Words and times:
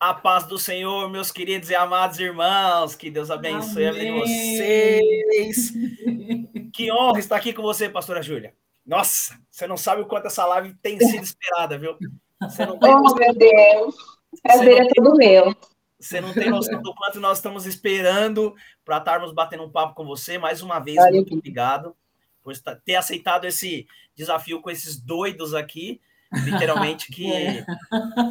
A 0.00 0.14
paz 0.14 0.46
do 0.46 0.56
Senhor, 0.56 1.10
meus 1.10 1.32
queridos 1.32 1.70
e 1.70 1.74
amados 1.74 2.20
irmãos, 2.20 2.94
que 2.94 3.10
Deus 3.10 3.32
abençoe 3.32 3.84
a 3.84 3.92
vida 3.92 4.04
de 4.04 4.12
vocês. 4.12 5.72
Que 6.72 6.92
honra 6.92 7.18
estar 7.18 7.34
aqui 7.34 7.52
com 7.52 7.62
você, 7.62 7.88
pastora 7.88 8.22
Júlia. 8.22 8.54
Nossa, 8.86 9.36
você 9.50 9.66
não 9.66 9.76
sabe 9.76 10.02
o 10.02 10.06
quanto 10.06 10.28
essa 10.28 10.46
live 10.46 10.74
tem 10.80 10.96
sido 11.00 11.24
esperada, 11.24 11.76
viu? 11.76 11.96
Você 12.40 12.64
não 12.64 12.78
tem... 12.78 12.94
Oh, 12.94 13.14
meu 13.16 13.34
Deus. 13.34 13.96
Prazer 14.40 14.82
é 14.82 14.88
todo 14.94 15.16
meu. 15.16 15.56
Você 15.98 16.20
não 16.20 16.32
tem 16.32 16.50
noção 16.50 16.80
do 16.80 16.94
quanto 16.94 17.18
nós 17.18 17.38
estamos 17.38 17.66
esperando 17.66 18.54
para 18.84 18.98
estarmos 18.98 19.32
batendo 19.32 19.64
um 19.64 19.70
papo 19.70 19.96
com 19.96 20.04
você. 20.04 20.38
Mais 20.38 20.62
uma 20.62 20.78
vez, 20.78 20.98
muito 21.10 21.34
obrigado 21.34 21.96
por 22.44 22.56
ter 22.84 22.94
aceitado 22.94 23.44
esse 23.44 23.88
desafio 24.14 24.60
com 24.60 24.70
esses 24.70 24.96
doidos 24.96 25.54
aqui 25.54 26.00
literalmente, 26.32 27.08
que 27.12 27.32
é. 27.32 27.64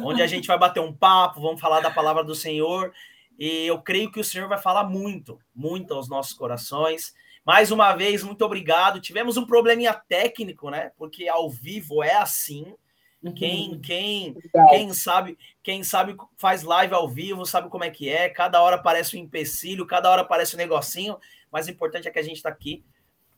onde 0.04 0.22
a 0.22 0.26
gente 0.26 0.46
vai 0.46 0.58
bater 0.58 0.80
um 0.80 0.92
papo, 0.92 1.40
vamos 1.40 1.60
falar 1.60 1.80
da 1.80 1.90
palavra 1.90 2.24
do 2.24 2.34
Senhor, 2.34 2.92
e 3.38 3.66
eu 3.66 3.80
creio 3.80 4.10
que 4.10 4.20
o 4.20 4.24
Senhor 4.24 4.48
vai 4.48 4.58
falar 4.58 4.84
muito, 4.84 5.38
muito 5.54 5.94
aos 5.94 6.08
nossos 6.08 6.32
corações. 6.32 7.14
Mais 7.44 7.70
uma 7.70 7.94
vez, 7.94 8.22
muito 8.22 8.44
obrigado. 8.44 9.00
Tivemos 9.00 9.36
um 9.36 9.46
probleminha 9.46 9.94
técnico, 9.94 10.70
né? 10.70 10.90
Porque 10.98 11.28
ao 11.28 11.48
vivo 11.48 12.02
é 12.02 12.16
assim. 12.16 12.74
Uhum. 13.22 13.34
Quem, 13.34 13.80
quem, 13.80 14.36
quem 14.70 14.92
sabe, 14.92 15.38
quem 15.62 15.82
sabe 15.82 16.16
faz 16.36 16.62
live 16.62 16.94
ao 16.94 17.08
vivo, 17.08 17.46
sabe 17.46 17.68
como 17.68 17.84
é 17.84 17.90
que 17.90 18.08
é. 18.08 18.28
Cada 18.28 18.60
hora 18.60 18.76
parece 18.76 19.16
um 19.16 19.20
empecilho, 19.20 19.86
cada 19.86 20.10
hora 20.10 20.24
parece 20.24 20.54
um 20.54 20.58
negocinho, 20.58 21.16
mas 21.50 21.66
o 21.66 21.70
importante 21.70 22.08
é 22.08 22.10
que 22.10 22.18
a 22.18 22.22
gente 22.22 22.36
está 22.36 22.48
aqui 22.48 22.84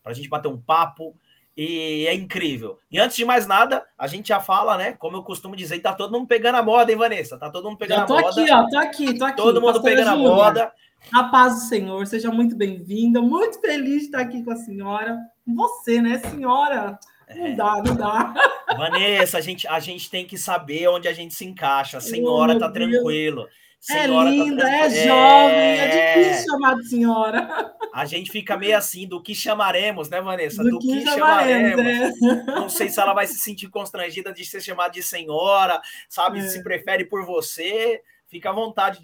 para 0.03 0.13
a 0.13 0.15
gente 0.15 0.29
bater 0.29 0.49
um 0.49 0.61
papo, 0.61 1.15
e 1.57 2.07
é 2.07 2.15
incrível. 2.15 2.79
E 2.91 2.99
antes 2.99 3.17
de 3.17 3.25
mais 3.25 3.47
nada, 3.47 3.85
a 3.99 4.07
gente 4.07 4.29
já 4.29 4.41
fala, 4.41 4.77
né? 4.77 4.93
Como 4.93 5.17
eu 5.17 5.23
costumo 5.23 5.57
dizer, 5.57 5.81
tá 5.81 5.93
todo 5.93 6.13
mundo 6.13 6.27
pegando 6.27 6.57
a 6.57 6.63
moda, 6.63 6.91
hein, 6.91 6.99
Vanessa? 6.99 7.39
Tá 7.39 7.51
todo 7.51 7.65
mundo 7.65 7.79
pegando 7.79 8.03
a 8.03 8.07
moda. 8.07 8.29
Aqui, 8.29 8.53
ó, 8.53 8.69
tô 8.69 8.79
aqui, 8.79 9.19
tô 9.19 9.25
aqui. 9.25 9.37
Todo 9.37 9.61
mundo 9.61 9.75
Pastora 9.75 9.95
pegando 9.95 10.17
Júlia. 10.17 10.31
a 10.31 10.35
moda. 10.35 10.73
A 11.13 11.25
paz 11.25 11.55
do 11.55 11.61
Senhor, 11.61 12.07
seja 12.07 12.31
muito 12.31 12.57
bem-vinda. 12.57 13.21
Muito 13.21 13.61
feliz 13.61 14.01
de 14.01 14.07
estar 14.07 14.21
aqui 14.21 14.43
com 14.43 14.53
a 14.53 14.57
senhora. 14.57 15.19
Você, 15.47 16.01
né, 16.01 16.19
senhora? 16.19 16.99
Não 17.35 17.47
é. 17.47 17.53
dá, 17.55 17.83
não 17.85 17.97
dá. 17.97 18.35
Vanessa, 18.77 19.39
a 19.39 19.41
gente, 19.41 19.67
a 19.67 19.81
gente 19.81 20.11
tem 20.11 20.27
que 20.27 20.37
saber 20.37 20.89
onde 20.89 21.09
a 21.09 21.13
gente 21.13 21.35
se 21.35 21.45
encaixa. 21.45 21.99
A 21.99 22.01
senhora 22.01 22.55
oh, 22.55 22.59
tá 22.59 22.71
tranquilo. 22.71 23.43
É 23.43 23.49
senhora 23.81 24.29
é 24.29 24.33
linda, 24.33 24.63
tá... 24.63 24.71
é 24.71 24.91
jovem, 24.91 25.57
é... 25.57 25.79
é 25.79 26.23
difícil 26.23 26.53
chamar 26.53 26.75
de 26.77 26.89
senhora. 26.89 27.75
A 27.93 28.05
gente 28.05 28.31
fica 28.31 28.57
meio 28.57 28.77
assim, 28.77 29.07
do 29.07 29.23
que 29.23 29.35
chamaremos, 29.35 30.09
né, 30.09 30.21
Vanessa? 30.21 30.63
Do, 30.63 30.71
do 30.71 30.79
que, 30.79 31.01
que, 31.01 31.05
chamaremos. 31.05 31.71
chamaremos. 31.71 32.23
É. 32.23 32.45
Não 32.53 32.69
sei 32.69 32.89
se 32.89 33.01
ela 33.01 33.15
vai 33.15 33.27
se 33.27 33.39
sentir 33.39 33.69
constrangida 33.69 34.33
de 34.33 34.45
ser 34.45 34.61
chamada 34.61 34.93
de 34.93 35.03
senhora, 35.03 35.81
sabe? 36.09 36.39
É. 36.39 36.43
Se 36.43 36.63
prefere 36.63 37.05
por 37.05 37.25
você. 37.25 38.03
Fica 38.31 38.51
à 38.51 38.53
vontade, 38.53 39.01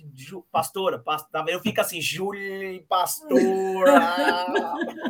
pastora. 0.53 1.03
Tá 1.33 1.45
eu 1.49 1.61
fico 1.61 1.81
assim, 1.81 2.01
Júlia, 2.01 2.81
pastora. 2.89 4.01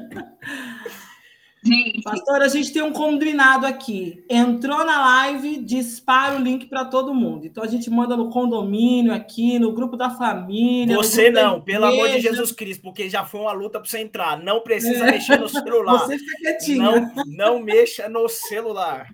Pastor, 2.07 2.41
a 2.41 2.47
gente 2.47 2.73
tem 2.73 2.83
um 2.83 2.93
combinado 2.93 3.67
aqui. 3.67 4.25
Entrou 4.31 4.85
na 4.85 5.25
live, 5.25 5.61
dispara 5.61 6.37
o 6.37 6.41
link 6.41 6.67
para 6.67 6.85
todo 6.85 7.13
mundo. 7.13 7.45
Então 7.45 7.65
a 7.65 7.67
gente 7.67 7.91
manda 7.91 8.17
no 8.17 8.31
condomínio 8.31 9.13
aqui, 9.13 9.59
no 9.59 9.73
grupo 9.73 9.97
da 9.97 10.09
família. 10.11 10.95
Você 10.95 11.31
não, 11.31 11.61
pelo 11.61 11.85
amor 11.85 12.09
de 12.09 12.21
Jesus 12.21 12.53
Cristo, 12.53 12.81
porque 12.83 13.11
já 13.11 13.25
foi 13.25 13.41
uma 13.41 13.51
luta 13.51 13.81
para 13.81 13.91
você 13.91 13.99
entrar. 13.99 14.41
Não 14.41 14.61
precisa 14.61 15.05
é. 15.05 15.11
mexer 15.11 15.37
no 15.41 15.49
celular. 15.49 15.99
Você 15.99 16.17
fica 16.17 16.37
quietinho. 16.43 16.83
Não, 16.85 17.13
não 17.27 17.59
mexa 17.61 18.09
no 18.09 18.29
celular. 18.29 19.13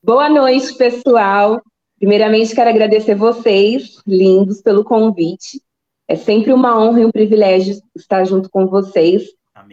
Boa 0.00 0.28
noite, 0.28 0.72
pessoal. 0.74 1.60
Primeiramente, 1.98 2.54
quero 2.54 2.70
agradecer 2.70 3.16
vocês, 3.16 4.00
lindos, 4.06 4.62
pelo 4.62 4.84
convite. 4.84 5.60
É 6.06 6.14
sempre 6.14 6.52
uma 6.52 6.80
honra 6.80 7.00
e 7.00 7.04
um 7.04 7.10
privilégio 7.10 7.82
estar 7.96 8.24
junto 8.24 8.48
com 8.48 8.68
vocês. 8.68 9.24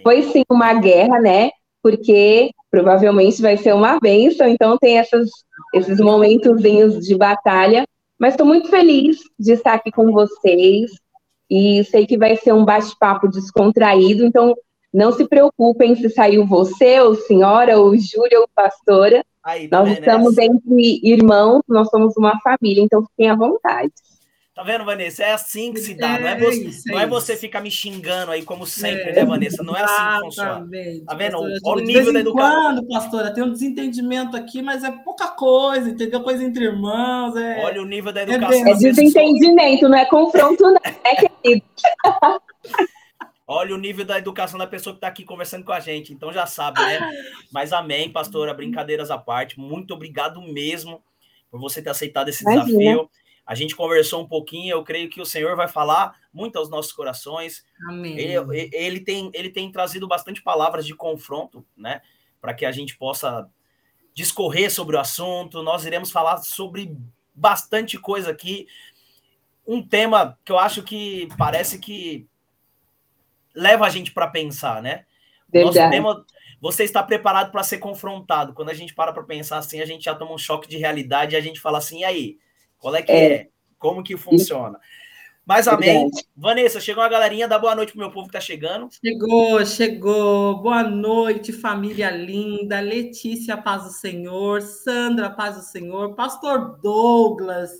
Foi 0.04 0.24
sim 0.24 0.44
uma 0.50 0.74
guerra, 0.74 1.20
né? 1.20 1.52
Porque 1.82 2.52
provavelmente 2.70 3.42
vai 3.42 3.58
ser 3.58 3.74
uma 3.74 4.00
bênção, 4.00 4.48
então 4.48 4.78
tem 4.78 4.98
essas, 4.98 5.30
esses 5.74 6.00
momentozinhos 6.00 7.06
de 7.06 7.16
batalha. 7.16 7.86
Mas 8.20 8.34
estou 8.34 8.46
muito 8.46 8.70
feliz 8.70 9.18
de 9.40 9.54
estar 9.54 9.74
aqui 9.74 9.92
com 9.92 10.12
vocês 10.12 10.92
e 11.50 11.84
sei 11.86 12.06
que 12.06 12.18
vai 12.18 12.36
ser 12.36 12.54
um 12.54 12.66
bate-papo 12.66 13.28
descontraído, 13.28 14.26
então 14.26 14.56
não 14.94 15.12
se 15.12 15.28
preocupem 15.28 15.96
se 15.96 16.10
saiu 16.10 16.46
você, 16.46 17.00
ou 17.00 17.16
senhora, 17.16 17.80
ou 17.80 17.96
Júlia, 17.98 18.40
ou 18.40 18.50
pastora. 18.54 19.24
Aí, 19.44 19.70
nós 19.72 19.90
estamos 19.92 20.38
entre 20.38 21.00
irmãos, 21.04 21.62
nós 21.68 21.88
somos 21.90 22.18
uma 22.18 22.40
família, 22.42 22.82
então 22.82 23.06
fiquem 23.06 23.30
à 23.30 23.36
vontade. 23.36 23.94
Tá 24.58 24.64
vendo, 24.64 24.86
Vanessa? 24.86 25.24
É 25.24 25.34
assim 25.34 25.72
que 25.72 25.80
se 25.80 25.94
dá. 25.94 26.18
não 26.18 26.28
é 26.28 26.36
você, 26.36 26.64
isso, 26.64 26.88
não 26.88 27.00
é, 27.00 27.04
é 27.04 27.06
você 27.06 27.38
ficar 27.38 27.62
me 27.62 27.70
xingando 27.70 28.32
aí, 28.32 28.42
como 28.42 28.66
sempre, 28.66 29.12
é, 29.12 29.14
né, 29.14 29.24
Vanessa? 29.24 29.62
Não 29.62 29.78
é 29.78 29.84
assim 29.84 30.16
que 30.16 30.20
funciona. 30.22 30.68
Tá 31.06 31.14
vendo? 31.14 31.38
Olha 31.64 31.84
o 31.84 31.86
nível 31.86 32.12
da 32.12 32.22
educação. 32.22 32.64
Quando, 32.64 32.88
pastora, 32.88 33.32
tem 33.32 33.44
um 33.44 33.52
desentendimento 33.52 34.36
aqui, 34.36 34.64
mas 34.64 34.84
é 34.84 34.90
pouca 34.90 35.28
coisa, 35.28 35.88
entendeu? 35.88 36.24
Coisa 36.24 36.44
entre 36.44 36.66
irmãos. 36.66 37.36
É... 37.36 37.64
Olha 37.66 37.84
o 37.84 37.86
nível 37.86 38.12
da 38.12 38.22
é 38.22 38.24
educação. 38.24 38.68
É, 38.68 38.74
desentendimento, 38.74 39.88
não 39.88 39.98
é 40.00 40.06
confronto, 40.06 40.64
não, 40.64 40.80
é, 40.84 41.30
querido? 41.44 41.64
Olha 43.46 43.76
o 43.76 43.78
nível 43.78 44.06
da 44.06 44.18
educação 44.18 44.58
da 44.58 44.66
pessoa 44.66 44.96
que 44.96 44.98
está 44.98 45.08
aqui 45.08 45.24
conversando 45.24 45.66
com 45.66 45.72
a 45.72 45.80
gente. 45.80 46.12
Então 46.12 46.34
já 46.34 46.48
sabe, 46.48 46.82
né? 46.82 47.00
Mas 47.52 47.72
amém, 47.72 48.10
pastora. 48.10 48.56
Brincadeiras 48.56 49.12
à 49.12 49.20
parte. 49.20 49.60
Muito 49.60 49.94
obrigado 49.94 50.42
mesmo 50.42 51.00
por 51.52 51.60
você 51.60 51.80
ter 51.80 51.92
aceitado 51.92 52.30
esse 52.30 52.42
Imagina. 52.42 52.66
desafio. 52.66 53.10
A 53.48 53.56
gente 53.56 53.78
conversou 53.78 54.22
um 54.22 54.28
pouquinho, 54.28 54.74
eu 54.74 54.84
creio 54.84 55.10
que 55.10 55.22
o 55.22 55.26
Senhor 55.26 55.56
vai 55.56 55.70
falar 55.70 56.20
muito 56.34 56.58
aos 56.58 56.70
nossos 56.70 56.92
corações. 56.92 57.66
Amém. 57.88 58.20
Ele, 58.20 58.70
ele, 58.74 59.00
tem, 59.00 59.32
ele 59.34 59.50
tem 59.50 59.72
trazido 59.72 60.06
bastante 60.06 60.44
palavras 60.44 60.86
de 60.86 60.94
confronto, 60.94 61.66
né? 61.76 62.02
Para 62.42 62.54
que 62.54 62.66
a 62.66 62.74
gente 62.74 62.98
possa 62.98 63.50
discorrer 64.14 64.70
sobre 64.70 64.98
o 64.98 65.00
assunto. 65.00 65.64
Nós 65.64 65.86
iremos 65.86 66.12
falar 66.12 66.40
sobre 66.40 66.98
bastante 67.34 67.98
coisa 67.98 68.32
aqui. 68.32 68.68
Um 69.66 69.82
tema 69.82 70.38
que 70.44 70.52
eu 70.52 70.60
acho 70.60 70.84
que 70.84 71.30
parece 71.38 71.80
que 71.80 72.28
leva 73.56 73.86
a 73.86 73.90
gente 73.90 74.12
para 74.12 74.28
pensar, 74.28 74.82
né? 74.82 75.06
Verdade. 75.48 75.80
Nosso 75.80 75.90
tema, 75.90 76.26
você 76.60 76.84
está 76.84 77.02
preparado 77.02 77.50
para 77.50 77.64
ser 77.64 77.78
confrontado. 77.78 78.54
Quando 78.54 78.70
a 78.70 78.74
gente 78.74 78.94
para 78.94 79.14
para 79.14 79.24
pensar 79.24 79.60
assim, 79.60 79.80
a 79.80 79.86
gente 79.86 80.04
já 80.04 80.14
toma 80.14 80.34
um 80.34 80.38
choque 80.38 80.68
de 80.68 80.76
realidade 80.76 81.34
e 81.34 81.38
a 81.38 81.42
gente 81.42 81.62
fala 81.62 81.78
assim, 81.78 82.02
e 82.02 82.04
aí? 82.04 82.38
Qual 82.80 82.96
é 82.96 83.02
que 83.02 83.12
é? 83.12 83.34
é? 83.34 83.48
Como 83.78 84.04
que 84.04 84.18
funciona? 84.18 84.80
Mas 85.48 85.66
amém. 85.66 86.02
Verdade. 86.02 86.28
Vanessa, 86.36 86.82
chegou 86.82 87.02
uma 87.02 87.10
galerinha, 87.10 87.48
dá 87.48 87.58
boa 87.58 87.74
noite 87.74 87.94
pro 87.94 88.02
meu 88.02 88.12
povo 88.12 88.28
que 88.28 88.34
tá 88.34 88.42
chegando. 88.42 88.90
Chegou, 88.92 89.66
chegou. 89.66 90.62
Boa 90.62 90.84
noite, 90.84 91.54
família 91.54 92.12
linda. 92.12 92.82
Letícia, 92.82 93.56
paz 93.56 93.86
do 93.86 93.92
Senhor. 93.92 94.62
Sandra, 94.62 95.30
paz 95.30 95.56
do 95.56 95.62
Senhor. 95.62 96.16
Pastor 96.16 96.82
Douglas, 96.82 97.72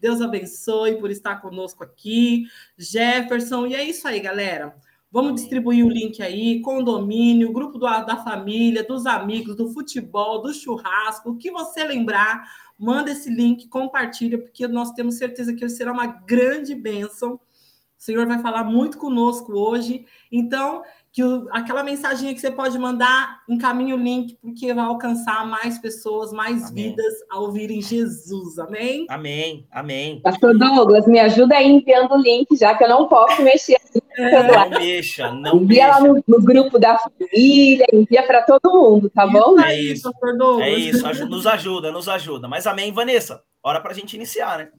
Deus 0.00 0.20
abençoe 0.20 1.00
por 1.00 1.10
estar 1.10 1.42
conosco 1.42 1.82
aqui. 1.82 2.44
Jefferson, 2.78 3.66
e 3.66 3.74
é 3.74 3.82
isso 3.82 4.06
aí, 4.06 4.20
galera. 4.20 4.76
Vamos 5.10 5.40
distribuir 5.40 5.84
o 5.84 5.88
link 5.88 6.20
aí, 6.22 6.60
condomínio, 6.60 7.52
grupo 7.52 7.78
do, 7.78 7.86
da 7.86 8.16
família, 8.16 8.84
dos 8.84 9.06
amigos, 9.06 9.56
do 9.56 9.70
futebol, 9.70 10.42
do 10.42 10.52
churrasco, 10.52 11.30
o 11.30 11.36
que 11.36 11.50
você 11.50 11.84
lembrar 11.84 12.44
manda 12.78 13.10
esse 13.10 13.30
link, 13.30 13.68
compartilha, 13.68 14.38
porque 14.38 14.66
nós 14.68 14.90
temos 14.92 15.16
certeza 15.16 15.54
que 15.54 15.64
ele 15.64 15.70
será 15.70 15.92
uma 15.92 16.06
grande 16.06 16.74
bênção. 16.74 17.34
O 17.34 18.02
Senhor 18.02 18.26
vai 18.26 18.38
falar 18.40 18.64
muito 18.64 18.98
conosco 18.98 19.52
hoje. 19.52 20.04
Então, 20.30 20.82
que 21.10 21.24
o, 21.24 21.48
aquela 21.50 21.82
mensagem 21.82 22.34
que 22.34 22.40
você 22.40 22.50
pode 22.50 22.78
mandar, 22.78 23.40
encaminhe 23.48 23.94
o 23.94 23.96
link, 23.96 24.36
porque 24.42 24.74
vai 24.74 24.84
alcançar 24.84 25.46
mais 25.46 25.78
pessoas, 25.78 26.30
mais 26.30 26.70
amém. 26.70 26.90
vidas 26.90 27.14
a 27.30 27.38
ouvirem 27.38 27.80
Jesus. 27.80 28.58
Amém? 28.58 29.06
Amém, 29.08 29.66
amém. 29.70 30.20
Pastor 30.20 30.58
Douglas, 30.58 31.06
me 31.06 31.18
ajuda 31.18 31.56
aí 31.56 31.68
enviando 31.68 32.12
o 32.12 32.18
link, 32.18 32.54
já 32.54 32.74
que 32.74 32.84
eu 32.84 32.88
não 32.90 33.08
posso 33.08 33.40
mexer. 33.42 33.80
É. 34.16 34.42
Não 34.42 34.70
mexa, 34.70 35.30
não 35.30 35.56
envia 35.62 35.86
mexa. 35.86 35.98
lá 35.98 36.08
no, 36.08 36.24
no, 36.26 36.42
grupo 36.42 36.78
da 36.78 36.96
família, 36.98 37.86
envia 37.92 38.26
para 38.26 38.42
todo 38.42 38.72
mundo, 38.72 39.10
tá 39.10 39.26
bom? 39.26 39.60
É 39.60 39.78
isso, 39.78 40.10
Pastor 40.10 40.38
Douglas. 40.38 40.66
É 40.66 40.72
isso, 40.72 41.26
nos 41.26 41.46
ajuda, 41.46 41.92
nos 41.92 42.08
ajuda. 42.08 42.48
Mas 42.48 42.66
amém, 42.66 42.92
Vanessa. 42.92 43.42
Hora 43.62 43.80
para 43.80 43.90
a 43.90 43.94
gente 43.94 44.16
iniciar, 44.16 44.58
né? 44.58 44.70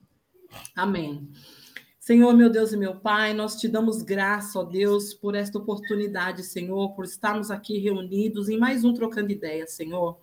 Amém. 0.76 1.30
Senhor, 2.00 2.34
meu 2.34 2.50
Deus 2.50 2.72
e 2.72 2.78
meu 2.78 2.96
Pai, 2.96 3.34
nós 3.34 3.58
te 3.58 3.68
damos 3.68 4.02
graça, 4.02 4.58
ó 4.60 4.64
Deus, 4.64 5.14
por 5.14 5.36
esta 5.36 5.58
oportunidade, 5.58 6.42
Senhor, 6.42 6.96
por 6.96 7.04
estarmos 7.04 7.52
aqui 7.52 7.78
reunidos 7.80 8.48
em 8.48 8.58
mais 8.58 8.86
um 8.86 8.94
Trocando 8.94 9.30
Ideias, 9.30 9.74
Senhor. 9.74 10.18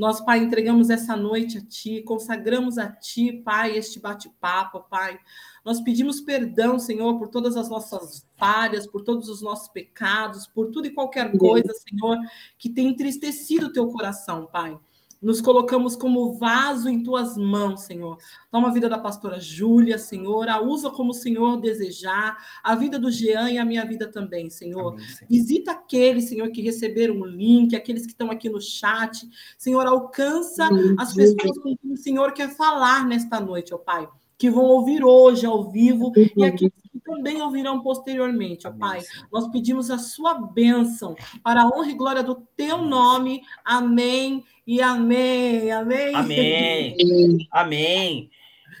Nós, 0.00 0.18
Pai, 0.18 0.38
entregamos 0.38 0.88
essa 0.88 1.14
noite 1.14 1.58
a 1.58 1.60
Ti, 1.60 2.00
consagramos 2.00 2.78
a 2.78 2.90
Ti, 2.90 3.34
Pai, 3.44 3.76
este 3.76 4.00
bate-papo, 4.00 4.80
Pai. 4.88 5.20
Nós 5.62 5.78
pedimos 5.82 6.22
perdão, 6.22 6.78
Senhor, 6.78 7.18
por 7.18 7.28
todas 7.28 7.54
as 7.54 7.68
nossas 7.68 8.26
falhas, 8.38 8.86
por 8.86 9.02
todos 9.02 9.28
os 9.28 9.42
nossos 9.42 9.68
pecados, 9.68 10.46
por 10.46 10.70
tudo 10.70 10.86
e 10.86 10.94
qualquer 10.94 11.36
coisa, 11.36 11.70
Senhor, 11.74 12.16
que 12.56 12.70
tem 12.70 12.88
entristecido 12.88 13.66
o 13.66 13.72
Teu 13.74 13.88
coração, 13.88 14.46
Pai. 14.46 14.74
Nos 15.20 15.40
colocamos 15.40 15.94
como 15.96 16.32
vaso 16.34 16.88
em 16.88 17.02
tuas 17.02 17.36
mãos, 17.36 17.82
Senhor. 17.82 18.18
Toma 18.50 18.68
a 18.68 18.72
vida 18.72 18.88
da 18.88 18.98
pastora 18.98 19.38
Júlia, 19.38 19.98
Senhor, 19.98 20.48
a 20.48 20.60
usa 20.60 20.90
como 20.90 21.10
o 21.10 21.14
Senhor 21.14 21.60
desejar, 21.60 22.36
a 22.62 22.74
vida 22.74 22.98
do 22.98 23.10
Jean 23.10 23.50
e 23.50 23.58
a 23.58 23.64
minha 23.64 23.84
vida 23.84 24.10
também, 24.10 24.48
Senhor. 24.48 24.94
Amém, 24.94 25.06
Senhor. 25.06 25.28
Visita 25.28 25.72
aqueles, 25.72 26.28
Senhor, 26.28 26.50
que 26.50 26.62
receberam 26.62 27.20
o 27.20 27.26
link, 27.26 27.76
aqueles 27.76 28.06
que 28.06 28.12
estão 28.12 28.30
aqui 28.30 28.48
no 28.48 28.60
chat. 28.60 29.28
Senhor, 29.58 29.86
alcança 29.86 30.64
Amém. 30.64 30.94
as 30.98 31.14
pessoas 31.14 31.58
com 31.58 31.76
quem 31.76 31.92
o 31.92 31.96
Senhor 31.96 32.32
quer 32.32 32.48
falar 32.48 33.06
nesta 33.06 33.40
noite, 33.40 33.74
ó 33.74 33.78
Pai 33.78 34.08
que 34.40 34.50
vão 34.50 34.64
ouvir 34.64 35.04
hoje 35.04 35.44
ao 35.44 35.70
vivo 35.70 36.14
e 36.34 36.42
aqueles 36.42 36.72
que 36.90 36.98
também 37.00 37.42
ouvirão 37.42 37.82
posteriormente, 37.82 38.66
ó 38.66 38.72
Pai. 38.72 39.02
Nós 39.30 39.46
pedimos 39.48 39.90
a 39.90 39.98
sua 39.98 40.32
bênção 40.32 41.14
para 41.44 41.60
a 41.60 41.66
honra 41.66 41.90
e 41.90 41.94
glória 41.94 42.22
do 42.22 42.36
teu 42.56 42.78
nome. 42.78 43.42
Amém 43.62 44.42
e 44.66 44.80
amém. 44.80 45.70
Amém. 45.70 46.14
Amém. 46.14 47.48
Amém. 47.52 48.30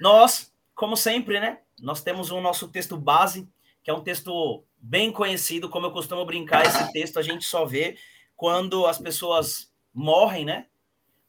Nós, 0.00 0.50
como 0.74 0.96
sempre, 0.96 1.38
né? 1.38 1.58
Nós 1.78 2.02
temos 2.02 2.30
o 2.30 2.40
nosso 2.40 2.66
texto 2.68 2.96
base, 2.96 3.46
que 3.82 3.90
é 3.90 3.94
um 3.94 4.02
texto 4.02 4.64
bem 4.78 5.12
conhecido, 5.12 5.68
como 5.68 5.84
eu 5.84 5.92
costumo 5.92 6.24
brincar, 6.24 6.64
esse 6.64 6.90
texto 6.90 7.18
a 7.18 7.22
gente 7.22 7.44
só 7.44 7.66
vê 7.66 7.98
quando 8.34 8.86
as 8.86 8.96
pessoas 8.96 9.70
morrem, 9.92 10.46
né? 10.46 10.68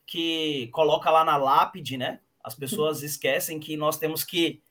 Que 0.07 0.69
coloca 0.71 1.11
lá 1.11 1.25
na 1.25 1.35
lápide, 1.35 1.97
né? 1.97 2.21
As 2.43 2.55
pessoas 2.55 3.03
esquecem 3.03 3.59
que 3.59 3.77
nós 3.77 3.97
temos 3.97 4.23
que, 4.23 4.61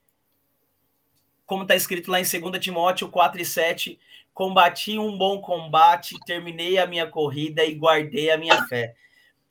como 1.45 1.63
está 1.63 1.75
escrito 1.75 2.11
lá 2.11 2.19
em 2.19 2.23
2 2.23 2.59
Timóteo 2.59 3.09
4 3.09 3.41
e 3.41 3.45
7, 3.45 3.99
combati 4.33 4.97
um 4.97 5.17
bom 5.17 5.39
combate, 5.41 6.19
terminei 6.25 6.77
a 6.77 6.87
minha 6.87 7.07
corrida 7.07 7.63
e 7.63 7.75
guardei 7.75 8.29
a 8.31 8.37
minha 8.37 8.65
fé. 8.67 8.95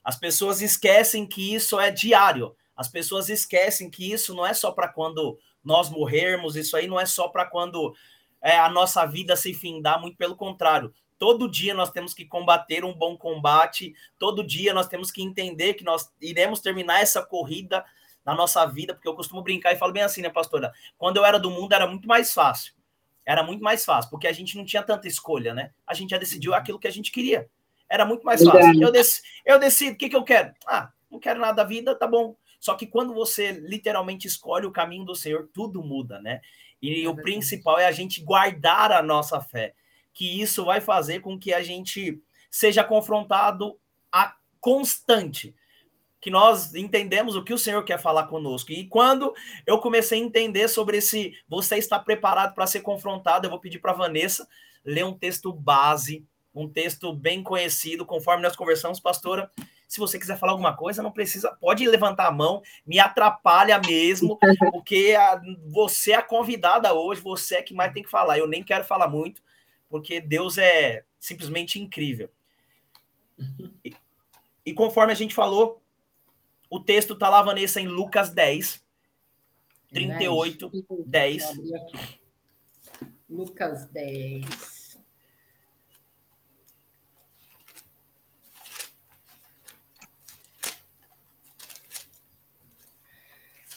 As 0.02 0.17
pessoas 0.17 0.61
esquecem 0.61 1.26
que 1.26 1.55
isso 1.55 1.78
é 1.78 1.90
diário. 1.90 2.55
As 2.76 2.88
pessoas 2.88 3.28
esquecem 3.28 3.90
que 3.90 4.11
isso 4.11 4.34
não 4.34 4.46
é 4.46 4.55
só 4.55 4.72
para 4.72 4.88
quando 4.88 5.38
nós 5.62 5.90
morrermos, 5.90 6.56
isso 6.56 6.76
aí 6.76 6.87
não 6.87 6.99
é 6.99 7.05
só 7.05 7.28
para 7.28 7.44
quando 7.44 7.94
é, 8.43 8.58
a 8.58 8.70
nossa 8.70 9.05
vida 9.05 9.37
se 9.37 9.52
findar, 9.52 10.00
muito 10.00 10.17
pelo 10.17 10.34
contrário. 10.34 10.93
Todo 11.19 11.50
dia 11.50 11.75
nós 11.75 11.90
temos 11.90 12.14
que 12.14 12.25
combater 12.25 12.82
um 12.82 12.94
bom 12.94 13.17
combate, 13.17 13.94
todo 14.19 14.43
dia 14.43 14.72
nós 14.72 14.88
temos 14.88 15.11
que 15.11 15.22
entender 15.22 15.75
que 15.75 15.84
nós 15.84 16.11
iremos 16.19 16.61
terminar 16.61 17.02
essa 17.02 17.22
corrida 17.22 17.84
na 18.25 18.34
nossa 18.34 18.64
vida, 18.67 18.94
porque 18.94 19.08
eu 19.08 19.14
costumo 19.14 19.43
brincar 19.43 19.72
e 19.72 19.76
falo 19.76 19.93
bem 19.93 20.02
assim, 20.02 20.22
né, 20.22 20.28
pastora? 20.28 20.72
Quando 20.99 21.17
eu 21.17 21.25
era 21.25 21.38
do 21.38 21.50
mundo 21.50 21.72
era 21.72 21.87
muito 21.87 22.06
mais 22.06 22.32
fácil. 22.32 22.75
Era 23.25 23.43
muito 23.43 23.62
mais 23.62 23.84
fácil, 23.84 24.11
porque 24.11 24.26
a 24.26 24.32
gente 24.32 24.56
não 24.56 24.64
tinha 24.64 24.82
tanta 24.82 25.06
escolha, 25.06 25.55
né? 25.55 25.72
A 25.87 25.94
gente 25.94 26.11
já 26.11 26.19
decidiu 26.19 26.55
aquilo 26.55 26.78
que 26.78 26.88
a 26.88 26.93
gente 26.93 27.12
queria. 27.12 27.49
Era 27.88 28.05
muito 28.05 28.25
mais 28.25 28.43
fácil. 28.43 28.82
Eu, 28.82 28.90
dec 28.93 29.08
eu 29.44 29.58
decido 29.58 29.94
o 29.94 29.96
que, 29.96 30.08
que 30.08 30.17
eu 30.17 30.25
quero. 30.25 30.55
Ah, 30.67 30.90
não 31.11 31.19
quero 31.19 31.40
nada 31.40 31.55
da 31.55 31.64
vida, 31.64 31.94
tá 31.94 32.06
bom. 32.06 32.37
Só 32.58 32.75
que 32.75 32.87
quando 32.87 33.14
você 33.14 33.52
literalmente 33.52 34.26
escolhe 34.26 34.67
o 34.67 34.70
caminho 34.72 35.05
do 35.05 35.14
Senhor, 35.14 35.49
tudo 35.52 35.82
muda, 35.82 36.20
né? 36.20 36.40
E 36.81 37.05
é 37.05 37.08
o 37.08 37.17
principal 37.17 37.78
é 37.78 37.87
a 37.87 37.93
gente 37.93 38.22
guardar 38.22 38.93
a 38.93 39.02
nossa 39.02 39.40
fé, 39.40 39.75
que 40.12 40.40
isso 40.40 40.64
vai 40.64 40.81
fazer 40.81 41.20
com 41.20 41.38
que 41.38 41.52
a 41.52 41.62
gente 41.62 42.22
seja 42.50 42.82
confrontado 42.84 43.78
a 44.11 44.34
constante 44.61 45.55
que 46.20 46.31
nós 46.31 46.75
entendemos 46.75 47.34
o 47.34 47.43
que 47.43 47.55
o 47.55 47.58
Senhor 47.58 47.82
quer 47.82 47.99
falar 47.99 48.26
conosco. 48.26 48.72
E 48.72 48.87
quando 48.87 49.34
eu 49.67 49.78
comecei 49.78 50.20
a 50.20 50.25
entender 50.25 50.69
sobre 50.69 50.99
esse, 50.99 51.32
você 51.49 51.76
está 51.76 51.99
preparado 51.99 52.55
para 52.55 52.67
ser 52.67 52.81
confrontado, 52.81 53.46
eu 53.46 53.50
vou 53.50 53.58
pedir 53.58 53.78
para 53.78 53.93
Vanessa 53.93 54.46
ler 54.84 55.05
um 55.05 55.14
texto 55.14 55.52
base, 55.52 56.25
um 56.55 56.69
texto 56.69 57.12
bem 57.12 57.43
conhecido, 57.43 58.05
conforme 58.05 58.43
nós 58.43 58.56
conversamos, 58.56 59.00
pastora. 59.00 59.50
Se 59.88 59.99
você 59.99 60.19
quiser 60.19 60.38
falar 60.38 60.52
alguma 60.52 60.76
coisa, 60.76 61.02
não 61.02 61.11
precisa, 61.11 61.56
pode 61.61 61.87
levantar 61.87 62.26
a 62.26 62.32
mão, 62.32 62.62
me 62.87 62.99
atrapalha 62.99 63.78
mesmo, 63.78 64.38
porque 64.70 65.17
a, 65.19 65.40
você 65.67 66.12
é 66.12 66.17
a 66.17 66.22
convidada 66.22 66.93
hoje, 66.94 67.20
você 67.20 67.56
é 67.56 67.62
que 67.62 67.75
mais 67.75 67.93
tem 67.93 68.02
que 68.02 68.11
falar. 68.11 68.38
Eu 68.38 68.46
nem 68.46 68.62
quero 68.62 68.84
falar 68.84 69.08
muito, 69.08 69.43
porque 69.88 70.20
Deus 70.20 70.58
é 70.58 71.02
simplesmente 71.19 71.81
incrível. 71.81 72.31
E, 73.84 73.94
e 74.67 74.72
conforme 74.72 75.12
a 75.12 75.17
gente 75.17 75.34
falou, 75.34 75.80
o 76.70 76.78
texto 76.78 77.14
está 77.14 77.28
lá, 77.28 77.43
Vanessa, 77.43 77.81
em 77.81 77.88
Lucas 77.88 78.31
10, 78.31 78.82
38, 79.93 80.70
10. 81.05 81.58
10. 81.58 82.20
Lucas 83.28 83.87
10. 83.88 85.00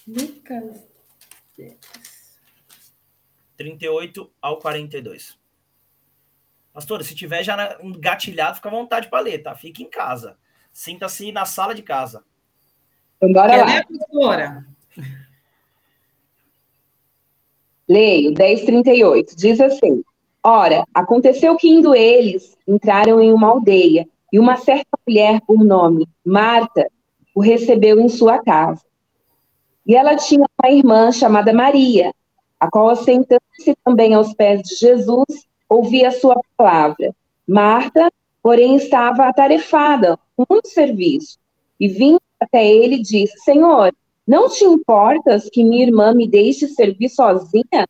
Lucas 0.07 0.83
10. 1.57 1.77
38 3.57 4.33
ao 4.41 4.59
42. 4.59 5.39
Pastora, 6.73 7.03
se 7.03 7.15
tiver 7.15 7.43
já 7.43 7.77
gatilhado, 7.99 8.55
fica 8.55 8.67
à 8.67 8.71
vontade 8.71 9.09
para 9.09 9.19
ler, 9.19 9.41
tá? 9.41 9.55
Fique 9.55 9.83
em 9.83 9.89
casa. 9.89 10.37
Sinta-se 10.71 11.31
na 11.31 11.45
sala 11.45 11.73
de 11.73 11.83
casa. 11.83 12.25
Então, 13.23 13.31
bora 13.31 13.55
lá. 13.55 13.65
Ler, 13.65 13.85
professora? 13.85 14.65
Leio, 17.87 18.33
1038. 18.33 19.35
Diz 19.37 19.61
assim: 19.61 20.03
Ora, 20.43 20.85
aconteceu 20.93 21.55
que 21.55 21.69
indo 21.69 21.95
eles, 21.95 22.57
entraram 22.67 23.21
em 23.21 23.31
uma 23.31 23.47
aldeia, 23.47 24.05
e 24.31 24.39
uma 24.39 24.57
certa 24.57 24.97
mulher 25.07 25.39
por 25.41 25.63
nome 25.63 26.07
Marta 26.25 26.89
o 27.35 27.41
recebeu 27.41 27.99
em 27.99 28.09
sua 28.09 28.43
casa. 28.43 28.83
E 29.85 29.95
ela 29.95 30.15
tinha 30.15 30.45
uma 30.61 30.71
irmã 30.71 31.11
chamada 31.11 31.53
Maria, 31.53 32.13
a 32.59 32.69
qual, 32.69 32.89
assentando-se 32.89 33.75
também 33.83 34.13
aos 34.13 34.33
pés 34.33 34.61
de 34.61 34.75
Jesus, 34.75 35.47
ouvia 35.67 36.09
a 36.09 36.11
sua 36.11 36.39
palavra. 36.55 37.13
Marta, 37.47 38.11
porém, 38.41 38.75
estava 38.75 39.27
atarefada 39.27 40.17
com 40.35 40.45
muito 40.49 40.67
serviço, 40.67 41.39
e 41.79 41.87
vindo 41.87 42.21
até 42.43 42.65
ele 42.65 42.95
e 42.95 43.01
disse: 43.01 43.37
Senhor, 43.39 43.93
não 44.27 44.49
te 44.49 44.63
importas 44.63 45.49
que 45.51 45.63
minha 45.63 45.85
irmã 45.85 46.13
me 46.13 46.27
deixe 46.27 46.67
servir 46.67 47.09
sozinha? 47.09 47.87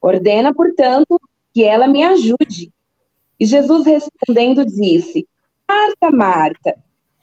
Ordena, 0.00 0.54
portanto, 0.54 1.20
que 1.52 1.64
ela 1.64 1.86
me 1.86 2.02
ajude. 2.02 2.72
E 3.38 3.46
Jesus 3.46 3.86
respondendo 3.86 4.64
disse: 4.64 5.26
Marta, 5.68 6.10
Marta, 6.10 6.76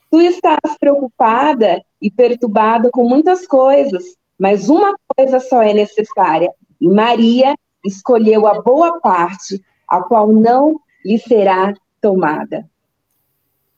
tu 0.10 0.22
estás 0.22 0.78
preocupada 0.80 1.84
e 2.02 2.12
perturbada 2.12 2.90
com 2.92 3.08
muitas 3.08 3.48
coisas, 3.48 4.04
mas 4.38 4.70
uma 4.70 4.96
coisa 5.16 5.40
só 5.40 5.62
é 5.62 5.74
necessária. 5.74 6.52
E 6.80 6.88
Maria 6.88 7.56
escolheu 7.86 8.48
a 8.48 8.62
boa 8.62 9.00
parte, 9.00 9.64
a 9.88 10.02
qual 10.02 10.32
não 10.32 10.80
lhe 11.04 11.18
será 11.18 11.74
tomada. 12.02 12.70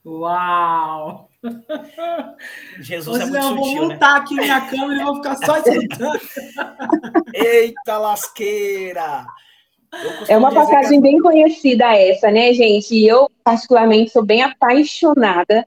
Uau! 0.04 1.28
Jesus 2.80 3.20
é 3.20 3.24
muito 3.24 3.36
eu 3.36 3.42
sutil, 3.42 3.56
vou 3.56 3.88
montar 3.88 4.14
né? 4.14 4.20
aqui 4.20 4.34
minha 4.34 4.60
câmera 4.68 5.00
e 5.00 5.04
vou 5.04 5.16
ficar 5.16 5.36
só 5.36 5.56
escutando. 5.58 6.20
Eita 7.34 7.98
lasqueira! 7.98 9.26
É 10.28 10.36
uma 10.36 10.52
passagem 10.52 11.00
que... 11.00 11.00
bem 11.00 11.20
conhecida 11.20 11.96
essa, 11.96 12.30
né, 12.30 12.52
gente? 12.52 12.94
E 12.94 13.06
eu, 13.06 13.30
particularmente, 13.42 14.10
sou 14.10 14.24
bem 14.24 14.42
apaixonada 14.42 15.66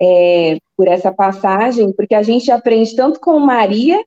é, 0.00 0.58
por 0.76 0.88
essa 0.88 1.12
passagem, 1.12 1.92
porque 1.92 2.14
a 2.14 2.22
gente 2.22 2.50
aprende 2.50 2.94
tanto 2.94 3.20
com 3.20 3.38
Maria 3.38 4.02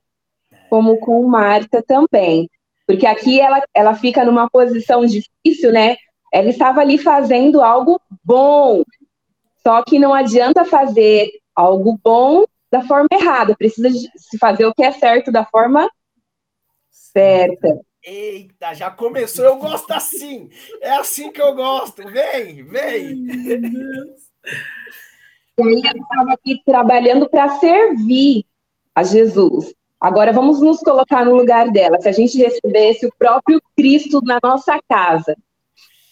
como 0.68 0.98
com 0.98 1.26
Marta 1.26 1.82
também. 1.82 2.48
Porque 2.86 3.06
aqui 3.06 3.40
ela, 3.40 3.62
ela 3.74 3.94
fica 3.94 4.24
numa 4.24 4.48
posição 4.48 5.04
difícil, 5.04 5.72
né? 5.72 5.96
Ela 6.32 6.50
estava 6.50 6.80
ali 6.80 6.98
fazendo 6.98 7.60
algo 7.60 8.00
bom, 8.24 8.82
só 9.66 9.82
que 9.82 9.98
não 9.98 10.14
adianta 10.14 10.64
fazer 10.64 11.28
algo 11.52 11.98
bom 12.00 12.44
da 12.70 12.84
forma 12.84 13.08
errada, 13.10 13.56
precisa 13.56 13.90
se 13.90 14.38
fazer 14.38 14.64
o 14.64 14.72
que 14.72 14.84
é 14.84 14.92
certo 14.92 15.32
da 15.32 15.44
forma 15.44 15.90
certa. 16.88 17.80
Eita, 18.00 18.74
já 18.74 18.92
começou, 18.92 19.44
eu 19.44 19.56
gosto 19.56 19.90
assim. 19.90 20.48
É 20.80 20.92
assim 20.92 21.32
que 21.32 21.42
eu 21.42 21.52
gosto. 21.56 22.04
Vem, 22.08 22.62
vem. 22.62 23.26
E 25.58 25.62
aí 25.62 25.82
eu 25.82 26.00
estava 26.00 26.32
aqui 26.34 26.62
trabalhando 26.64 27.28
para 27.28 27.58
servir 27.58 28.44
a 28.94 29.02
Jesus. 29.02 29.74
Agora 30.00 30.32
vamos 30.32 30.60
nos 30.60 30.78
colocar 30.78 31.24
no 31.24 31.34
lugar 31.34 31.72
dela. 31.72 32.00
Se 32.00 32.08
a 32.08 32.12
gente 32.12 32.38
recebesse 32.38 33.04
o 33.04 33.12
próprio 33.18 33.60
Cristo 33.76 34.20
na 34.22 34.38
nossa 34.40 34.78
casa, 34.88 35.36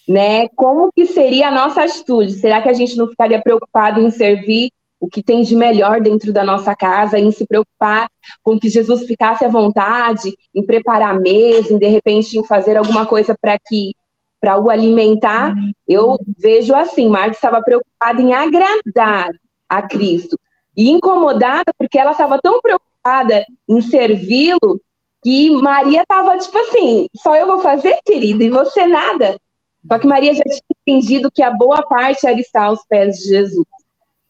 né? 0.08 0.49
Como 0.50 0.90
que 0.92 1.06
seria 1.06 1.49
a 1.49 1.50
nossa 1.50 1.82
atitude? 1.82 2.32
Será 2.32 2.61
que 2.62 2.68
a 2.68 2.73
gente 2.73 2.96
não 2.96 3.08
ficaria 3.08 3.40
preocupado 3.40 4.00
em 4.00 4.11
servir 4.11 4.70
o 5.00 5.08
que 5.08 5.23
tem 5.23 5.42
de 5.42 5.54
melhor 5.54 6.00
dentro 6.00 6.32
da 6.32 6.44
nossa 6.44 6.75
casa, 6.75 7.18
em 7.18 7.30
se 7.30 7.46
preocupar 7.46 8.08
com 8.42 8.58
que 8.58 8.70
Jesus 8.70 9.06
ficasse 9.06 9.44
à 9.44 9.49
vontade, 9.49 10.34
em 10.54 10.64
preparar 10.64 11.14
a 11.14 11.20
mesa, 11.20 11.75
em 11.75 11.78
de 11.78 11.87
repente 11.87 12.38
em 12.38 12.44
fazer 12.44 12.76
alguma 12.76 13.04
coisa 13.04 13.37
para 13.38 13.58
que 13.58 13.92
para 14.40 14.58
o 14.58 14.68
alimentar? 14.68 15.54
Eu 15.88 16.18
vejo 16.38 16.75
assim, 16.75 17.08
Marta 17.08 17.32
estava 17.32 17.62
preocupada 17.62 18.20
em 18.20 18.34
agradar 18.34 19.30
a 19.68 19.82
Cristo. 19.82 20.38
e 20.76 20.90
incomodada 20.90 21.73
porque 21.78 21.99
ela 21.99 22.11
estava 22.11 22.38
tão 22.42 22.61
preocupada 22.61 23.44
em 23.68 23.80
servi-lo 23.80 24.80
que 25.23 25.50
Maria 25.50 26.02
estava 26.02 26.37
tipo 26.37 26.58
assim: 26.58 27.06
só 27.16 27.34
eu 27.37 27.46
vou 27.46 27.61
fazer, 27.61 27.96
querida, 28.04 28.44
e 28.44 28.50
você 28.50 28.87
nada. 28.87 29.38
Só 29.87 29.99
que 29.99 30.07
Maria 30.07 30.35
já 30.35 30.43
tinha 30.43 30.62
entendido 30.87 31.31
que 31.31 31.43
a 31.43 31.50
boa 31.50 31.83
parte 31.83 32.26
era 32.26 32.38
estar 32.41 32.64
aos 32.64 32.85
pés 32.87 33.19
de 33.19 33.29
Jesus. 33.29 33.67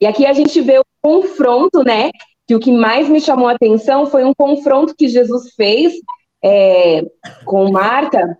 E 0.00 0.06
aqui 0.06 0.26
a 0.26 0.32
gente 0.32 0.60
vê 0.60 0.78
o 0.78 0.84
confronto, 1.00 1.84
né? 1.84 2.10
Que 2.46 2.54
o 2.54 2.60
que 2.60 2.72
mais 2.72 3.08
me 3.08 3.20
chamou 3.20 3.48
a 3.48 3.52
atenção 3.52 4.06
foi 4.06 4.24
um 4.24 4.34
confronto 4.34 4.94
que 4.94 5.08
Jesus 5.08 5.54
fez 5.54 5.94
é, 6.42 7.02
com 7.44 7.70
Marta, 7.70 8.38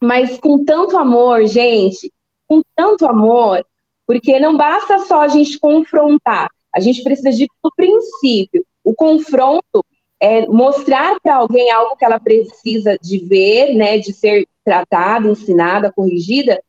mas 0.00 0.38
com 0.38 0.62
tanto 0.64 0.98
amor, 0.98 1.46
gente, 1.46 2.12
com 2.46 2.62
tanto 2.76 3.06
amor, 3.06 3.64
porque 4.06 4.38
não 4.38 4.56
basta 4.56 4.98
só 5.00 5.20
a 5.20 5.28
gente 5.28 5.58
confrontar, 5.58 6.50
a 6.74 6.80
gente 6.80 7.02
precisa 7.02 7.30
de 7.30 7.46
o 7.62 7.70
princípio. 7.74 8.64
O 8.84 8.94
confronto 8.94 9.84
é 10.20 10.46
mostrar 10.46 11.18
para 11.20 11.36
alguém 11.36 11.70
algo 11.70 11.96
que 11.96 12.04
ela 12.04 12.20
precisa 12.20 12.98
de 12.98 13.18
ver, 13.18 13.74
né, 13.74 13.98
de 13.98 14.12
ser 14.12 14.46
tratada, 14.64 15.28
ensinada, 15.28 15.92
corrigida, 15.92 16.62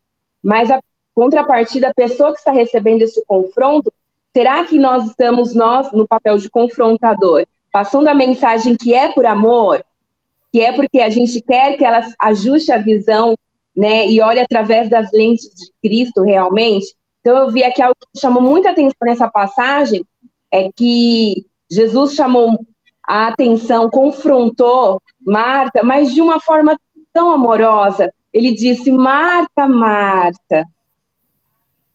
mas 0.44 0.72
a 0.72 0.82
contrapartida, 1.14 1.90
a 1.90 1.94
pessoa 1.94 2.32
que 2.32 2.40
está 2.40 2.52
recebendo 2.52 3.02
esse 3.02 3.24
confronto, 3.26 3.92
será 4.36 4.64
que 4.66 4.80
nós 4.80 5.08
estamos, 5.08 5.54
nós, 5.54 5.92
no 5.92 6.08
papel 6.08 6.38
de 6.38 6.50
confrontador, 6.50 7.46
passando 7.72 8.08
a 8.08 8.14
mensagem 8.14 8.76
que 8.76 8.94
é 8.94 9.12
por 9.12 9.26
amor, 9.26 9.84
que 10.52 10.62
é 10.62 10.72
porque 10.72 11.00
a 11.00 11.10
gente 11.10 11.42
quer 11.42 11.78
que 11.78 11.86
ela 11.86 12.02
ajuste 12.20 12.72
a 12.72 12.78
visão, 12.78 13.36
né, 13.76 14.08
e 14.08 14.22
olhe 14.22 14.40
através 14.40 14.90
das 14.90 15.12
lentes 15.12 15.50
de 15.56 15.72
Cristo 15.82 16.24
realmente? 16.24 16.94
Então, 17.22 17.38
eu 17.38 17.52
vi 17.52 17.64
aqui 17.64 17.82
algo 17.82 17.96
que 17.96 18.20
chamou 18.20 18.42
muita 18.42 18.72
atenção 18.72 18.98
nessa 19.04 19.30
passagem, 19.30 20.04
é 20.52 20.70
que 20.76 21.46
Jesus 21.70 22.14
chamou 22.14 22.60
a 23.08 23.28
atenção, 23.28 23.90
confrontou 23.90 25.02
Marta, 25.26 25.84
mas 25.84 26.14
de 26.14 26.22
uma 26.22 26.40
forma 26.40 26.78
tão 27.14 27.32
amorosa. 27.32 28.14
Ele 28.34 28.54
disse: 28.54 28.92
Marta, 28.92 29.68
Marta, 29.68 30.66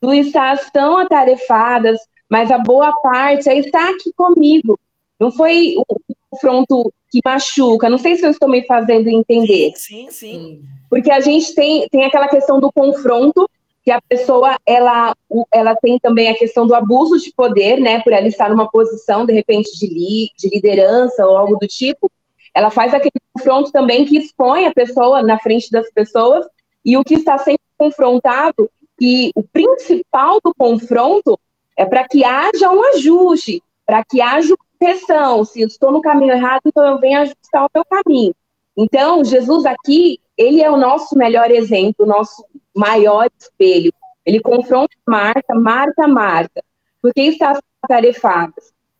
tu 0.00 0.12
estás 0.12 0.70
tão 0.70 0.98
atarefada, 0.98 1.94
mas 2.28 2.50
a 2.50 2.58
boa 2.58 2.92
parte 3.02 3.48
é 3.48 3.58
estar 3.58 3.90
aqui 3.90 4.12
comigo. 4.16 4.78
Não 5.18 5.30
foi 5.30 5.74
um 5.78 6.14
confronto 6.30 6.92
que 7.10 7.20
machuca. 7.24 7.88
Não 7.88 7.98
sei 7.98 8.16
se 8.16 8.26
eu 8.26 8.30
estou 8.30 8.48
me 8.48 8.66
fazendo 8.66 9.08
entender. 9.08 9.72
Sim, 9.74 10.08
sim. 10.10 10.10
sim. 10.10 10.62
Porque 10.90 11.10
a 11.10 11.20
gente 11.20 11.54
tem, 11.54 11.88
tem 11.88 12.04
aquela 12.04 12.28
questão 12.28 12.60
do 12.60 12.70
confronto 12.70 13.48
que 13.86 13.90
a 13.92 14.02
pessoa 14.02 14.58
ela, 14.66 15.14
ela 15.54 15.76
tem 15.76 15.96
também 16.00 16.28
a 16.28 16.36
questão 16.36 16.66
do 16.66 16.74
abuso 16.74 17.20
de 17.20 17.32
poder, 17.32 17.78
né, 17.78 18.00
por 18.00 18.12
ela 18.12 18.26
estar 18.26 18.50
numa 18.50 18.68
posição 18.68 19.24
de 19.24 19.32
repente 19.32 19.70
de, 19.78 19.86
li, 19.86 20.30
de 20.36 20.48
liderança 20.48 21.24
ou 21.24 21.36
algo 21.36 21.56
do 21.56 21.68
tipo, 21.68 22.10
ela 22.52 22.68
faz 22.68 22.92
aquele 22.92 23.12
confronto 23.36 23.70
também 23.70 24.04
que 24.04 24.18
expõe 24.18 24.66
a 24.66 24.72
pessoa 24.72 25.22
na 25.22 25.38
frente 25.38 25.70
das 25.70 25.90
pessoas 25.90 26.46
e 26.84 26.96
o 26.96 27.04
que 27.04 27.14
está 27.14 27.36
sendo 27.38 27.58
confrontado 27.76 28.70
e 29.00 29.30
o 29.34 29.42
principal 29.42 30.40
do 30.42 30.54
confronto 30.54 31.38
é 31.76 31.84
para 31.84 32.08
que 32.08 32.24
haja 32.24 32.70
um 32.70 32.82
ajuste, 32.94 33.62
para 33.84 34.02
que 34.04 34.20
haja 34.20 34.54
correção. 34.78 35.44
Se 35.44 35.62
estou 35.62 35.92
no 35.92 36.00
caminho 36.00 36.32
errado, 36.32 36.62
então 36.64 36.86
eu 36.86 36.98
venho 36.98 37.20
ajustar 37.20 37.66
o 37.66 37.70
meu 37.74 37.84
caminho. 37.84 38.34
Então, 38.76 39.24
Jesus 39.24 39.66
aqui, 39.66 40.18
ele 40.36 40.62
é 40.62 40.70
o 40.70 40.76
nosso 40.76 41.16
melhor 41.16 41.50
exemplo, 41.50 42.04
o 42.04 42.08
nosso 42.08 42.44
maior 42.74 43.28
espelho. 43.38 43.92
Ele 44.24 44.40
confronta 44.40 44.96
Marta, 45.06 45.54
Marta, 45.54 46.08
Marta, 46.08 46.64
porque 47.02 47.22
está 47.22 47.58
atarefada. 47.82 48.54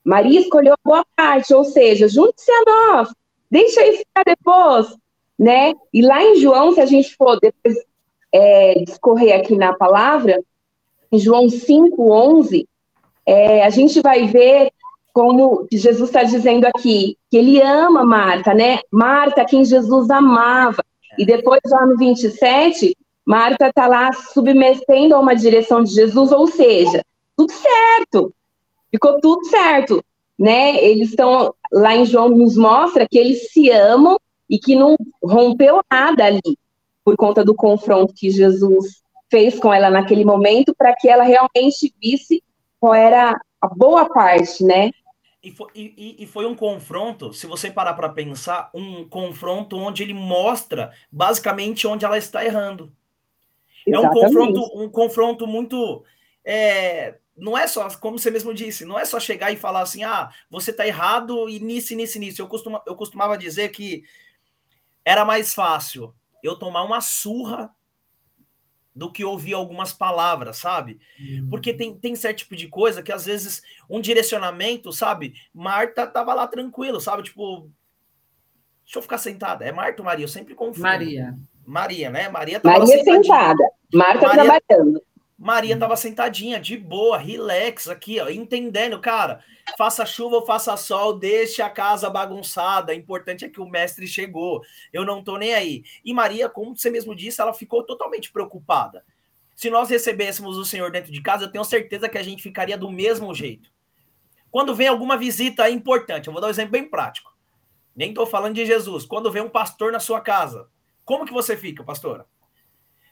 Maria 0.05 0.41
escolheu 0.41 0.75
a 0.75 0.79
boa 0.85 1.05
parte, 1.17 1.53
ou 1.53 1.65
seja, 1.65 2.07
junte-se 2.09 2.51
a 2.51 2.63
nós, 2.67 3.13
deixa 3.51 3.87
isso 3.87 4.05
para 4.13 4.25
depois, 4.25 4.97
né? 5.39 5.75
E 5.93 6.03
lá 6.03 6.23
em 6.23 6.37
João, 6.37 6.73
se 6.73 6.81
a 6.81 6.87
gente 6.87 7.15
for 7.17 7.39
depois 7.41 7.77
é, 8.33 8.85
discorrer 8.85 9.39
aqui 9.39 9.57
na 9.57 9.75
palavra, 9.75 10.43
em 11.11 11.19
João 11.19 11.49
5, 11.49 12.11
11, 12.11 12.69
é, 13.25 13.65
a 13.65 13.71
gente 13.71 14.01
vai 14.01 14.27
ver 14.27 14.71
como 15.13 15.67
Jesus 15.73 16.11
está 16.11 16.23
dizendo 16.23 16.67
aqui, 16.67 17.17
que 17.31 17.39
ele 17.39 17.61
ama 17.63 18.05
Marta, 18.05 18.53
né? 18.53 18.81
Marta, 18.91 19.47
quem 19.47 19.65
Jesus 19.65 20.11
amava. 20.11 20.85
E 21.19 21.25
depois, 21.25 21.61
lá 21.71 21.87
no 21.87 21.97
27, 21.97 22.95
Marta 23.25 23.69
está 23.69 23.87
lá 23.87 24.13
submetendo 24.13 25.15
a 25.15 25.19
uma 25.19 25.35
direção 25.35 25.83
de 25.83 25.93
Jesus, 25.93 26.31
ou 26.33 26.47
seja, 26.47 27.03
tudo 27.35 27.51
certo, 27.51 28.33
ficou 28.91 29.19
tudo 29.21 29.45
certo, 29.47 30.05
né? 30.39 30.77
Eles 30.85 31.11
estão 31.11 31.55
lá 31.73 31.95
em 31.95 32.05
João 32.05 32.29
nos 32.29 32.57
mostra 32.57 33.07
que 33.09 33.19
eles 33.19 33.51
se 33.53 33.71
amam 33.71 34.19
e 34.49 34.59
que 34.59 34.77
não 34.77 34.97
rompeu 35.23 35.81
nada 35.91 36.25
ali 36.25 36.59
por 37.05 37.17
conta 37.17 37.45
do 37.45 37.55
confronto 37.55 38.15
que 38.15 38.31
Jesus 38.31 39.03
fez 39.31 39.59
com 39.59 39.73
ela 39.73 39.91
naquele 39.91 40.25
momento 40.25 40.75
para 40.75 40.95
que 40.95 41.09
ela 41.09 41.25
realmente 41.25 41.95
visse 42.01 42.43
qual 42.79 42.95
era 42.95 43.39
a 43.61 43.69
boa 43.69 44.09
parte, 44.09 44.63
né? 44.65 44.91
E 45.43 45.51
foi, 45.53 45.69
e, 45.75 46.17
e 46.19 46.27
foi 46.27 46.45
um 46.45 46.57
confronto, 46.57 47.33
se 47.33 47.47
você 47.47 47.71
parar 47.71 47.95
para 47.95 48.09
pensar, 48.09 48.69
um 48.75 49.09
confronto 49.09 49.77
onde 49.77 50.03
ele 50.03 50.15
mostra 50.15 50.91
basicamente 51.11 51.87
onde 51.87 52.05
ela 52.05 52.19
está 52.19 52.45
errando. 52.45 52.93
É 53.87 53.99
um 53.99 54.11
confronto, 54.11 54.61
um 54.75 54.89
confronto 54.89 55.47
muito. 55.47 56.03
É, 56.45 57.15
não 57.37 57.57
é 57.57 57.67
só, 57.67 57.89
como 57.99 58.19
você 58.19 58.31
mesmo 58.31 58.55
disse, 58.55 58.85
não 58.85 58.99
é 58.99 59.05
só 59.05 59.21
chegar 59.21 59.53
e 59.53 59.57
falar 59.57 59.83
assim, 59.83 60.03
ah, 60.05 60.31
você 60.51 60.71
está 60.71 60.87
errado 60.87 61.49
e 61.49 61.61
nisso, 61.61 61.95
nisso, 61.95 62.19
nisso. 62.19 62.41
Eu, 62.41 62.49
costuma, 62.49 62.83
eu 62.87 62.97
costumava 62.97 63.37
dizer 63.37 63.69
que 63.71 64.05
era 65.05 65.25
mais 65.25 65.53
fácil 65.53 66.15
eu 66.43 66.57
tomar 66.57 66.83
uma 66.83 67.01
surra 67.01 67.71
do 68.95 69.13
que 69.13 69.23
ouvir 69.23 69.53
algumas 69.53 69.93
palavras, 69.93 70.57
sabe? 70.57 70.99
Uhum. 71.21 71.49
Porque 71.51 71.75
tem, 71.75 71.95
tem 71.99 72.17
certo 72.17 72.39
tipo 72.39 72.57
de 72.57 72.67
coisa 72.67 73.03
que 73.03 73.13
às 73.13 73.27
vezes 73.27 73.63
um 73.91 74.01
direcionamento, 74.01 74.91
sabe? 74.91 75.35
Marta 75.53 76.07
tava 76.07 76.33
lá 76.33 76.47
tranquilo, 76.47 76.99
sabe? 76.99 77.23
Tipo, 77.23 77.71
deixa 78.85 78.99
eu 78.99 79.03
ficar 79.03 79.19
sentada. 79.19 79.67
É 79.67 79.71
Marta 79.71 80.01
ou 80.01 80.07
Maria? 80.07 80.25
Eu 80.25 80.29
sempre 80.29 80.55
confundo. 80.55 80.81
Maria. 80.81 81.37
Maria, 81.67 82.09
né? 82.09 82.31
Maria 82.31 82.59
tava 82.59 82.79
Maria 82.79 83.05
sentada. 83.05 83.69
Marta 83.93 84.29
Maria, 84.29 84.45
trabalhando. 84.45 85.03
Maria 85.39 85.77
hum. 85.77 85.79
tava 85.79 85.97
sentadinha, 85.97 86.59
de 86.59 86.77
boa, 86.77 87.19
relax 87.19 87.89
aqui, 87.89 88.19
ó, 88.21 88.29
entendendo, 88.29 88.99
cara. 89.01 89.45
Faça 89.77 90.07
chuva 90.07 90.37
ou 90.37 90.47
faça 90.47 90.77
sol, 90.77 91.19
deixe 91.19 91.61
a 91.61 91.69
casa 91.69 92.09
bagunçada. 92.09 92.93
O 92.93 92.95
importante 92.95 93.45
é 93.45 93.49
que 93.49 93.61
o 93.61 93.69
mestre 93.69 94.07
chegou. 94.07 94.63
Eu 94.93 95.05
não 95.05 95.23
tô 95.23 95.37
nem 95.37 95.53
aí. 95.53 95.85
E 96.05 96.15
Maria, 96.15 96.49
como 96.49 96.77
você 96.77 96.89
mesmo 96.89 97.15
disse, 97.15 97.41
ela 97.41 97.53
ficou 97.53 97.83
totalmente 97.83 98.33
preocupada. 98.33 99.05
Se 99.55 99.69
nós 99.69 99.91
recebêssemos 99.91 100.57
o 100.57 100.65
Senhor 100.65 100.91
dentro 100.91 101.13
de 101.13 101.21
casa, 101.21 101.45
eu 101.45 101.53
tenho 101.53 101.65
certeza 101.65 102.09
que 102.09 102.19
a 102.19 102.23
gente 102.23 102.43
ficaria 102.43 102.77
do 102.79 102.91
mesmo 102.91 103.35
jeito. 103.35 103.71
Quando 104.51 104.75
vem 104.75 104.89
alguma 104.89 105.17
visita 105.17 105.69
importante, 105.69 106.29
eu 106.29 106.33
vou 106.33 106.41
dar 106.41 106.49
um 106.49 106.51
exemplo 106.51 106.73
bem 106.73 106.89
prático. 106.89 107.35
Nem 107.95 108.15
tô 108.15 108.27
falando 108.27 108.55
de 108.55 108.65
Jesus. 108.65 109.05
Quando 109.05 109.31
vem 109.31 109.43
um 109.43 109.49
pastor 109.49 109.91
na 109.91 110.01
sua 110.01 110.21
casa, 110.21 110.69
como 111.05 111.25
que 111.25 111.33
você 111.33 111.57
fica, 111.57 111.83
pastora? 111.83 112.27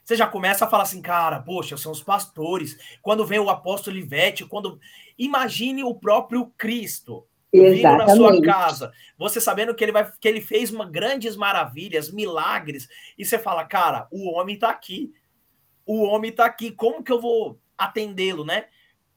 Você 0.05 0.15
já 0.15 0.27
começa 0.27 0.65
a 0.65 0.69
falar 0.69 0.83
assim, 0.83 1.01
cara, 1.01 1.39
poxa, 1.39 1.75
são 1.75 1.91
os 1.91 2.03
pastores. 2.03 2.77
Quando 3.01 3.25
vem 3.25 3.39
o 3.39 3.49
apóstolo 3.49 3.97
Ivete, 3.97 4.45
quando. 4.45 4.79
Imagine 5.17 5.83
o 5.83 5.95
próprio 5.95 6.53
Cristo 6.57 7.25
vindo 7.51 7.97
na 7.97 8.09
sua 8.09 8.41
casa, 8.41 8.91
você 9.17 9.39
sabendo 9.39 9.73
que 9.73 9.83
ele 9.83 9.91
vai 9.91 10.11
que 10.19 10.27
ele 10.27 10.41
fez 10.41 10.71
uma, 10.71 10.85
grandes 10.85 11.35
maravilhas, 11.35 12.11
milagres, 12.11 12.87
e 13.17 13.23
você 13.23 13.39
fala, 13.39 13.63
cara, 13.63 14.07
o 14.11 14.29
homem 14.29 14.55
está 14.55 14.69
aqui. 14.69 15.11
O 15.85 16.03
homem 16.03 16.31
está 16.31 16.45
aqui, 16.45 16.71
como 16.71 17.03
que 17.03 17.11
eu 17.11 17.21
vou 17.21 17.59
atendê-lo, 17.77 18.43
né? 18.43 18.65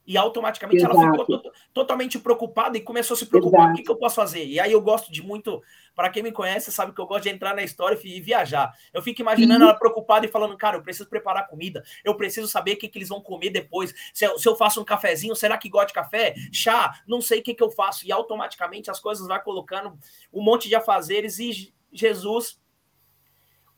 E 0.08 0.16
automaticamente 0.16 0.82
Exato. 0.82 0.96
ela 0.96 1.18
ficou 1.18 1.38
to 1.38 1.52
totalmente 1.74 2.18
preocupada 2.18 2.78
e 2.78 2.80
começou 2.80 3.14
a 3.14 3.18
se 3.18 3.26
preocupar: 3.26 3.60
Exato. 3.60 3.72
o 3.72 3.76
que, 3.76 3.82
que 3.82 3.90
eu 3.90 3.96
posso 3.96 4.16
fazer? 4.16 4.42
E 4.46 4.58
aí 4.58 4.72
eu 4.72 4.80
gosto 4.80 5.12
de 5.12 5.22
muito 5.22 5.62
para 5.94 6.08
quem 6.08 6.22
me 6.22 6.32
conhece, 6.32 6.72
sabe 6.72 6.94
que 6.94 7.00
eu 7.00 7.06
gosto 7.06 7.24
de 7.24 7.28
entrar 7.28 7.54
na 7.54 7.62
história 7.62 7.98
e 8.02 8.18
viajar. 8.18 8.72
Eu 8.90 9.02
fico 9.02 9.20
imaginando 9.20 9.64
uhum. 9.64 9.68
ela 9.68 9.78
preocupada 9.78 10.24
e 10.24 10.30
falando, 10.30 10.56
cara, 10.56 10.78
eu 10.78 10.82
preciso 10.82 11.10
preparar 11.10 11.46
comida, 11.46 11.84
eu 12.02 12.14
preciso 12.14 12.48
saber 12.48 12.72
o 12.72 12.76
que, 12.78 12.88
que 12.88 12.96
eles 12.96 13.10
vão 13.10 13.20
comer 13.20 13.50
depois. 13.50 13.94
Se 14.14 14.24
eu, 14.24 14.38
se 14.38 14.48
eu 14.48 14.56
faço 14.56 14.80
um 14.80 14.84
cafezinho, 14.84 15.36
será 15.36 15.58
que 15.58 15.68
gosta 15.68 15.88
de 15.88 15.92
café? 15.92 16.34
Chá, 16.50 17.02
não 17.06 17.20
sei 17.20 17.40
o 17.40 17.42
que, 17.42 17.52
que 17.52 17.62
eu 17.62 17.70
faço. 17.70 18.06
E 18.06 18.10
automaticamente 18.10 18.90
as 18.90 18.98
coisas 18.98 19.26
vai 19.26 19.42
colocando 19.42 19.98
um 20.32 20.42
monte 20.42 20.68
de 20.68 20.74
afazeres 20.74 21.38
e 21.38 21.74
Jesus 21.92 22.58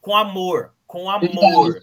com 0.00 0.16
amor, 0.16 0.74
com 0.86 1.10
amor. 1.10 1.74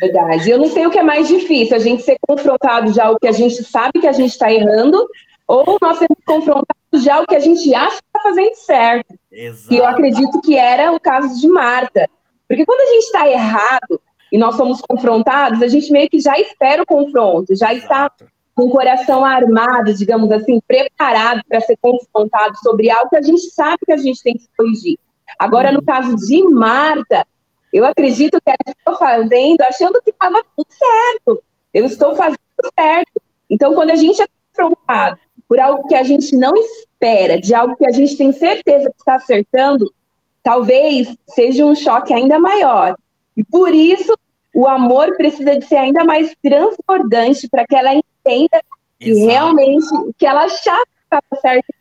Verdade. 0.00 0.50
Eu 0.50 0.58
não 0.58 0.68
sei 0.68 0.86
o 0.86 0.90
que 0.90 0.98
é 0.98 1.02
mais 1.02 1.28
difícil, 1.28 1.76
a 1.76 1.80
gente 1.80 2.02
ser 2.02 2.16
confrontado 2.26 2.92
de 2.92 3.00
algo 3.00 3.18
que 3.18 3.28
a 3.28 3.32
gente 3.32 3.62
sabe 3.64 4.00
que 4.00 4.06
a 4.06 4.12
gente 4.12 4.30
está 4.30 4.52
errando, 4.52 5.06
ou 5.46 5.78
nós 5.80 5.98
sermos 5.98 6.18
confrontados 6.26 7.02
de 7.02 7.10
algo 7.10 7.26
que 7.26 7.36
a 7.36 7.40
gente 7.40 7.74
acha 7.74 7.96
que 7.96 8.06
está 8.06 8.20
fazendo 8.20 8.54
certo. 8.54 9.14
Exato. 9.30 9.74
E 9.74 9.76
eu 9.76 9.86
acredito 9.86 10.40
que 10.40 10.56
era 10.56 10.92
o 10.92 11.00
caso 11.00 11.40
de 11.40 11.48
Marta. 11.48 12.08
Porque 12.48 12.64
quando 12.64 12.80
a 12.80 12.92
gente 12.92 13.04
está 13.04 13.28
errado 13.28 14.00
e 14.32 14.38
nós 14.38 14.56
somos 14.56 14.80
confrontados, 14.80 15.62
a 15.62 15.68
gente 15.68 15.90
meio 15.92 16.08
que 16.08 16.20
já 16.20 16.38
espera 16.38 16.82
o 16.82 16.86
confronto, 16.86 17.54
já 17.56 17.72
está 17.72 18.10
com 18.54 18.66
o 18.66 18.70
coração 18.70 19.24
armado, 19.24 19.92
digamos 19.94 20.30
assim, 20.30 20.60
preparado 20.66 21.42
para 21.48 21.60
ser 21.60 21.76
confrontado 21.80 22.56
sobre 22.58 22.90
algo 22.90 23.10
que 23.10 23.16
a 23.16 23.22
gente 23.22 23.50
sabe 23.50 23.78
que 23.84 23.92
a 23.92 23.96
gente 23.96 24.22
tem 24.22 24.34
que 24.34 24.46
corrigir. 24.56 24.98
Agora, 25.38 25.72
no 25.72 25.82
caso 25.82 26.14
de 26.16 26.42
Marta, 26.44 27.26
eu 27.74 27.84
acredito 27.84 28.40
que 28.40 28.50
ela 28.50 28.56
estou 28.68 28.96
fazendo 28.96 29.60
achando 29.62 30.00
que 30.00 30.10
estava 30.10 30.40
tudo 30.56 30.68
certo. 30.70 31.42
Eu 31.74 31.86
estou 31.86 32.14
fazendo 32.14 32.38
certo. 32.78 33.20
Então, 33.50 33.74
quando 33.74 33.90
a 33.90 33.96
gente 33.96 34.22
é 34.22 34.26
confrontado 34.52 35.18
por 35.48 35.58
algo 35.58 35.88
que 35.88 35.96
a 35.96 36.04
gente 36.04 36.36
não 36.36 36.54
espera, 36.54 37.40
de 37.40 37.52
algo 37.52 37.74
que 37.74 37.84
a 37.84 37.90
gente 37.90 38.16
tem 38.16 38.32
certeza 38.32 38.88
que 38.90 38.96
está 38.96 39.16
acertando, 39.16 39.92
talvez 40.40 41.16
seja 41.30 41.66
um 41.66 41.74
choque 41.74 42.14
ainda 42.14 42.38
maior. 42.38 42.96
E 43.36 43.42
por 43.42 43.74
isso, 43.74 44.16
o 44.54 44.68
amor 44.68 45.16
precisa 45.16 45.58
de 45.58 45.66
ser 45.66 45.78
ainda 45.78 46.04
mais 46.04 46.32
transbordante 46.40 47.48
para 47.48 47.66
que 47.66 47.74
ela 47.74 47.92
entenda 47.92 48.62
que 49.00 49.12
realmente 49.14 49.92
o 49.96 50.14
que 50.16 50.24
ela 50.24 50.44
achava 50.44 50.86
que 50.86 51.02
estava 51.02 51.40
certo, 51.42 51.74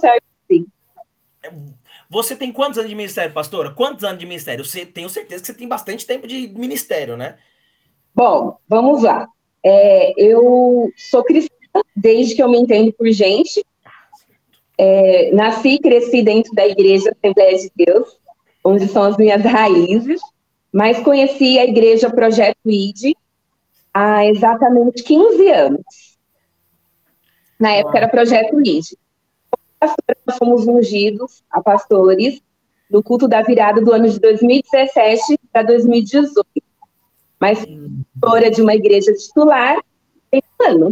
certo 0.00 0.24
sim. 0.50 0.66
Você 2.08 2.36
tem 2.36 2.52
quantos 2.52 2.78
anos 2.78 2.90
de 2.90 2.96
ministério, 2.96 3.32
pastora? 3.32 3.70
Quantos 3.70 4.04
anos 4.04 4.18
de 4.18 4.26
ministério? 4.26 4.64
Você 4.64 4.84
tenho 4.84 5.08
certeza 5.08 5.40
que 5.40 5.46
você 5.46 5.54
tem 5.54 5.68
bastante 5.68 6.06
tempo 6.06 6.26
de 6.26 6.48
ministério, 6.48 7.16
né? 7.16 7.36
Bom, 8.14 8.58
vamos 8.68 9.02
lá. 9.02 9.26
É, 9.64 10.12
eu 10.16 10.90
sou 10.96 11.24
cristã 11.24 11.50
desde 11.96 12.34
que 12.34 12.42
eu 12.42 12.48
me 12.48 12.58
entendo 12.58 12.92
por 12.92 13.08
gente. 13.10 13.64
É, 14.76 15.30
nasci 15.32 15.74
e 15.74 15.78
cresci 15.78 16.22
dentro 16.22 16.52
da 16.54 16.66
Igreja 16.66 17.10
Assembleia 17.10 17.56
de 17.56 17.70
Deus, 17.74 18.18
onde 18.64 18.88
são 18.88 19.04
as 19.04 19.16
minhas 19.16 19.42
raízes, 19.42 20.20
mas 20.72 20.98
conheci 21.00 21.58
a 21.58 21.64
Igreja 21.64 22.10
Projeto 22.10 22.58
ID 22.66 23.14
há 23.92 24.26
exatamente 24.26 25.02
15 25.02 25.50
anos. 25.50 25.82
Na 27.60 27.72
época 27.72 27.98
era 27.98 28.08
Projeto 28.08 28.58
ID. 28.60 28.82
Nós 30.26 30.38
fomos 30.38 30.66
ungidos 30.66 31.42
a 31.50 31.60
pastores 31.60 32.40
no 32.90 33.02
culto 33.02 33.26
da 33.26 33.42
virada 33.42 33.80
do 33.80 33.92
ano 33.92 34.08
de 34.08 34.20
2017 34.20 35.38
para 35.52 35.62
2018. 35.62 36.44
Mas 37.40 37.64
pastora 38.20 38.50
de 38.50 38.62
uma 38.62 38.74
igreja 38.74 39.12
titular 39.12 39.78
tem 40.30 40.42
um 40.60 40.64
ano. 40.64 40.90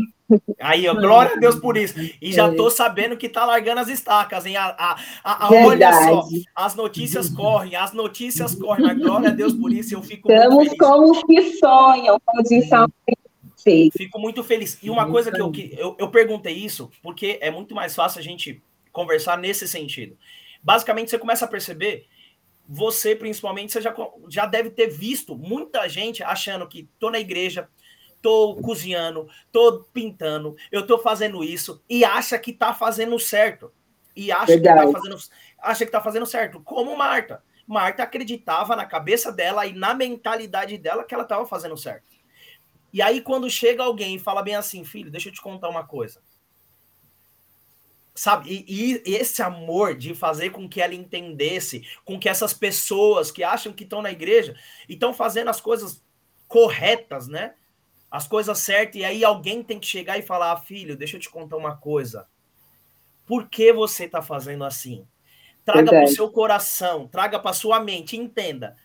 Aí, 0.61 0.88
ó, 0.88 0.94
glória 0.94 1.35
a 1.35 1.37
Deus 1.38 1.56
por 1.56 1.76
isso. 1.76 1.94
E 2.20 2.32
já 2.32 2.52
tô 2.54 2.70
sabendo 2.70 3.16
que 3.16 3.28
tá 3.28 3.44
largando 3.44 3.80
as 3.80 3.88
estacas, 3.88 4.47
hein? 4.47 4.56
A, 4.56 4.66
a, 4.66 4.97
a, 5.25 5.47
a 5.47 5.66
olha 5.66 5.92
só, 5.92 6.25
as 6.54 6.75
notícias 6.75 7.28
correm, 7.28 7.75
as 7.75 7.92
notícias 7.92 8.54
correm, 8.54 8.87
mas 8.87 8.99
glória 8.99 9.28
a 9.28 9.32
Deus 9.32 9.52
por 9.52 9.73
isso. 9.73 9.94
Eu 9.94 10.02
fico 10.02 10.30
Estamos 10.30 10.68
como 10.78 11.11
os 11.11 11.23
que 11.25 11.56
sonham, 11.56 12.18
como 12.25 12.42
diz 12.42 12.68
Fico 13.92 14.18
muito 14.18 14.42
feliz. 14.42 14.79
E 14.83 14.88
uma 14.88 15.11
coisa 15.11 15.31
que 15.31 15.40
eu, 15.40 15.50
que 15.50 15.74
eu, 15.76 15.96
eu 15.98 16.09
perguntei 16.09 16.55
isso, 16.55 16.90
porque 17.03 17.38
é 17.40 17.50
muito 17.50 17.74
mais 17.74 17.94
fácil 17.94 18.20
a 18.20 18.22
gente 18.22 18.62
conversar 18.92 19.38
nesse 19.38 19.66
sentido. 19.66 20.16
Basicamente, 20.62 21.11
você 21.11 21.18
começa 21.18 21.44
a 21.44 21.48
perceber, 21.48 22.07
você 22.68 23.16
principalmente, 23.16 23.72
você 23.72 23.81
já, 23.81 23.94
já 24.29 24.46
deve 24.46 24.70
ter 24.70 24.88
visto 24.88 25.37
muita 25.37 25.88
gente 25.88 26.22
achando 26.22 26.68
que 26.68 26.88
tô 26.98 27.11
na 27.11 27.18
igreja, 27.18 27.68
tô 28.22 28.57
cozinhando, 28.57 29.29
tô 29.50 29.85
pintando, 29.92 30.55
eu 30.70 30.87
tô 30.87 30.98
fazendo 30.98 31.42
isso 31.42 31.83
e 31.88 32.05
acha 32.05 32.38
que 32.38 32.53
tá 32.53 32.74
fazendo 32.74 33.18
certo. 33.18 33.72
E 34.14 34.31
acha 34.31 34.59
que 34.59 34.62
tá 34.62 34.92
fazendo, 34.92 35.16
acha 35.59 35.87
que 35.87 35.92
tá 35.92 36.00
fazendo 36.00 36.26
certo, 36.26 36.61
como 36.61 36.96
Marta. 36.96 37.42
Marta 37.66 38.03
acreditava 38.03 38.74
na 38.74 38.85
cabeça 38.85 39.31
dela 39.33 39.64
e 39.64 39.72
na 39.72 39.94
mentalidade 39.94 40.76
dela 40.76 41.05
que 41.05 41.14
ela 41.14 41.22
estava 41.22 41.46
fazendo 41.46 41.76
certo. 41.76 42.11
E 42.92 43.00
aí, 43.00 43.20
quando 43.20 43.48
chega 43.48 43.85
alguém 43.85 44.16
e 44.16 44.18
fala 44.18 44.42
bem 44.42 44.57
assim, 44.57 44.85
filho, 44.85 45.11
deixa 45.11 45.29
eu 45.29 45.33
te 45.33 45.40
contar 45.40 45.68
uma 45.68 45.87
coisa. 45.87 46.20
Sabe? 48.14 48.64
E, 48.68 49.03
e 49.07 49.14
esse 49.14 49.40
amor 49.42 49.96
de 49.96 50.14
fazer 50.14 50.51
com 50.51 50.68
que 50.68 50.81
ela 50.81 50.94
entendesse, 50.94 51.87
com 52.05 52.18
que 52.18 52.29
essas 52.29 52.53
pessoas 52.53 53.31
que 53.31 53.42
acham 53.42 53.73
que 53.73 53.85
estão 53.85 54.03
na 54.03 54.11
igreja 54.11 54.55
e 54.88 54.94
estão 54.94 55.14
fazendo 55.14 55.49
as 55.49 55.61
coisas 55.61 56.03
corretas, 56.49 57.29
né? 57.29 57.55
as 58.11 58.27
coisas 58.27 58.59
certas, 58.59 58.96
e 58.96 59.05
aí 59.05 59.25
alguém 59.25 59.62
tem 59.62 59.79
que 59.79 59.87
chegar 59.87 60.18
e 60.18 60.23
falar: 60.23 60.57
filho, 60.57 60.96
deixa 60.96 61.16
eu 61.16 61.20
te 61.20 61.31
contar 61.31 61.57
uma 61.57 61.77
coisa. 61.77 62.27
Por 63.25 63.49
que 63.49 63.73
você 63.73 64.07
está 64.07 64.20
fazendo 64.20 64.64
assim? 64.64 65.07
Traga 65.64 65.90
para 65.90 66.05
o 66.05 66.09
seu 66.09 66.29
coração, 66.31 67.07
traga 67.07 67.38
para 67.38 67.53
sua 67.53 67.79
mente, 67.79 68.16
entenda. 68.16 68.77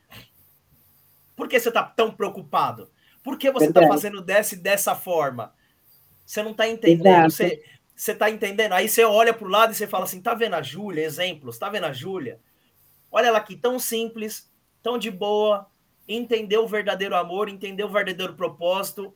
Por 1.35 1.47
que 1.47 1.59
você 1.59 1.69
está 1.69 1.81
tão 1.81 2.11
preocupado? 2.11 2.91
Por 3.23 3.38
que 3.39 3.49
você 3.49 3.65
está 3.65 3.88
fazendo 3.88 4.21
dessa 4.21 4.53
e 4.53 4.57
dessa 4.59 4.93
forma? 4.93 5.53
Você 6.23 6.43
não 6.43 6.51
está 6.51 6.67
entendendo. 6.67 7.31
Você, 7.31 7.63
você 7.95 8.12
está 8.12 8.29
entendendo? 8.29 8.73
Aí 8.73 8.89
você 8.89 9.03
olha 9.03 9.34
para 9.34 9.47
o 9.47 9.49
lado 9.49 9.71
e 9.71 9.75
você 9.75 9.88
fala 9.88 10.03
assim: 10.03 10.21
tá 10.21 10.34
vendo 10.34 10.55
a 10.55 10.62
Júlia? 10.62 11.05
Exemplos, 11.05 11.58
tá 11.58 11.69
vendo 11.69 11.86
a 11.86 11.93
Júlia? 11.93 12.39
Olha 13.12 13.27
ela 13.27 13.38
aqui, 13.38 13.55
tão 13.55 13.79
simples, 13.79 14.51
tão 14.84 14.97
de 14.97 15.10
boa, 15.10 15.67
entender 16.08 16.58
o 16.58 16.67
verdadeiro 16.67 17.15
amor, 17.15 17.47
entender 17.47 17.84
o 17.84 17.89
verdadeiro 17.89 18.34
propósito, 18.36 19.15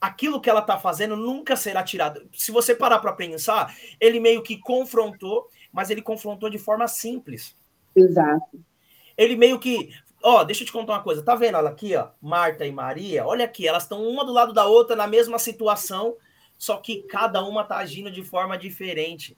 aquilo 0.00 0.40
que 0.40 0.48
ela 0.48 0.60
está 0.60 0.78
fazendo 0.78 1.16
nunca 1.16 1.56
será 1.56 1.82
tirado. 1.82 2.28
Se 2.32 2.50
você 2.50 2.74
parar 2.74 3.00
para 3.00 3.12
pensar, 3.12 3.74
ele 4.00 4.18
meio 4.18 4.42
que 4.42 4.56
confrontou, 4.56 5.48
mas 5.72 5.90
ele 5.90 6.00
confrontou 6.00 6.48
de 6.48 6.58
forma 6.58 6.88
simples. 6.88 7.56
Exato. 7.94 8.64
Ele 9.16 9.36
meio 9.36 9.58
que, 9.58 9.90
ó, 10.22 10.42
deixa 10.44 10.62
eu 10.62 10.66
te 10.66 10.72
contar 10.72 10.94
uma 10.94 11.02
coisa. 11.02 11.22
Tá 11.22 11.34
vendo 11.34 11.58
ela 11.58 11.70
aqui, 11.70 11.94
ó, 11.94 12.08
Marta 12.20 12.64
e 12.64 12.72
Maria? 12.72 13.26
Olha 13.26 13.44
aqui, 13.44 13.68
elas 13.68 13.82
estão 13.82 14.02
uma 14.02 14.24
do 14.24 14.32
lado 14.32 14.52
da 14.52 14.64
outra 14.64 14.96
na 14.96 15.06
mesma 15.06 15.38
situação, 15.38 16.16
só 16.60 16.76
que 16.76 17.04
cada 17.04 17.42
uma 17.42 17.64
tá 17.64 17.78
agindo 17.78 18.10
de 18.10 18.22
forma 18.22 18.58
diferente. 18.58 19.34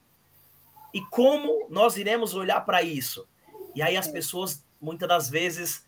E 0.93 0.99
como 1.05 1.67
nós 1.69 1.95
iremos 1.95 2.35
olhar 2.35 2.59
para 2.65 2.83
isso? 2.83 3.25
E 3.73 3.81
aí 3.81 3.95
as 3.95 4.09
pessoas 4.09 4.61
muitas 4.79 5.07
das 5.07 5.29
vezes 5.29 5.85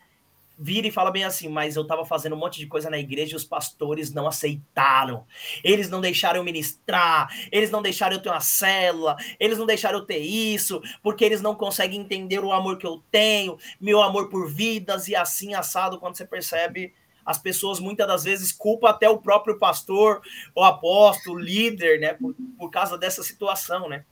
vira 0.58 0.88
e 0.88 0.91
fala 0.91 1.12
bem 1.12 1.26
assim, 1.26 1.50
mas 1.50 1.76
eu 1.76 1.82
estava 1.82 2.06
fazendo 2.06 2.38
um 2.38 2.39
monte 2.39 2.58
de 2.58 2.67
coisa 2.67 2.89
na 2.89 2.98
igreja 2.98 3.34
e 3.34 3.36
os 3.36 3.43
pastores 3.43 4.13
não 4.13 4.26
aceitaram. 4.26 5.28
Eles 5.62 5.89
não 5.89 6.00
deixaram 6.00 6.38
eu 6.38 6.43
ministrar, 6.45 7.30
eles 7.52 7.69
não 7.69 7.82
deixaram 7.82 8.15
eu 8.15 8.21
ter 8.21 8.30
uma 8.30 8.39
célula, 8.39 9.17
eles 9.38 9.58
não 9.58 9.65
deixaram 9.65 10.00
eu 10.00 10.06
ter 10.06 10.19
isso, 10.19 10.82
porque 11.04 11.26
eles 11.26 11.41
não 11.41 11.54
conseguem 11.54 12.00
entender 12.00 12.39
o 12.39 12.54
amor 12.54 12.78
que 12.78 12.88
eu 12.88 13.04
tenho, 13.12 13.58
meu 13.78 14.02
amor 14.02 14.30
por 14.30 14.50
vidas 14.50 15.10
e 15.10 15.17
assim 15.17 15.54
assado 15.54 16.00
quando 16.00 16.15
você 16.15 16.26
percebe 16.26 16.93
as 17.26 17.38
pessoas 17.38 17.80
muitas 17.80 18.08
das 18.08 18.24
vezes 18.24 18.52
culpam 18.52 18.88
até 18.88 19.10
o 19.10 19.18
próprio 19.18 19.58
pastor, 19.58 20.22
o 20.56 20.64
apóstolo, 20.64 21.40
líder, 21.40 22.00
né, 22.00 22.14
por, 22.14 22.36
por 22.58 22.70
causa 22.70 22.98
dessa 22.98 23.24
situação, 23.24 23.90
né? 23.90 24.04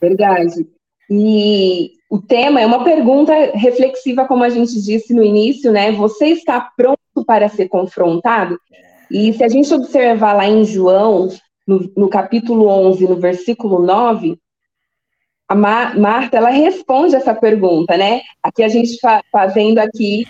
Verdade. 0.00 0.66
E 1.08 1.92
o 2.10 2.20
tema 2.20 2.60
é 2.60 2.66
uma 2.66 2.82
pergunta 2.82 3.32
reflexiva, 3.54 4.26
como 4.26 4.42
a 4.42 4.48
gente 4.48 4.80
disse 4.82 5.14
no 5.14 5.22
início, 5.22 5.70
né? 5.70 5.92
Você 5.92 6.26
está 6.26 6.60
pronto 6.76 7.24
para 7.26 7.48
ser 7.48 7.68
confrontado? 7.68 8.58
E 9.10 9.32
se 9.32 9.44
a 9.44 9.48
gente 9.48 9.72
observar 9.72 10.32
lá 10.32 10.48
em 10.48 10.64
João, 10.64 11.28
no, 11.66 11.92
no 11.96 12.08
capítulo 12.08 12.66
11, 12.66 13.06
no 13.06 13.16
versículo 13.16 13.80
9, 13.80 14.38
a 15.48 15.54
Mar 15.54 15.98
Marta, 15.98 16.38
ela 16.38 16.48
responde 16.48 17.14
essa 17.14 17.34
pergunta, 17.34 17.96
né? 17.96 18.22
Aqui 18.42 18.62
a 18.62 18.68
gente 18.68 18.98
fa 18.98 19.22
fazendo 19.30 19.78
aqui 19.78 20.26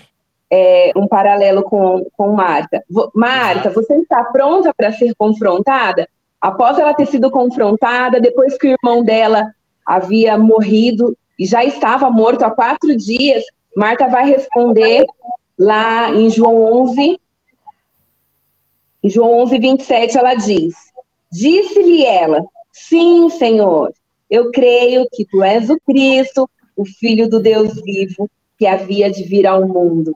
é, 0.53 0.93
um 0.95 1.09
paralelo 1.09 1.63
com, 1.63 2.05
com 2.15 2.33
Marta. 2.33 2.85
Marta, 3.15 3.71
você 3.71 3.95
está 3.95 4.23
pronta 4.25 4.75
para 4.77 4.93
ser 4.93 5.15
confrontada? 5.15 6.07
Após 6.39 6.79
ela 6.79 6.93
ter 6.93 7.07
sido 7.07 7.31
confrontada, 7.31 8.21
depois 8.21 8.59
que 8.59 8.69
o 8.69 8.71
irmão 8.73 9.03
dela 9.03 9.51
havia 9.87 10.37
morrido 10.37 11.17
e 11.39 11.47
já 11.47 11.65
estava 11.65 12.11
morto 12.11 12.43
há 12.43 12.51
quatro 12.51 12.95
dias, 12.95 13.43
Marta 13.75 14.09
vai 14.09 14.29
responder 14.29 15.07
lá 15.59 16.11
em 16.11 16.29
João 16.29 16.83
11, 16.83 17.19
em 19.05 19.09
João 19.09 19.41
11, 19.41 19.59
27, 19.59 20.19
ela 20.19 20.35
diz: 20.35 20.75
Disse-lhe 21.33 22.05
ela, 22.05 22.45
sim, 22.71 23.31
Senhor, 23.31 23.91
eu 24.29 24.51
creio 24.51 25.07
que 25.11 25.25
tu 25.25 25.43
és 25.43 25.71
o 25.71 25.79
Cristo, 25.87 26.49
o 26.77 26.85
Filho 26.85 27.27
do 27.27 27.41
Deus 27.41 27.81
vivo, 27.83 28.31
que 28.59 28.67
havia 28.67 29.11
de 29.11 29.23
vir 29.23 29.47
ao 29.47 29.67
mundo. 29.67 30.15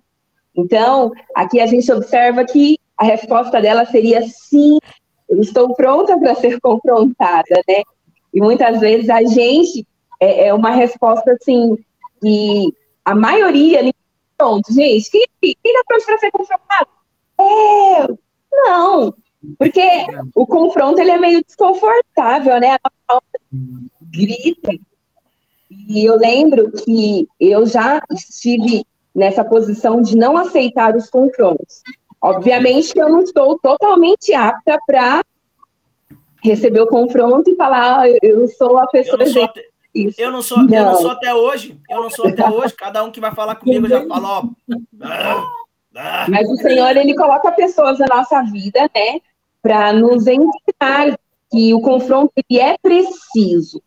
Então, 0.56 1.12
aqui 1.34 1.60
a 1.60 1.66
gente 1.66 1.90
observa 1.92 2.44
que 2.44 2.78
a 2.96 3.04
resposta 3.04 3.60
dela 3.60 3.84
seria 3.84 4.22
sim, 4.22 4.78
eu 5.28 5.40
estou 5.40 5.74
pronta 5.74 6.18
para 6.18 6.34
ser 6.34 6.58
confrontada, 6.60 7.62
né? 7.68 7.82
E 8.32 8.40
muitas 8.40 8.80
vezes 8.80 9.08
a 9.10 9.22
gente 9.22 9.86
é, 10.20 10.48
é 10.48 10.54
uma 10.54 10.70
resposta 10.70 11.32
assim 11.32 11.76
que 12.20 12.72
a 13.04 13.14
maioria 13.14 13.92
pronto, 14.36 14.72
gente, 14.72 15.10
quem, 15.10 15.24
quem 15.40 15.72
dá 15.72 15.82
pronto 15.86 16.04
para 16.04 16.18
ser 16.18 16.30
confrontado? 16.30 16.88
É, 17.38 18.06
não, 18.52 19.14
porque 19.58 19.80
o 20.34 20.46
confronto 20.46 21.00
ele 21.00 21.10
é 21.10 21.18
meio 21.18 21.44
desconfortável, 21.44 22.58
né? 22.60 22.76
A 23.08 23.20
grita. 24.02 24.72
E 25.70 26.04
eu 26.04 26.16
lembro 26.16 26.72
que 26.72 27.28
eu 27.38 27.66
já 27.66 28.00
estive 28.10 28.84
nessa 29.16 29.42
posição 29.42 30.02
de 30.02 30.14
não 30.14 30.36
aceitar 30.36 30.94
os 30.94 31.08
confrontos. 31.08 31.82
Obviamente 32.20 32.92
que 32.92 33.00
eu 33.00 33.08
não 33.08 33.22
estou 33.22 33.58
totalmente 33.58 34.34
apta 34.34 34.78
para 34.86 35.22
receber 36.42 36.82
o 36.82 36.86
confronto 36.86 37.48
e 37.48 37.56
falar, 37.56 38.00
ah, 38.00 38.10
eu 38.22 38.46
sou 38.48 38.78
a 38.78 38.86
pessoa. 38.86 39.18
Eu 39.18 39.24
não 39.24 39.32
sou, 39.32 39.44
até, 39.44 39.62
eu 40.18 40.30
não 40.30 40.42
sou, 40.42 40.58
não. 40.58 40.76
eu 40.76 40.84
não 40.84 40.96
sou 40.96 41.10
até 41.10 41.34
hoje. 41.34 41.80
Eu 41.88 42.02
não 42.02 42.10
sou 42.10 42.28
até 42.28 42.46
hoje. 42.46 42.74
Cada 42.74 43.02
um 43.02 43.10
que 43.10 43.20
vai 43.20 43.34
falar 43.34 43.56
comigo 43.56 43.88
já 43.88 44.06
fala, 44.06 44.40
ó. 44.40 44.44
Ah, 45.00 45.46
ah. 45.96 46.26
Mas 46.28 46.46
o 46.50 46.56
Senhor, 46.56 46.94
ele 46.94 47.14
coloca 47.14 47.50
pessoas 47.52 47.98
na 47.98 48.06
nossa 48.06 48.42
vida, 48.42 48.82
né? 48.94 49.20
Para 49.62 49.94
nos 49.94 50.26
ensinar 50.26 51.18
que 51.50 51.72
o 51.72 51.80
confronto 51.80 52.32
ele 52.36 52.60
é 52.60 52.76
preciso 52.76 53.82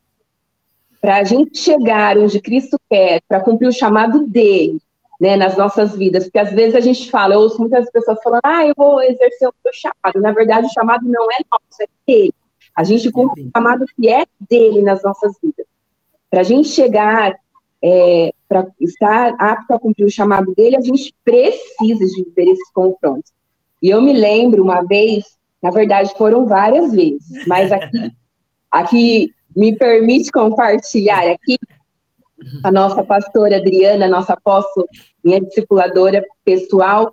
para 1.00 1.18
a 1.18 1.24
gente 1.24 1.58
chegar 1.58 2.18
onde 2.18 2.42
Cristo 2.42 2.78
quer, 2.89 3.22
para 3.28 3.39
cumprir 3.39 3.68
o 3.68 3.74
chamado 3.74 4.26
dele, 4.28 4.80
né, 5.20 5.36
nas 5.36 5.58
nossas 5.58 5.96
vidas, 5.96 6.24
porque 6.24 6.40
às 6.40 6.52
vezes 6.52 6.76
a 6.76 6.80
gente 6.80 7.12
fala, 7.12 7.34
eu 7.34 7.42
ouço 7.42 7.60
muitas 7.60 7.92
pessoas 7.92 8.22
falando, 8.24 8.42
ah, 8.44 8.66
eu 8.66 8.74
vou 8.76 9.02
exercer 9.02 9.50
o 9.50 9.54
meu 9.64 9.74
chamado, 9.74 10.22
na 10.22 10.32
verdade 10.32 10.68
o 10.68 10.74
chamado 10.74 11.06
não 11.06 11.30
é 11.30 11.38
nosso, 11.52 11.82
é 11.82 11.88
dele, 12.08 12.34
a 12.76 12.84
gente 12.84 13.12
cumpre 13.12 13.44
o 13.44 13.50
chamado 13.56 13.86
que 13.86 14.08
é 14.08 14.26
dele 14.50 14.82
nas 14.82 15.04
nossas 15.04 15.34
vidas. 15.44 15.66
Para 16.30 16.42
a 16.42 16.44
gente 16.44 16.70
chegar, 16.70 17.36
é, 17.84 18.32
para 18.48 18.68
estar 18.80 19.36
apto 19.38 19.74
a 19.74 19.80
cumprir 19.80 20.06
o 20.06 20.12
chamado 20.12 20.54
dele, 20.56 20.78
a 20.78 20.82
gente 20.82 21.14
precisa 21.24 22.06
de 22.06 22.24
viver 22.24 22.52
esses 22.52 22.72
confrontos. 22.72 23.34
E 23.82 23.90
eu 23.90 24.02
me 24.02 24.14
lembro 24.14 24.64
uma 24.64 24.82
vez, 24.84 25.38
na 25.62 25.72
verdade 25.72 26.14
foram 26.18 26.46
várias 26.46 26.94
vezes, 26.94 27.46
mas 27.48 27.72
aqui, 27.72 28.12
aqui 28.72 29.34
me 29.56 29.76
permite 29.76 30.32
compartilhar 30.32 31.30
aqui 31.30 31.58
a 32.64 32.72
nossa 32.72 33.04
pastora 33.04 33.58
Adriana, 33.58 34.08
nossa 34.08 34.34
apóstola, 34.34 34.86
minha 35.24 35.42
discipuladora 35.42 36.24
pessoal, 36.44 37.12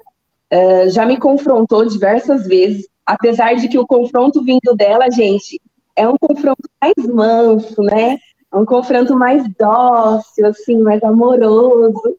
uh, 0.53 0.91
já 0.91 1.05
me 1.07 1.19
confrontou 1.19 1.85
diversas 1.85 2.47
vezes, 2.47 2.87
apesar 3.05 3.55
de 3.55 3.69
que 3.69 3.79
o 3.79 3.87
confronto 3.87 4.43
vindo 4.45 4.75
dela, 4.75 5.11
gente, 5.11 5.61
é 5.95 6.07
um 6.09 6.17
confronto 6.19 6.69
mais 6.81 7.09
manso, 7.09 7.83
né? 7.83 8.19
É 8.53 8.57
um 8.57 8.65
confronto 8.65 9.17
mais 9.17 9.43
dócil, 9.59 10.47
assim, 10.47 10.79
mais 10.79 11.03
amoroso. 11.03 12.17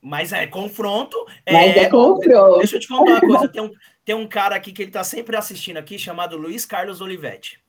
Mas 0.00 0.32
é 0.32 0.46
confronto. 0.46 1.16
É... 1.44 1.52
Mas 1.52 1.76
é 1.76 1.88
confronto. 1.88 2.58
Deixa 2.58 2.76
eu 2.76 2.80
te 2.80 2.88
contar 2.88 3.12
uma 3.12 3.20
coisa. 3.20 3.48
Tem 3.48 3.62
um, 3.62 3.70
tem 4.04 4.14
um 4.14 4.26
cara 4.26 4.56
aqui 4.56 4.72
que 4.72 4.82
ele 4.82 4.90
tá 4.90 5.04
sempre 5.04 5.36
assistindo 5.36 5.76
aqui, 5.76 5.98
chamado 5.98 6.36
Luiz 6.36 6.64
Carlos 6.64 7.00
Olivetti. 7.00 7.60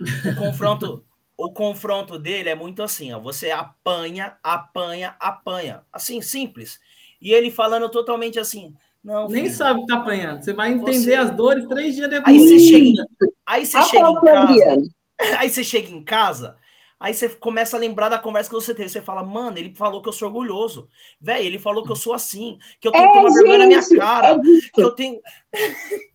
O 0.00 0.34
confronto, 0.36 1.04
o 1.44 1.52
confronto 1.52 2.18
dele 2.18 2.48
é 2.48 2.54
muito 2.54 2.82
assim, 2.82 3.12
ó. 3.12 3.18
Você 3.18 3.50
apanha, 3.50 4.36
apanha, 4.42 5.16
apanha. 5.18 5.82
Assim, 5.92 6.20
simples. 6.20 6.78
E 7.20 7.32
ele 7.32 7.50
falando 7.50 7.88
totalmente 7.90 8.38
assim. 8.38 8.74
Não, 9.02 9.26
Nem 9.26 9.44
filho, 9.44 9.56
sabe 9.56 9.80
que 9.80 9.86
tá 9.88 9.96
apanhando. 9.96 10.44
Você 10.44 10.52
vai 10.52 10.72
entender 10.72 10.92
você... 10.92 11.14
as 11.14 11.30
dores 11.32 11.66
três 11.66 11.96
dias 11.96 12.08
depois. 12.08 12.36
Aí 12.36 12.38
você 12.38 12.58
chega, 12.60 13.06
aí 13.44 13.66
você 13.66 13.82
chega 13.82 14.08
em 14.08 14.20
casa. 14.20 14.82
Aí 15.38 15.50
você 15.50 15.62
chega 15.62 15.88
em 15.88 16.02
casa, 16.02 16.56
aí 16.98 17.14
você 17.14 17.28
começa 17.28 17.76
a 17.76 17.78
lembrar 17.78 18.08
da 18.08 18.18
conversa 18.18 18.50
que 18.50 18.56
você 18.56 18.74
teve. 18.74 18.88
Você 18.88 19.00
fala, 19.00 19.22
mano, 19.22 19.56
ele 19.56 19.72
falou 19.72 20.02
que 20.02 20.08
eu 20.08 20.12
sou 20.12 20.26
orgulhoso. 20.26 20.88
Velho, 21.20 21.44
ele 21.44 21.60
falou 21.60 21.84
que 21.84 21.92
eu 21.92 21.96
sou 21.96 22.12
assim, 22.12 22.58
que 22.80 22.88
eu 22.88 22.92
tenho 22.92 23.04
é, 23.04 23.12
que 23.12 23.18
uma 23.18 23.32
vergonha 23.32 23.58
na 23.58 23.66
minha 23.66 23.88
cara, 23.96 24.32
é 24.32 24.70
que 24.72 24.82
eu 24.82 24.90
tenho. 24.90 25.20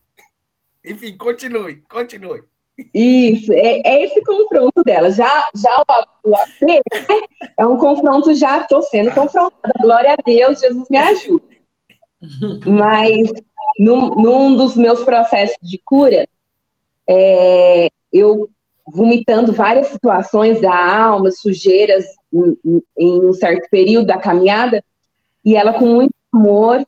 Enfim, 0.84 1.16
continue, 1.16 1.84
continue. 1.84 2.44
Isso, 2.94 3.52
é, 3.54 3.82
é, 3.84 4.04
esse 4.04 4.24
confronto 4.24 4.84
dela. 4.84 5.10
Já, 5.12 5.50
já 5.56 5.84
o, 6.24 6.30
o 6.30 6.36
AP 6.36 6.82
é 7.58 7.66
um 7.66 7.78
confronto, 7.78 8.34
já 8.36 8.62
estou 8.62 8.82
sendo 8.84 9.12
confrontada. 9.12 9.74
Glória 9.82 10.14
a 10.14 10.18
Deus, 10.24 10.60
Jesus 10.60 10.88
me 10.90 10.98
ajuda. 10.98 11.46
Mas 12.66 13.32
num, 13.80 14.16
num 14.16 14.56
dos 14.56 14.76
meus 14.76 15.04
processos 15.04 15.58
de 15.62 15.80
cura, 15.84 16.28
é, 17.08 17.90
eu 18.14 18.50
vomitando 18.86 19.52
várias 19.52 19.88
situações 19.88 20.62
da 20.62 20.74
alma, 20.74 21.32
sujeiras 21.32 22.06
em, 22.32 22.58
em, 22.64 22.84
em 22.98 23.26
um 23.26 23.34
certo 23.34 23.68
período 23.70 24.08
da 24.08 24.18
caminhada, 24.18 24.84
e 25.44 25.56
ela 25.56 25.74
com 25.74 25.86
muito 25.86 26.14
amor, 26.34 26.86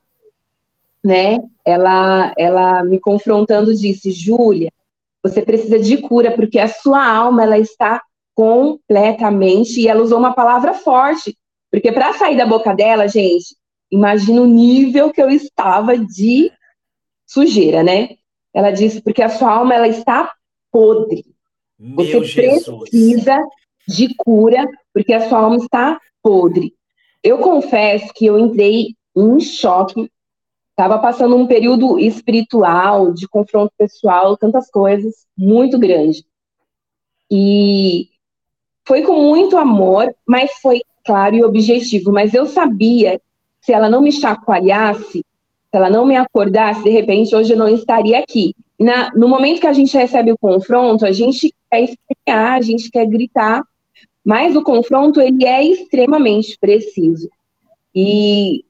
né? 1.04 1.40
Ela, 1.66 2.34
ela 2.38 2.84
me 2.84 3.00
confrontando 3.00 3.76
disse, 3.76 4.12
Júlia, 4.12 4.72
você 5.24 5.42
precisa 5.42 5.80
de 5.80 5.98
cura, 5.98 6.32
porque 6.32 6.60
a 6.60 6.68
sua 6.68 7.06
alma 7.06 7.44
ela 7.44 7.58
está 7.58 8.02
completamente. 8.34 9.82
E 9.82 9.88
ela 9.88 10.02
usou 10.02 10.18
uma 10.18 10.34
palavra 10.34 10.74
forte, 10.74 11.38
porque 11.72 11.92
para 11.92 12.14
sair 12.14 12.38
da 12.38 12.46
boca 12.46 12.74
dela, 12.74 13.08
gente, 13.08 13.56
imagina 13.92 14.42
o 14.42 14.48
nível 14.48 15.12
que 15.12 15.22
eu 15.22 15.30
estava 15.30 15.98
de 15.98 16.52
sujeira, 17.26 17.84
né? 17.84 18.10
Ela 18.54 18.72
disse, 18.72 19.02
porque 19.02 19.22
a 19.22 19.30
sua 19.30 19.52
alma 19.52 19.76
ela 19.76 19.88
está 19.88 20.34
podre. 20.72 21.24
Meu 21.78 21.96
você 21.96 22.24
Jesus. 22.24 22.90
precisa 22.90 23.38
de 23.88 24.14
cura, 24.16 24.66
porque 24.94 25.14
a 25.14 25.28
sua 25.28 25.40
alma 25.40 25.58
está 25.58 26.00
podre. 26.22 26.74
Eu 27.24 27.40
confesso 27.40 28.12
que 28.14 28.26
eu 28.26 28.40
entrei 28.40 28.96
em 29.16 29.40
choque 29.40 30.10
Estava 30.80 30.98
passando 30.98 31.36
um 31.36 31.46
período 31.46 32.00
espiritual, 32.00 33.12
de 33.12 33.28
confronto 33.28 33.74
pessoal, 33.78 34.38
tantas 34.38 34.72
coisas, 34.72 35.28
muito 35.38 35.78
grande. 35.78 36.24
E 37.30 38.08
foi 38.88 39.02
com 39.02 39.22
muito 39.22 39.58
amor, 39.58 40.16
mas 40.26 40.50
foi 40.62 40.80
claro 41.06 41.36
e 41.36 41.44
objetivo. 41.44 42.14
Mas 42.14 42.34
eu 42.34 42.46
sabia, 42.46 43.20
se 43.60 43.74
ela 43.74 43.90
não 43.90 44.02
me 44.02 44.10
chacoalhasse, 44.10 45.20
se 45.20 45.24
ela 45.74 45.90
não 45.90 46.06
me 46.06 46.16
acordasse, 46.16 46.82
de 46.82 46.92
repente 46.92 47.36
hoje 47.36 47.52
eu 47.52 47.58
não 47.58 47.68
estaria 47.68 48.18
aqui. 48.18 48.56
Na, 48.80 49.12
no 49.14 49.28
momento 49.28 49.60
que 49.60 49.68
a 49.68 49.74
gente 49.74 49.98
recebe 49.98 50.32
o 50.32 50.38
confronto, 50.38 51.06
a 51.06 51.12
gente 51.12 51.54
quer 51.70 51.82
espernear, 51.82 52.54
a 52.54 52.62
gente 52.62 52.90
quer 52.90 53.06
gritar, 53.06 53.66
mas 54.24 54.56
o 54.56 54.64
confronto 54.64 55.20
ele 55.20 55.46
é 55.46 55.62
extremamente 55.62 56.58
preciso. 56.58 57.30
E 57.94 58.64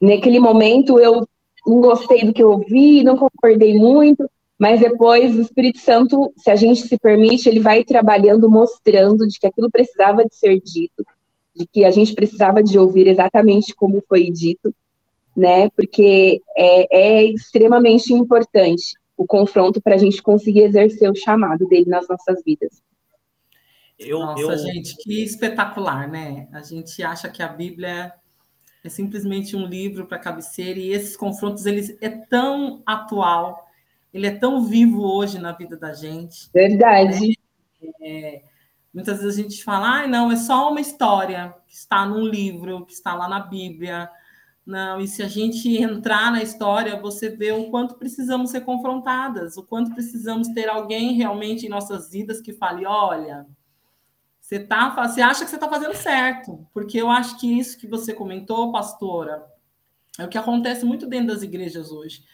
naquele 0.00 0.40
momento 0.40 0.98
eu 0.98 1.26
não 1.66 1.80
gostei 1.80 2.24
do 2.24 2.32
que 2.32 2.42
eu 2.42 2.50
ouvi, 2.50 3.02
não 3.02 3.16
concordei 3.16 3.74
muito, 3.74 4.28
mas 4.58 4.80
depois 4.80 5.34
o 5.36 5.40
Espírito 5.40 5.78
Santo, 5.78 6.32
se 6.36 6.50
a 6.50 6.56
gente 6.56 6.82
se 6.82 6.98
permite, 6.98 7.48
ele 7.48 7.60
vai 7.60 7.82
trabalhando, 7.82 8.50
mostrando 8.50 9.26
de 9.26 9.38
que 9.38 9.46
aquilo 9.46 9.70
precisava 9.70 10.24
de 10.24 10.34
ser 10.34 10.60
dito, 10.60 11.04
de 11.54 11.66
que 11.66 11.84
a 11.84 11.90
gente 11.90 12.14
precisava 12.14 12.62
de 12.62 12.78
ouvir 12.78 13.06
exatamente 13.06 13.74
como 13.74 14.02
foi 14.08 14.30
dito, 14.30 14.74
né? 15.36 15.70
Porque 15.70 16.42
é, 16.56 17.20
é 17.20 17.24
extremamente 17.24 18.12
importante 18.12 18.94
o 19.16 19.26
confronto 19.26 19.80
para 19.80 19.94
a 19.94 19.98
gente 19.98 20.22
conseguir 20.22 20.62
exercer 20.62 21.10
o 21.10 21.14
chamado 21.14 21.66
dele 21.66 21.88
nas 21.88 22.08
nossas 22.08 22.42
vidas. 22.44 22.82
Eu, 23.98 24.18
Nossa, 24.18 24.40
eu... 24.40 24.58
gente, 24.58 24.96
que 24.96 25.22
espetacular, 25.22 26.08
né? 26.08 26.48
A 26.52 26.62
gente 26.62 27.02
acha 27.02 27.28
que 27.28 27.42
a 27.42 27.48
Bíblia 27.48 28.12
é 28.82 28.88
simplesmente 28.88 29.54
um 29.56 29.66
livro 29.66 30.06
para 30.06 30.18
cabeceira 30.18 30.78
e 30.78 30.92
esses 30.92 31.16
confrontos 31.16 31.66
eles 31.66 31.96
é 32.00 32.08
tão 32.08 32.82
atual, 32.86 33.68
ele 34.12 34.26
é 34.26 34.30
tão 34.30 34.64
vivo 34.64 35.02
hoje 35.02 35.38
na 35.38 35.52
vida 35.52 35.76
da 35.76 35.92
gente. 35.92 36.50
Verdade. 36.52 37.38
Né? 37.80 37.90
É, 38.02 38.42
muitas 38.92 39.20
vezes 39.20 39.38
a 39.38 39.42
gente 39.42 39.62
fala, 39.62 40.02
ah, 40.02 40.06
não, 40.06 40.32
é 40.32 40.36
só 40.36 40.70
uma 40.70 40.80
história 40.80 41.54
que 41.66 41.74
está 41.74 42.06
num 42.06 42.26
livro, 42.26 42.86
que 42.86 42.92
está 42.92 43.14
lá 43.14 43.28
na 43.28 43.40
Bíblia. 43.40 44.10
Não, 44.64 45.00
e 45.00 45.08
se 45.08 45.22
a 45.22 45.28
gente 45.28 45.68
entrar 45.76 46.30
na 46.30 46.42
história, 46.42 47.00
você 47.00 47.28
vê 47.28 47.52
o 47.52 47.70
quanto 47.70 47.96
precisamos 47.96 48.50
ser 48.50 48.60
confrontadas, 48.62 49.56
o 49.56 49.62
quanto 49.64 49.92
precisamos 49.92 50.48
ter 50.48 50.68
alguém 50.68 51.14
realmente 51.14 51.66
em 51.66 51.68
nossas 51.68 52.10
vidas 52.10 52.40
que 52.40 52.52
fale, 52.52 52.86
olha, 52.86 53.46
você, 54.50 54.58
tá, 54.58 54.90
você 55.06 55.20
acha 55.22 55.44
que 55.44 55.50
você 55.50 55.54
está 55.54 55.68
fazendo 55.68 55.94
certo, 55.94 56.66
porque 56.74 57.00
eu 57.00 57.08
acho 57.08 57.38
que 57.38 57.56
isso 57.56 57.78
que 57.78 57.86
você 57.86 58.12
comentou, 58.12 58.72
pastora, 58.72 59.46
é 60.18 60.24
o 60.24 60.28
que 60.28 60.36
acontece 60.36 60.84
muito 60.84 61.06
dentro 61.06 61.28
das 61.28 61.44
igrejas 61.44 61.92
hoje. 61.92 62.24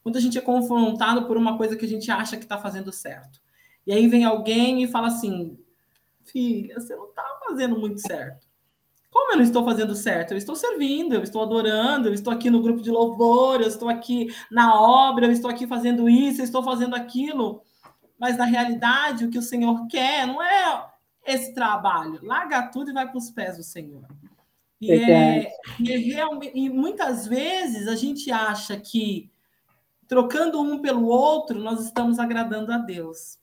Quando 0.00 0.14
a 0.14 0.20
gente 0.20 0.38
é 0.38 0.40
confrontado 0.40 1.26
por 1.26 1.36
uma 1.36 1.58
coisa 1.58 1.74
que 1.74 1.84
a 1.84 1.88
gente 1.88 2.08
acha 2.12 2.36
que 2.36 2.44
está 2.44 2.58
fazendo 2.58 2.92
certo. 2.92 3.40
E 3.84 3.92
aí 3.92 4.06
vem 4.06 4.24
alguém 4.24 4.84
e 4.84 4.86
fala 4.86 5.08
assim: 5.08 5.58
filha, 6.22 6.78
você 6.78 6.94
não 6.94 7.08
está 7.08 7.24
fazendo 7.44 7.76
muito 7.76 8.00
certo. 8.00 8.46
Como 9.10 9.32
eu 9.32 9.36
não 9.38 9.42
estou 9.42 9.64
fazendo 9.64 9.96
certo? 9.96 10.30
Eu 10.30 10.38
estou 10.38 10.54
servindo, 10.54 11.16
eu 11.16 11.24
estou 11.24 11.42
adorando, 11.42 12.08
eu 12.08 12.14
estou 12.14 12.32
aqui 12.32 12.50
no 12.50 12.62
grupo 12.62 12.82
de 12.82 12.90
louvor, 12.92 13.60
eu 13.60 13.66
estou 13.66 13.88
aqui 13.88 14.32
na 14.48 14.80
obra, 14.80 15.26
eu 15.26 15.32
estou 15.32 15.50
aqui 15.50 15.66
fazendo 15.66 16.08
isso, 16.08 16.40
eu 16.40 16.44
estou 16.44 16.62
fazendo 16.62 16.94
aquilo. 16.94 17.62
Mas 18.16 18.38
na 18.38 18.44
realidade, 18.44 19.24
o 19.24 19.30
que 19.30 19.38
o 19.38 19.42
Senhor 19.42 19.88
quer 19.88 20.24
não 20.24 20.40
é 20.40 20.93
esse 21.26 21.54
trabalho. 21.54 22.20
Larga 22.22 22.68
tudo 22.68 22.90
e 22.90 22.94
vai 22.94 23.08
para 23.08 23.18
os 23.18 23.30
pés 23.30 23.56
do 23.56 23.62
Senhor. 23.62 24.04
E, 24.80 24.92
é, 24.92 25.52
e, 25.80 25.92
é 25.92 25.96
realmente, 25.96 26.52
e 26.54 26.68
muitas 26.68 27.26
vezes 27.26 27.88
a 27.88 27.96
gente 27.96 28.30
acha 28.30 28.76
que 28.76 29.30
trocando 30.06 30.60
um 30.60 30.80
pelo 30.80 31.06
outro, 31.06 31.58
nós 31.58 31.80
estamos 31.84 32.18
agradando 32.18 32.72
a 32.72 32.78
Deus. 32.78 33.38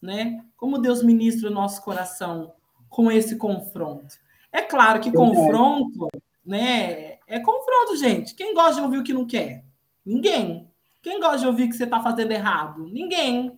Né? 0.00 0.44
Como 0.56 0.78
Deus 0.78 1.02
ministra 1.02 1.50
o 1.50 1.52
nosso 1.52 1.82
coração 1.82 2.54
com 2.88 3.12
esse 3.12 3.36
confronto. 3.36 4.16
É 4.52 4.62
claro 4.62 5.00
que 5.00 5.12
confronto, 5.12 6.08
né? 6.44 7.18
É 7.26 7.38
confronto, 7.38 7.96
gente. 7.96 8.34
Quem 8.34 8.52
gosta 8.54 8.76
de 8.76 8.80
ouvir 8.80 8.98
o 8.98 9.04
que 9.04 9.12
não 9.12 9.26
quer? 9.26 9.64
Ninguém. 10.04 10.68
Quem 11.00 11.20
gosta 11.20 11.38
de 11.38 11.46
ouvir 11.46 11.68
que 11.68 11.74
você 11.76 11.84
está 11.84 12.02
fazendo 12.02 12.32
errado? 12.32 12.86
Ninguém. 12.86 13.56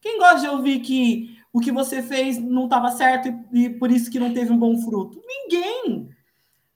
Quem 0.00 0.18
gosta 0.18 0.40
de 0.40 0.48
ouvir 0.48 0.80
que 0.80 1.39
o 1.52 1.60
que 1.60 1.72
você 1.72 2.02
fez 2.02 2.38
não 2.38 2.64
estava 2.64 2.90
certo 2.90 3.28
e, 3.52 3.64
e, 3.64 3.70
por 3.70 3.90
isso 3.90 4.10
que 4.10 4.20
não 4.20 4.32
teve 4.32 4.52
um 4.52 4.58
bom 4.58 4.76
fruto? 4.78 5.20
Ninguém. 5.26 6.08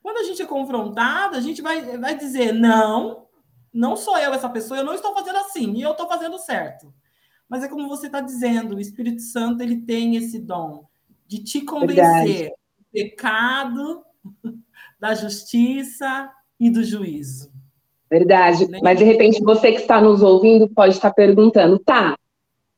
Quando 0.02 0.18
a 0.18 0.22
gente 0.24 0.42
é 0.42 0.46
confrontado, 0.46 1.36
a 1.36 1.40
gente 1.40 1.62
vai, 1.62 1.96
vai 1.96 2.16
dizer: 2.16 2.52
não, 2.52 3.26
não 3.72 3.96
sou 3.96 4.18
eu 4.18 4.32
essa 4.34 4.48
pessoa, 4.48 4.80
eu 4.80 4.84
não 4.84 4.94
estou 4.94 5.14
fazendo 5.14 5.38
assim, 5.38 5.72
e 5.74 5.82
eu 5.82 5.92
estou 5.92 6.08
fazendo 6.08 6.38
certo. 6.38 6.92
Mas 7.48 7.62
é 7.62 7.68
como 7.68 7.88
você 7.88 8.06
está 8.06 8.20
dizendo, 8.20 8.76
o 8.76 8.80
Espírito 8.80 9.22
Santo 9.22 9.62
ele 9.62 9.82
tem 9.82 10.16
esse 10.16 10.40
dom 10.40 10.86
de 11.26 11.42
te 11.42 11.60
convencer 11.62 12.50
do 12.78 12.84
pecado, 12.92 14.04
da 14.98 15.14
justiça 15.14 16.30
e 16.58 16.70
do 16.70 16.82
juízo. 16.82 17.52
Verdade. 18.10 18.68
Né? 18.68 18.80
Mas 18.82 18.98
de 18.98 19.04
repente 19.04 19.42
você 19.42 19.72
que 19.72 19.80
está 19.80 20.00
nos 20.00 20.22
ouvindo 20.22 20.68
pode 20.68 20.94
estar 20.94 21.12
perguntando, 21.12 21.78
tá? 21.78 22.16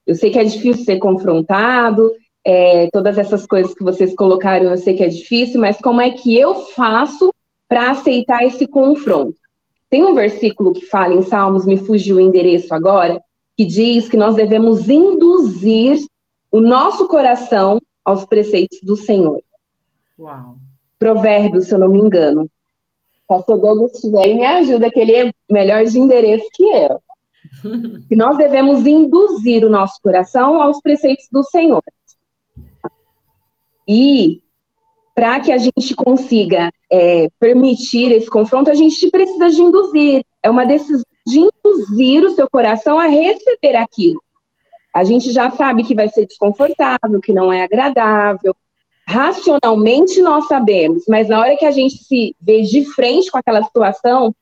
Eu 0.07 0.15
sei 0.15 0.31
que 0.31 0.39
é 0.39 0.45
difícil 0.45 0.85
ser 0.85 0.99
confrontado, 0.99 2.13
é, 2.45 2.89
todas 2.93 3.19
essas 3.19 3.45
coisas 3.45 3.75
que 3.75 3.83
vocês 3.83 4.15
colocaram, 4.15 4.71
eu 4.71 4.77
sei 4.77 4.95
que 4.95 5.03
é 5.03 5.09
difícil, 5.09 5.61
mas 5.61 5.79
como 5.79 6.01
é 6.01 6.11
que 6.11 6.39
eu 6.39 6.55
faço 6.55 7.35
para 7.69 7.91
aceitar 7.91 8.45
esse 8.45 8.69
confronto? 8.69 9.37
Tem 9.91 10.05
um 10.05 10.15
versículo 10.15 10.73
que 10.73 10.87
fala 10.87 11.15
em 11.15 11.23
Salmos, 11.23 11.67
me 11.67 11.77
fugiu 11.77 12.17
o 12.17 12.21
endereço 12.21 12.73
agora, 12.73 13.21
que 13.57 13.65
diz 13.65 14.09
que 14.09 14.17
nós 14.17 14.37
devemos 14.37 14.89
induzir 14.89 15.99
o 16.53 16.61
nosso 16.61 17.09
coração 17.09 17.81
aos 18.05 18.25
preceitos 18.25 18.79
do 18.83 18.97
Senhor. 18.97 19.43
Uau. 20.19 20.57
Provérbios, 20.99 21.67
se 21.67 21.75
eu 21.75 21.79
não 21.79 21.89
me 21.89 21.99
engano. 21.99 22.49
Pastor 23.27 23.59
Douglas 23.59 23.93
estiver 23.95 24.35
me 24.35 24.45
ajuda, 24.45 24.91
que 24.91 25.01
ele 25.01 25.15
é 25.15 25.33
melhor 25.51 25.85
de 25.85 25.99
endereço 25.99 26.47
que 26.55 26.63
eu. 26.63 27.01
Que 28.09 28.17
nós 28.17 28.37
devemos 28.37 28.87
induzir 28.87 29.65
o 29.65 29.71
nosso 29.71 30.01
coração 30.03 30.61
aos 30.61 30.81
preceitos 30.81 31.27
do 31.31 31.43
Senhor. 31.43 31.83
E 33.89 34.43
para 35.15 35.41
que 35.41 35.51
a 35.51 35.57
gente 35.57 35.95
consiga 35.95 36.71
é, 36.93 37.29
permitir 37.41 38.13
esse 38.13 38.29
confronto, 38.29 38.71
a 38.71 38.75
gente 38.75 39.11
precisa 39.11 39.49
de 39.49 39.61
induzir. 39.63 40.25
É 40.43 40.51
uma 40.51 40.67
decisão 40.67 41.05
de 41.27 41.41
induzir 41.41 42.23
o 42.23 42.31
seu 42.31 42.49
coração 42.49 42.99
a 42.99 43.07
receber 43.07 43.77
aquilo. 43.77 44.23
A 44.95 45.05
gente 45.05 45.33
já 45.33 45.51
sabe 45.51 45.85
que 45.85 45.95
vai 45.95 46.09
ser 46.09 46.27
desconfortável, 46.27 47.21
que 47.23 47.33
não 47.33 47.53
é 47.53 47.65
agradável. 47.65 48.55
Racionalmente 49.09 50.21
nós 50.21 50.49
sabemos, 50.49 51.05
mas 51.09 51.29
na 51.29 51.41
hora 51.41 51.57
que 51.57 51.65
a 51.65 51.71
gente 51.71 51.97
se 51.97 52.35
vê 52.41 52.63
de 52.63 52.85
frente 52.93 53.31
com 53.31 53.39
aquela 53.39 53.63
situação, 53.63 54.35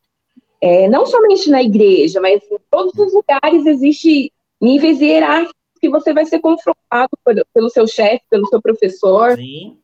é, 0.65 0.89
não 0.89 1.05
somente 1.05 1.51
na 1.51 1.63
igreja, 1.63 2.23
mas 2.23 2.43
em 2.51 2.57
todos 2.71 2.95
os 2.95 3.13
lugares 3.13 3.67
existe 3.67 4.33
níveis 4.59 4.99
hierárquicos 4.99 5.53
que 5.79 5.91
você 5.91 6.15
vai 6.15 6.25
ser 6.25 6.39
confrontado 6.39 7.11
pelo 7.53 7.69
seu 7.69 7.87
chefe, 7.87 8.23
pelo 8.31 8.47
seu 8.47 8.63
professor. 8.63 9.37
Sim. 9.37 9.77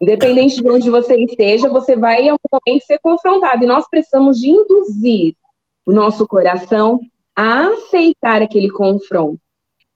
Independente 0.00 0.62
de 0.62 0.70
onde 0.70 0.88
você 0.88 1.16
esteja, 1.16 1.68
você 1.68 1.96
vai 1.96 2.22
em 2.22 2.28
algum 2.28 2.44
momento 2.48 2.86
ser 2.86 3.00
confrontado. 3.00 3.64
E 3.64 3.66
nós 3.66 3.88
precisamos 3.90 4.38
de 4.38 4.50
induzir 4.50 5.34
o 5.84 5.92
nosso 5.92 6.24
coração 6.28 7.00
a 7.34 7.66
aceitar 7.66 8.40
aquele 8.40 8.70
confronto. 8.70 9.40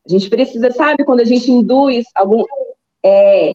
A 0.04 0.10
gente 0.10 0.28
precisa, 0.28 0.72
sabe, 0.72 1.04
quando 1.04 1.20
a 1.20 1.24
gente 1.24 1.48
induz 1.48 2.06
algum. 2.12 2.42
É, 3.04 3.52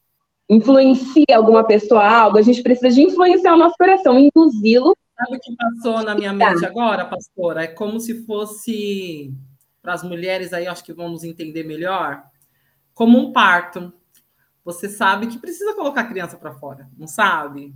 influencia 0.49 1.35
alguma 1.35 1.63
pessoa 1.63 2.01
a 2.01 2.21
algo, 2.21 2.37
a 2.37 2.41
gente 2.41 2.63
precisa 2.63 2.89
de 2.89 3.03
influenciar 3.03 3.53
o 3.53 3.57
nosso 3.57 3.75
coração, 3.77 4.17
induzi-lo. 4.17 4.95
Sabe 5.19 5.35
o 5.35 5.39
que 5.41 5.53
passou 5.53 6.01
na 6.01 6.15
minha 6.15 6.31
mente 6.31 6.65
agora, 6.65 7.03
pastora? 7.03 7.63
É 7.65 7.67
como 7.67 7.99
se 7.99 8.25
fosse 8.25 9.33
para 9.81 9.93
as 9.93 10.01
mulheres 10.01 10.53
aí, 10.53 10.65
acho 10.65 10.83
que 10.83 10.93
vamos 10.93 11.25
entender 11.25 11.63
melhor, 11.63 12.23
como 12.93 13.17
um 13.17 13.33
parto. 13.33 13.91
Você 14.63 14.87
sabe 14.87 15.27
que 15.27 15.37
precisa 15.37 15.73
colocar 15.73 16.01
a 16.01 16.07
criança 16.07 16.37
para 16.37 16.53
fora, 16.53 16.87
não 16.97 17.07
sabe? 17.07 17.73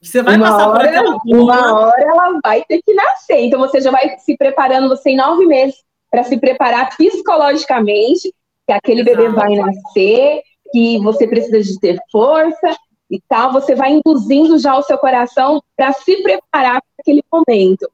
Você 0.00 0.22
vai 0.22 0.36
uma 0.36 0.50
passar 0.50 0.68
hora, 0.68 0.78
por 0.78 0.88
aquela 0.88 1.18
Uma 1.24 1.80
hora 1.80 2.02
ela 2.02 2.40
vai 2.44 2.62
ter 2.64 2.82
que 2.82 2.92
nascer. 2.92 3.40
Então 3.40 3.58
você 3.58 3.80
já 3.80 3.90
vai 3.90 4.18
se 4.18 4.36
preparando, 4.36 4.88
você 4.88 5.10
em 5.10 5.16
nove 5.16 5.46
meses, 5.46 5.82
para 6.10 6.22
se 6.22 6.38
preparar 6.38 6.94
psicologicamente, 6.96 8.32
que 8.66 8.72
aquele 8.72 9.00
Exato. 9.00 9.16
bebê 9.16 9.28
vai 9.34 9.54
nascer, 9.54 10.42
que 10.70 10.98
você 10.98 11.26
precisa 11.26 11.62
de 11.62 11.80
ter 11.80 11.98
força 12.12 12.76
e 13.10 13.20
tal. 13.28 13.52
Você 13.52 13.74
vai 13.74 13.92
induzindo 13.92 14.58
já 14.58 14.76
o 14.76 14.82
seu 14.82 14.98
coração 14.98 15.62
para 15.76 15.92
se 15.92 16.22
preparar 16.22 16.80
para 16.80 17.00
aquele 17.00 17.22
momento. 17.32 17.88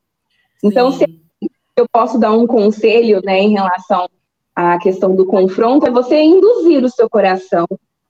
Então, 0.63 0.93
Sim. 0.93 1.21
se 1.43 1.51
eu 1.77 1.87
posso 1.91 2.19
dar 2.19 2.33
um 2.33 2.47
conselho, 2.47 3.21
né, 3.25 3.41
em 3.41 3.53
relação 3.53 4.09
à 4.55 4.79
questão 4.79 5.15
do 5.15 5.27
confronto, 5.27 5.87
é 5.87 5.91
você 5.91 6.21
induzir 6.21 6.85
o 6.85 6.91
seu 6.91 7.09
coração 7.09 7.67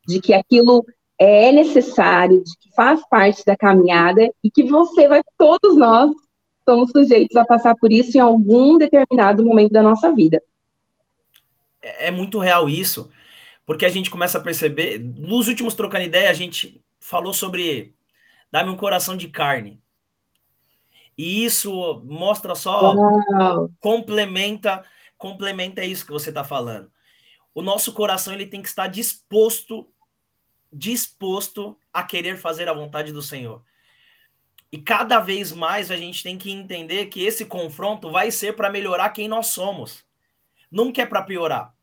de 0.07 0.21
que 0.21 0.33
aquilo 0.33 0.85
é 1.19 1.53
necessário, 1.53 2.43
de 2.43 2.53
que 2.59 2.75
faz 2.75 3.01
parte 3.09 3.45
da 3.45 3.57
caminhada 3.57 4.31
e 4.43 4.51
que 4.51 4.65
você 4.65 5.09
vai, 5.09 5.23
todos 5.39 5.77
nós, 5.77 6.11
somos 6.69 6.91
sujeitos 6.91 7.37
a 7.37 7.45
passar 7.45 7.75
por 7.77 7.93
isso 7.93 8.17
em 8.17 8.21
algum 8.21 8.79
determinado 8.79 9.45
momento 9.45 9.73
da 9.73 9.83
nossa 9.83 10.13
vida. 10.13 10.43
É, 11.81 12.09
é 12.09 12.11
muito 12.11 12.39
real 12.39 12.69
isso, 12.69 13.11
porque 13.67 13.85
a 13.85 13.89
gente 13.89 14.11
começa 14.11 14.39
a 14.39 14.41
perceber, 14.41 14.99
nos 14.99 15.49
últimos 15.49 15.75
trocando 15.75 16.05
ideia, 16.05 16.31
a 16.31 16.35
gente 16.35 16.84
falou 17.05 17.35
sobre 17.35 17.95
dar-me 18.51 18.71
um 18.71 18.77
coração 18.79 19.15
de 19.15 19.29
carne. 19.29 19.79
E 21.19 21.45
isso 21.45 22.03
mostra 22.07 22.55
só, 22.55 22.95
Uau. 22.95 23.71
complementa, 23.79 24.83
complementa 25.19 25.85
isso 25.85 26.07
que 26.07 26.13
você 26.13 26.31
está 26.31 26.43
falando. 26.43 26.91
O 27.55 27.61
nosso 27.61 27.93
coração 27.93 28.33
ele 28.33 28.47
tem 28.47 28.63
que 28.63 28.69
estar 28.69 28.87
disposto, 28.87 29.87
disposto 30.73 31.79
a 31.93 32.03
querer 32.03 32.39
fazer 32.39 32.71
a 32.71 32.73
vontade 32.73 33.13
do 33.13 33.21
Senhor. 33.21 33.63
E 34.73 34.79
cada 34.79 35.21
vez 35.21 35.53
mais 35.53 35.91
a 35.91 35.99
gente 35.99 36.23
tem 36.23 36.39
que 36.39 36.51
entender 36.51 37.07
que 37.07 37.23
esse 37.23 37.45
confronto 37.45 38.11
vai 38.11 38.31
ser 38.31 38.57
para 38.57 38.71
melhorar 38.71 39.11
quem 39.11 39.29
nós 39.29 39.49
somos. 39.49 40.05
Nunca 40.71 41.03
é 41.03 41.07
para 41.07 41.23
piorar. 41.23 41.75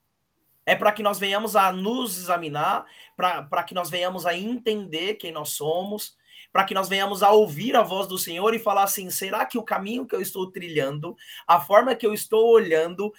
É 0.71 0.75
para 0.77 0.93
que 0.93 1.03
nós 1.03 1.19
venhamos 1.19 1.57
a 1.57 1.69
nos 1.73 2.17
examinar, 2.17 2.85
para 3.17 3.61
que 3.61 3.73
nós 3.73 3.89
venhamos 3.89 4.25
a 4.25 4.33
entender 4.33 5.15
quem 5.15 5.29
nós 5.29 5.49
somos, 5.49 6.15
para 6.49 6.63
que 6.63 6.73
nós 6.73 6.87
venhamos 6.87 7.21
a 7.21 7.29
ouvir 7.29 7.75
a 7.75 7.83
voz 7.83 8.07
do 8.07 8.17
Senhor 8.17 8.55
e 8.55 8.59
falar 8.59 8.83
assim: 8.83 9.09
será 9.09 9.45
que 9.45 9.57
o 9.57 9.63
caminho 9.63 10.07
que 10.07 10.15
eu 10.15 10.21
estou 10.21 10.49
trilhando, 10.49 11.13
a 11.45 11.59
forma 11.59 11.93
que 11.93 12.07
eu 12.07 12.13
estou 12.13 12.53
olhando, 12.53 13.11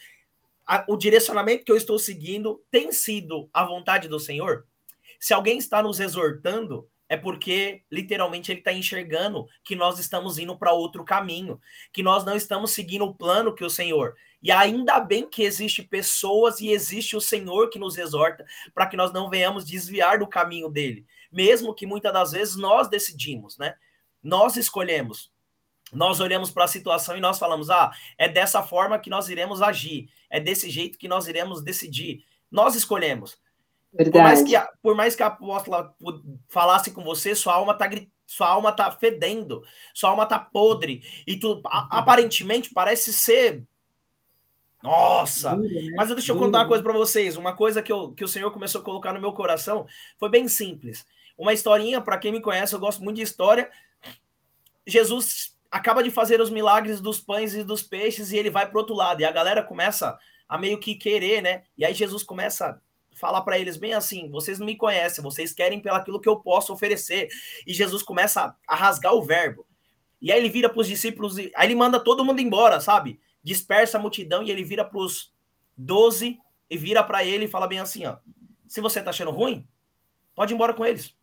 a, 0.67 0.83
o 0.89 0.97
direcionamento 0.97 1.63
que 1.63 1.71
eu 1.71 1.77
estou 1.77 1.99
seguindo 1.99 2.65
tem 2.71 2.91
sido 2.91 3.51
a 3.53 3.67
vontade 3.67 4.09
do 4.09 4.19
Senhor? 4.19 4.67
Se 5.21 5.35
alguém 5.35 5.59
está 5.59 5.83
nos 5.83 6.01
exortando, 6.01 6.89
é 7.13 7.17
porque 7.17 7.83
literalmente 7.91 8.51
ele 8.51 8.61
está 8.61 8.73
enxergando 8.73 9.47
que 9.65 9.77
nós 9.77 9.99
estamos 9.99 10.39
indo 10.39 10.57
para 10.57 10.73
outro 10.73 11.05
caminho, 11.05 11.61
que 11.93 12.03
nós 12.03 12.25
não 12.25 12.37
estamos 12.37 12.71
seguindo 12.71 13.05
o 13.05 13.15
plano 13.15 13.55
que 13.55 13.65
o 13.65 13.71
Senhor. 13.71 14.15
E 14.43 14.51
ainda 14.51 14.99
bem 14.99 15.29
que 15.29 15.43
existe 15.43 15.83
pessoas 15.83 16.61
e 16.61 16.71
existe 16.71 17.17
o 17.17 17.21
Senhor 17.21 17.71
que 17.71 17.79
nos 17.79 17.97
exorta 17.99 18.45
para 18.75 18.87
que 18.87 18.97
nós 18.97 19.13
não 19.13 19.31
venhamos 19.31 19.65
desviar 19.65 20.19
do 20.19 20.27
caminho 20.27 20.69
dele 20.69 21.07
mesmo 21.33 21.75
que 21.75 21.87
muitas 21.87 22.13
das 22.13 22.33
vezes 22.33 22.57
nós 22.57 22.89
decidimos, 22.89 23.57
né? 23.57 23.75
Nós 24.23 24.57
escolhemos. 24.57 25.33
Nós 25.93 26.21
olhamos 26.21 26.51
para 26.51 26.65
a 26.65 26.69
situação 26.69 27.17
e 27.17 27.21
nós 27.21 27.39
falamos: 27.39 27.71
ah, 27.71 27.91
é 28.19 28.29
dessa 28.29 28.63
forma 28.63 28.99
que 28.99 29.11
nós 29.11 29.29
iremos 29.29 29.63
agir, 29.63 30.09
é 30.31 30.39
desse 30.39 30.71
jeito 30.71 30.99
que 30.99 31.09
nós 31.09 31.27
iremos 31.27 31.63
decidir. 31.63 32.25
Nós 32.51 32.75
escolhemos. 32.75 33.41
Verdade. 33.93 34.13
Por 34.13 34.23
mais 34.23 34.43
que 34.43 34.57
a, 34.57 34.73
por 34.83 34.95
mais 34.95 35.17
que 35.17 35.23
a 35.23 35.27
apóstola 35.27 35.95
falasse 36.49 36.91
com 36.91 37.05
você, 37.05 37.35
sua 37.35 37.55
alma 37.55 37.73
está 37.73 37.91
sua 38.27 38.49
alma 38.49 38.73
tá 38.73 38.91
fedendo, 38.91 39.63
sua 39.93 40.09
alma 40.11 40.25
tá 40.25 40.39
podre 40.39 41.03
e 41.27 41.39
tu 41.39 41.61
aparentemente 41.65 42.73
parece 42.73 43.13
ser 43.13 43.67
nossa! 44.83 45.55
Né? 45.57 45.93
Mas 45.97 46.09
deixa 46.09 46.33
eu 46.33 46.39
contar 46.39 46.59
uma 46.59 46.69
coisa 46.69 46.83
para 46.83 46.93
vocês. 46.93 47.37
Uma 47.37 47.55
coisa 47.55 47.81
que, 47.83 47.93
eu, 47.93 48.13
que 48.13 48.25
o 48.25 48.29
Senhor 48.29 48.51
começou 48.51 48.81
a 48.81 48.85
colocar 48.85 49.13
no 49.13 49.21
meu 49.21 49.33
coração 49.33 49.87
foi 50.19 50.29
bem 50.29 50.49
simples. 50.49 51.07
Uma 51.39 51.53
historinha, 51.53 52.01
para 52.01 52.19
quem 52.19 52.33
me 52.33 52.41
conhece, 52.41 52.75
eu 52.75 52.81
gosto 52.81 53.03
muito 53.03 53.17
de 53.17 53.23
história. 53.23 53.71
Jesus 54.87 55.57
acaba 55.71 56.03
de 56.03 56.11
fazer 56.11 56.41
os 56.41 56.51
milagres 56.51 57.01
dos 57.01 57.21
pães 57.21 57.55
e 57.55 57.63
dos 57.63 57.83
peixes 57.83 58.33
e 58.33 58.37
ele 58.37 58.51
vai 58.51 58.69
para 58.69 58.79
outro 58.79 58.95
lado. 58.95 59.21
E 59.21 59.25
a 59.25 59.31
galera 59.31 59.63
começa 59.63 60.19
a 60.49 60.59
meio 60.59 60.79
que 60.79 60.97
querer, 60.97 61.41
né? 61.41 61.63
E 61.79 61.85
aí 61.85 61.95
Jesus 61.95 62.23
começa 62.25 62.81
a 63.23 63.29
falar 63.29 63.43
para 63.43 63.59
eles 63.59 63.77
bem 63.77 63.95
assim: 63.95 64.29
vocês 64.31 64.59
não 64.59 64.67
me 64.67 64.77
conhecem, 64.77 65.23
vocês 65.23 65.53
querem 65.53 65.81
pelo 65.81 65.97
aquilo 65.97 66.21
que 66.21 66.29
eu 66.29 66.37
posso 66.37 66.73
oferecer. 66.73 67.29
E 67.67 67.73
Jesus 67.73 68.03
começa 68.03 68.55
a 68.67 68.75
rasgar 68.75 69.15
o 69.15 69.23
verbo. 69.23 69.67
E 70.21 70.31
aí 70.31 70.39
ele 70.39 70.49
vira 70.49 70.69
para 70.69 70.81
os 70.81 70.89
discípulos, 70.89 71.39
aí 71.39 71.51
ele 71.63 71.75
manda 71.75 71.99
todo 71.99 72.25
mundo 72.25 72.41
embora, 72.41 72.81
sabe? 72.81 73.21
Dispersa 73.43 73.99
a 73.99 74.01
multidão 74.01 74.43
e 74.43 74.51
ele 74.51 74.65
vira 74.65 74.85
para 74.85 74.99
os 74.99 75.33
doze 75.77 76.39
e 76.71 76.77
vira 76.77 77.03
para 77.03 77.25
ele 77.25 77.47
e 77.47 77.49
fala 77.49 77.67
bem 77.67 77.81
assim: 77.81 78.07
ó, 78.07 78.17
se 78.67 78.81
você 78.81 79.03
tá 79.03 79.11
achando 79.11 79.31
ruim, 79.31 79.67
pode 80.35 80.53
ir 80.53 80.55
embora 80.55 80.75
com 80.75 80.85
eles 80.85 81.15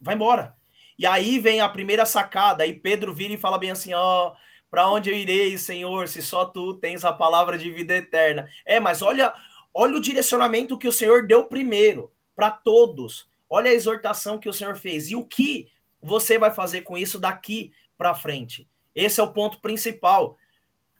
vai 0.00 0.14
embora. 0.14 0.54
E 0.98 1.06
aí 1.06 1.38
vem 1.38 1.60
a 1.60 1.68
primeira 1.68 2.06
sacada, 2.06 2.62
aí 2.62 2.72
Pedro 2.72 3.12
vira 3.12 3.34
e 3.34 3.38
fala 3.38 3.58
bem 3.58 3.70
assim, 3.70 3.92
ó, 3.92 4.32
para 4.70 4.88
onde 4.88 5.10
eu 5.10 5.16
irei, 5.16 5.56
Senhor, 5.58 6.08
se 6.08 6.22
só 6.22 6.44
tu 6.44 6.74
tens 6.74 7.04
a 7.04 7.12
palavra 7.12 7.58
de 7.58 7.70
vida 7.70 7.94
eterna. 7.94 8.48
É, 8.64 8.80
mas 8.80 9.02
olha, 9.02 9.32
olha 9.76 9.98
o 9.98 10.00
direcionamento 10.00 10.78
que 10.78 10.88
o 10.88 10.92
Senhor 10.92 11.26
deu 11.26 11.44
primeiro 11.44 12.10
para 12.34 12.50
todos. 12.50 13.28
Olha 13.48 13.70
a 13.70 13.74
exortação 13.74 14.38
que 14.38 14.48
o 14.48 14.52
Senhor 14.52 14.74
fez 14.74 15.10
e 15.10 15.16
o 15.16 15.22
que 15.22 15.68
você 16.02 16.38
vai 16.38 16.50
fazer 16.50 16.80
com 16.80 16.96
isso 16.96 17.18
daqui 17.18 17.72
para 17.98 18.14
frente. 18.14 18.66
Esse 18.94 19.20
é 19.20 19.22
o 19.22 19.32
ponto 19.34 19.60
principal. 19.60 20.38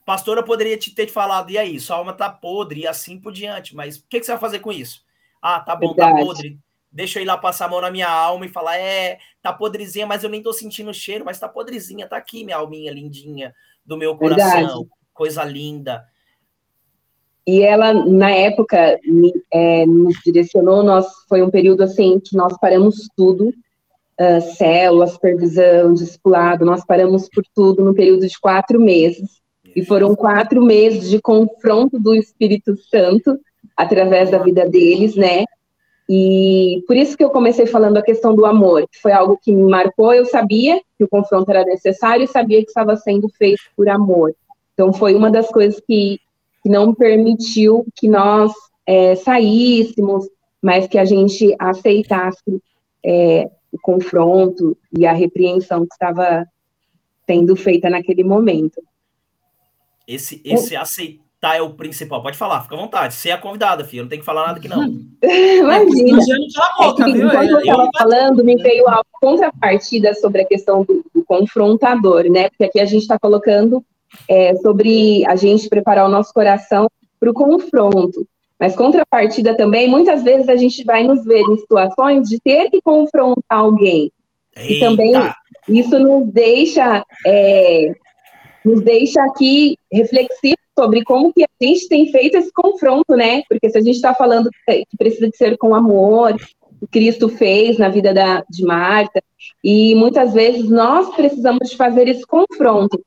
Pastora 0.05 0.43
poderia 0.43 0.77
te 0.77 0.95
ter 0.95 1.09
falado, 1.09 1.51
e 1.51 1.57
aí, 1.57 1.81
sua 1.81 1.97
alma 1.97 2.13
tá 2.13 2.29
podre 2.29 2.81
e 2.81 2.87
assim 2.87 3.19
por 3.19 3.33
diante, 3.33 3.75
mas 3.75 3.97
o 3.97 4.05
que, 4.09 4.21
que 4.21 4.27
você 4.27 4.33
vai 4.33 4.41
fazer 4.41 4.59
com 4.59 4.71
isso? 4.71 5.03
Ah, 5.41 5.59
tá 5.59 5.75
bom, 5.75 5.95
tá 5.95 6.05
Verdade. 6.05 6.21
tá 6.21 6.27
podre. 6.27 6.59
Deixa 6.93 7.19
eu 7.19 7.23
ir 7.23 7.27
lá 7.27 7.37
passar 7.39 7.65
a 7.65 7.69
mão 7.69 7.81
na 7.81 7.91
minha 7.91 8.09
alma 8.09 8.45
e 8.45 8.51
falar, 8.51 8.77
é, 8.77 9.19
tá 9.43 9.55
podrezinha, 9.55 10.07
mas 10.07 10.23
eu 10.23 10.31
nem 10.31 10.43
tô 10.43 10.53
sentindo 10.53 10.93
cheiro, 10.93 11.25
mas 11.25 11.41
tá 11.41 11.49
podrezinha, 11.49 12.07
tá 12.07 12.19
aqui 12.19 12.45
minha 12.45 12.59
alminha 12.59 12.93
lindinha 12.93 13.55
do 13.85 13.97
meu 13.97 14.17
coração, 14.17 14.61
Verdade. 14.61 14.89
coisa 15.15 15.45
linda. 15.45 16.07
E 17.47 17.63
ela, 17.63 17.93
na 17.93 18.31
época, 18.31 18.99
é, 19.53 19.87
nos 19.87 20.17
direcionou, 20.25 20.83
nós, 20.83 21.07
foi 21.29 21.43
um 21.43 21.51
período 21.51 21.83
assim 21.83 22.19
que 22.19 22.37
nós 22.37 22.57
paramos 22.61 23.09
tudo, 23.17 23.53
uh, 24.21 24.41
célula, 24.57 25.07
supervisão, 25.07 25.95
discipulado, 25.95 26.65
nós 26.65 26.85
paramos 26.85 27.29
por 27.29 27.45
tudo 27.55 27.85
no 27.85 27.95
período 27.95 28.27
de 28.27 28.39
quatro 28.41 28.81
meses. 28.81 29.41
E 29.77 29.85
foram 29.85 30.15
quatro 30.17 30.63
meses 30.63 31.09
de 31.09 31.21
confronto 31.21 31.99
do 32.01 32.15
Espírito 32.15 32.77
Santo 32.91 33.39
através 33.77 34.31
da 34.31 34.39
vida 34.39 34.69
deles, 34.69 35.15
né? 35.15 35.45
E 36.09 36.83
por 36.87 36.97
isso 36.97 37.17
que 37.17 37.25
eu 37.25 37.31
comecei 37.31 37.67
falando 37.67 37.97
a 37.97 38.03
questão 38.03 38.35
do 38.35 38.47
amor, 38.47 38.89
que 38.91 39.01
foi 39.01 39.13
algo 39.13 39.39
que 39.41 39.53
me 39.53 39.69
marcou. 39.69 40.15
Eu 40.15 40.25
sabia 40.25 40.81
que 40.97 41.05
o 41.05 41.09
confronto 41.09 41.51
era 41.51 41.65
necessário 41.65 42.25
e 42.25 42.29
sabia 42.29 42.63
que 42.63 42.69
estava 42.69 42.97
sendo 42.97 43.29
feito 43.29 43.61
por 43.77 43.89
amor. 43.89 44.35
Então 44.73 44.93
foi 44.93 45.15
uma 45.15 45.31
das 45.31 45.49
coisas 45.49 45.81
que, 45.87 46.19
que 46.67 46.69
não 46.69 46.93
permitiu 46.93 47.87
que 47.95 48.09
nós 48.09 48.53
é, 48.85 49.15
saíssemos, 49.15 50.27
mas 50.61 50.89
que 50.89 50.99
a 50.99 51.05
gente 51.05 51.55
aceitasse 51.61 52.61
é, 53.05 53.49
o 53.71 53.79
confronto 53.81 54.77
e 54.99 55.07
a 55.07 55.13
repreensão 55.13 55.87
que 55.87 55.93
estava 55.93 56.45
sendo 57.25 57.55
feita 57.55 57.89
naquele 57.89 58.25
momento. 58.25 58.83
Esse, 60.09 60.43
esse 60.45 60.75
aceitar 60.75 61.57
é 61.57 61.63
o 61.63 61.75
principal. 61.75 62.21
Pode 62.21 62.37
falar, 62.37 62.63
fica 62.63 62.75
à 62.75 62.79
vontade. 62.79 63.15
Você 63.15 63.29
é 63.29 63.35
a 63.35 63.39
convidada, 63.39 63.85
filho. 63.85 64.03
Não 64.03 64.11
tem 64.11 64.19
que 64.19 64.25
falar 64.25 64.49
nada 64.49 64.59
aqui, 64.59 64.67
não. 64.67 64.83
Imagina. 65.23 66.19
É 66.19 66.89
enquanto 66.89 67.49
eu 67.49 67.61
estava 67.61 67.89
falando, 67.97 68.43
me 68.43 68.57
veio 68.57 68.89
a 68.89 69.05
contrapartida 69.21 70.15
sobre 70.15 70.43
a 70.43 70.45
questão 70.45 70.83
do, 70.83 71.05
do 71.15 71.25
confrontador, 71.25 72.25
né? 72.25 72.49
Porque 72.49 72.65
aqui 72.65 72.81
a 72.81 72.87
gente 72.87 73.03
está 73.03 73.17
colocando 73.21 73.85
é, 74.29 74.55
sobre 74.57 75.25
a 75.27 75.37
gente 75.37 75.69
preparar 75.69 76.07
o 76.07 76.11
nosso 76.11 76.33
coração 76.33 76.89
para 77.19 77.31
o 77.31 77.35
confronto. 77.35 78.27
Mas 78.59 78.75
contrapartida 78.75 79.55
também, 79.57 79.89
muitas 79.89 80.23
vezes 80.23 80.49
a 80.49 80.57
gente 80.57 80.83
vai 80.85 81.05
nos 81.05 81.25
ver 81.25 81.43
em 81.43 81.59
situações 81.59 82.29
de 82.29 82.41
ter 82.41 82.71
que 82.71 82.81
confrontar 82.81 83.59
alguém. 83.59 84.11
Eita. 84.57 84.73
E 84.73 84.81
também 84.81 85.13
isso 85.69 85.99
nos 85.99 86.33
deixa 86.33 87.05
é, 87.27 87.93
nos 88.65 88.81
deixa 88.83 89.23
aqui 89.23 89.77
reflexivo 89.93 90.57
sobre 90.79 91.05
como 91.05 91.33
que 91.33 91.45
a 91.45 91.65
gente 91.65 91.89
tem 91.89 92.11
feito 92.11 92.37
esse 92.37 92.53
confronto, 92.53 93.15
né? 93.15 93.43
Porque 93.49 93.71
se 93.71 93.79
a 93.79 93.81
gente 93.81 93.97
está 93.97 94.15
falando 94.15 94.51
que 94.67 94.97
precisa 94.99 95.29
de 95.29 95.37
ser 95.37 95.57
com 95.57 95.75
amor, 95.75 96.35
o 96.81 96.87
Cristo 96.87 97.29
fez 97.29 97.79
na 97.79 97.89
vida 97.89 98.13
da, 98.13 98.45
de 98.51 98.65
Marta, 98.65 99.23
e 99.63 99.95
muitas 99.95 100.35
vezes 100.35 100.69
nós 100.69 101.15
precisamos 101.15 101.71
de 101.71 101.77
fazer 101.77 102.09
esse 102.09 102.27
confronto. 102.27 103.01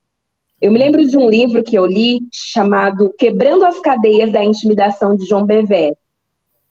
Eu 0.61 0.71
me 0.71 0.77
lembro 0.77 1.05
de 1.05 1.17
um 1.17 1.29
livro 1.29 1.63
que 1.63 1.77
eu 1.77 1.85
li 1.85 2.19
chamado 2.33 3.13
Quebrando 3.17 3.65
as 3.65 3.79
Cadeias 3.79 4.31
da 4.31 4.43
Intimidação 4.43 5.15
de 5.15 5.25
João 5.25 5.45
Bevé. 5.45 5.95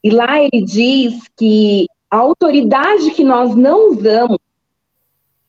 E 0.04 0.10
lá 0.10 0.42
ele 0.42 0.62
diz 0.62 1.14
que 1.36 1.86
a 2.10 2.18
autoridade 2.18 3.10
que 3.12 3.24
nós 3.24 3.54
não 3.54 3.90
usamos, 3.90 4.38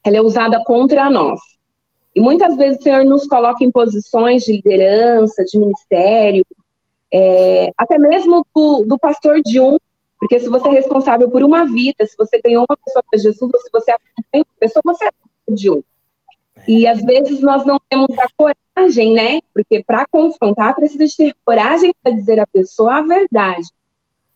ela 0.03 0.17
é 0.17 0.21
usada 0.21 0.63
contra 0.63 1.09
nós. 1.09 1.39
E 2.15 2.21
muitas 2.21 2.55
vezes 2.55 2.79
o 2.79 2.83
Senhor 2.83 3.03
nos 3.05 3.27
coloca 3.27 3.63
em 3.63 3.71
posições 3.71 4.43
de 4.43 4.53
liderança, 4.53 5.43
de 5.43 5.57
ministério, 5.57 6.45
é, 7.11 7.71
até 7.77 7.97
mesmo 7.97 8.45
do, 8.55 8.85
do, 8.85 8.97
pastor 8.97 9.41
de 9.41 9.59
um, 9.59 9.77
porque 10.19 10.39
se 10.39 10.49
você 10.49 10.67
é 10.69 10.71
responsável 10.71 11.29
por 11.29 11.43
uma 11.43 11.65
vida, 11.65 12.05
se 12.05 12.15
você 12.17 12.41
ganhou 12.41 12.65
uma 12.69 12.77
pessoa 12.77 13.03
para 13.09 13.19
Jesus, 13.19 13.51
ou 13.53 13.59
se 13.59 13.69
você 13.71 13.91
acompanha 13.91 14.43
uma 14.45 14.59
pessoa, 14.59 14.81
você 14.85 15.05
é 15.05 15.53
de 15.53 15.69
um. 15.69 15.83
E 16.67 16.87
às 16.87 17.01
vezes 17.01 17.41
nós 17.41 17.65
não 17.65 17.79
temos 17.89 18.09
a 18.19 18.27
coragem, 18.35 19.13
né? 19.13 19.39
Porque 19.53 19.83
para 19.83 20.05
confrontar 20.07 20.75
precisa 20.75 21.05
de 21.05 21.15
ter 21.15 21.35
coragem 21.45 21.93
para 22.01 22.13
dizer 22.13 22.39
à 22.39 22.47
pessoa 22.47 22.97
a 22.97 23.01
verdade. 23.01 23.67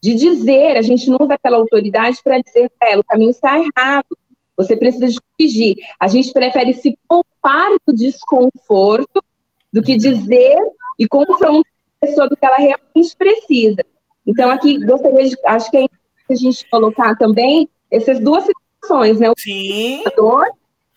De 0.02 0.16
dizer, 0.16 0.78
a 0.78 0.82
gente 0.82 1.10
não 1.10 1.18
usa 1.22 1.36
aquela 1.36 1.58
autoridade 1.58 2.18
para 2.24 2.40
dizer 2.40 2.72
para 2.78 2.90
ela, 2.90 3.02
o 3.02 3.06
caminho 3.06 3.32
está 3.32 3.58
errado, 3.58 4.18
você 4.56 4.76
precisa 4.76 5.08
de 5.08 5.20
corrigir. 5.22 5.78
A 6.00 6.08
gente 6.08 6.32
prefere 6.32 6.74
se 6.74 6.98
poupar 7.08 7.72
do 7.86 7.94
desconforto 7.94 9.24
do 9.72 9.82
que 9.82 9.98
dizer 9.98 10.58
e 11.00 11.08
confrontar 11.08 11.72
a 12.02 12.06
pessoa 12.06 12.30
do 12.30 12.38
que 12.38 12.46
ela 12.46 12.58
realmente 12.58 13.16
precisa. 13.18 13.84
Então, 14.26 14.50
aqui, 14.52 14.78
gostaria 14.86 15.28
de, 15.28 15.38
acho 15.46 15.72
que 15.72 15.78
é 15.78 15.82
importante 15.84 16.30
a 16.30 16.36
gente 16.36 16.70
colocar 16.70 17.16
também 17.16 17.68
essas 17.90 18.20
duas 18.20 18.46
situações, 18.46 19.20
né? 19.20 19.30
O 19.30 19.34
Sim. 19.38 20.04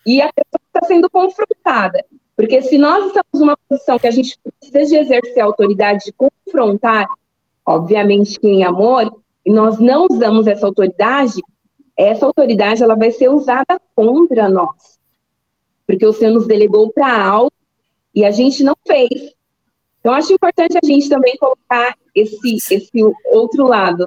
e 0.05 0.21
a 0.21 0.31
pessoa 0.31 0.61
está 0.77 0.87
sendo 0.87 1.09
confrontada. 1.09 2.05
Porque 2.35 2.61
se 2.61 2.77
nós 2.77 3.07
estamos 3.07 3.39
numa 3.39 3.57
posição 3.67 3.97
que 3.97 4.07
a 4.07 4.11
gente 4.11 4.37
precisa 4.43 4.85
de 4.85 4.95
exercer 4.95 5.41
a 5.41 5.45
autoridade 5.45 6.05
de 6.05 6.13
confrontar, 6.13 7.07
obviamente 7.65 8.37
em 8.43 8.63
amor, 8.63 9.11
e 9.45 9.51
nós 9.51 9.79
não 9.79 10.07
usamos 10.09 10.45
essa 10.45 10.65
autoridade, 10.65 11.41
essa 11.95 12.25
autoridade 12.25 12.83
ela 12.83 12.95
vai 12.95 13.11
ser 13.11 13.29
usada 13.29 13.81
contra 13.95 14.47
nós. 14.47 14.99
Porque 15.87 16.05
o 16.05 16.13
Senhor 16.13 16.33
nos 16.33 16.45
delegou 16.45 16.91
para 16.91 17.25
algo 17.25 17.51
e 18.13 18.23
a 18.23 18.31
gente 18.31 18.63
não 18.63 18.75
fez. 18.85 19.33
Então, 19.99 20.13
acho 20.13 20.31
importante 20.31 20.77
a 20.81 20.85
gente 20.85 21.09
também 21.09 21.35
colocar 21.37 21.97
esse, 22.13 22.57
esse 22.71 22.91
outro 23.25 23.67
lado. 23.67 24.05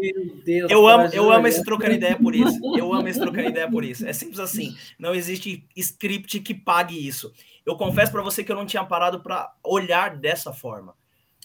Meu 0.00 0.42
Deus, 0.44 0.70
eu 0.70 0.88
amo, 0.88 1.08
eu 1.12 1.30
amo 1.30 1.46
esse 1.46 1.62
trocando 1.62 1.94
ideia 1.94 2.16
por 2.16 2.34
isso. 2.34 2.58
Eu 2.76 2.92
amo 2.92 3.06
esse 3.08 3.20
trocando 3.20 3.48
ideia 3.48 3.70
por 3.70 3.84
isso. 3.84 4.06
É 4.06 4.12
simples 4.12 4.40
assim. 4.40 4.74
Não 4.98 5.14
existe 5.14 5.64
script 5.76 6.40
que 6.40 6.54
pague 6.54 7.06
isso. 7.06 7.32
Eu 7.64 7.76
confesso 7.76 8.10
para 8.10 8.22
você 8.22 8.42
que 8.42 8.50
eu 8.50 8.56
não 8.56 8.66
tinha 8.66 8.84
parado 8.84 9.20
para 9.20 9.52
olhar 9.62 10.16
dessa 10.16 10.52
forma. 10.52 10.94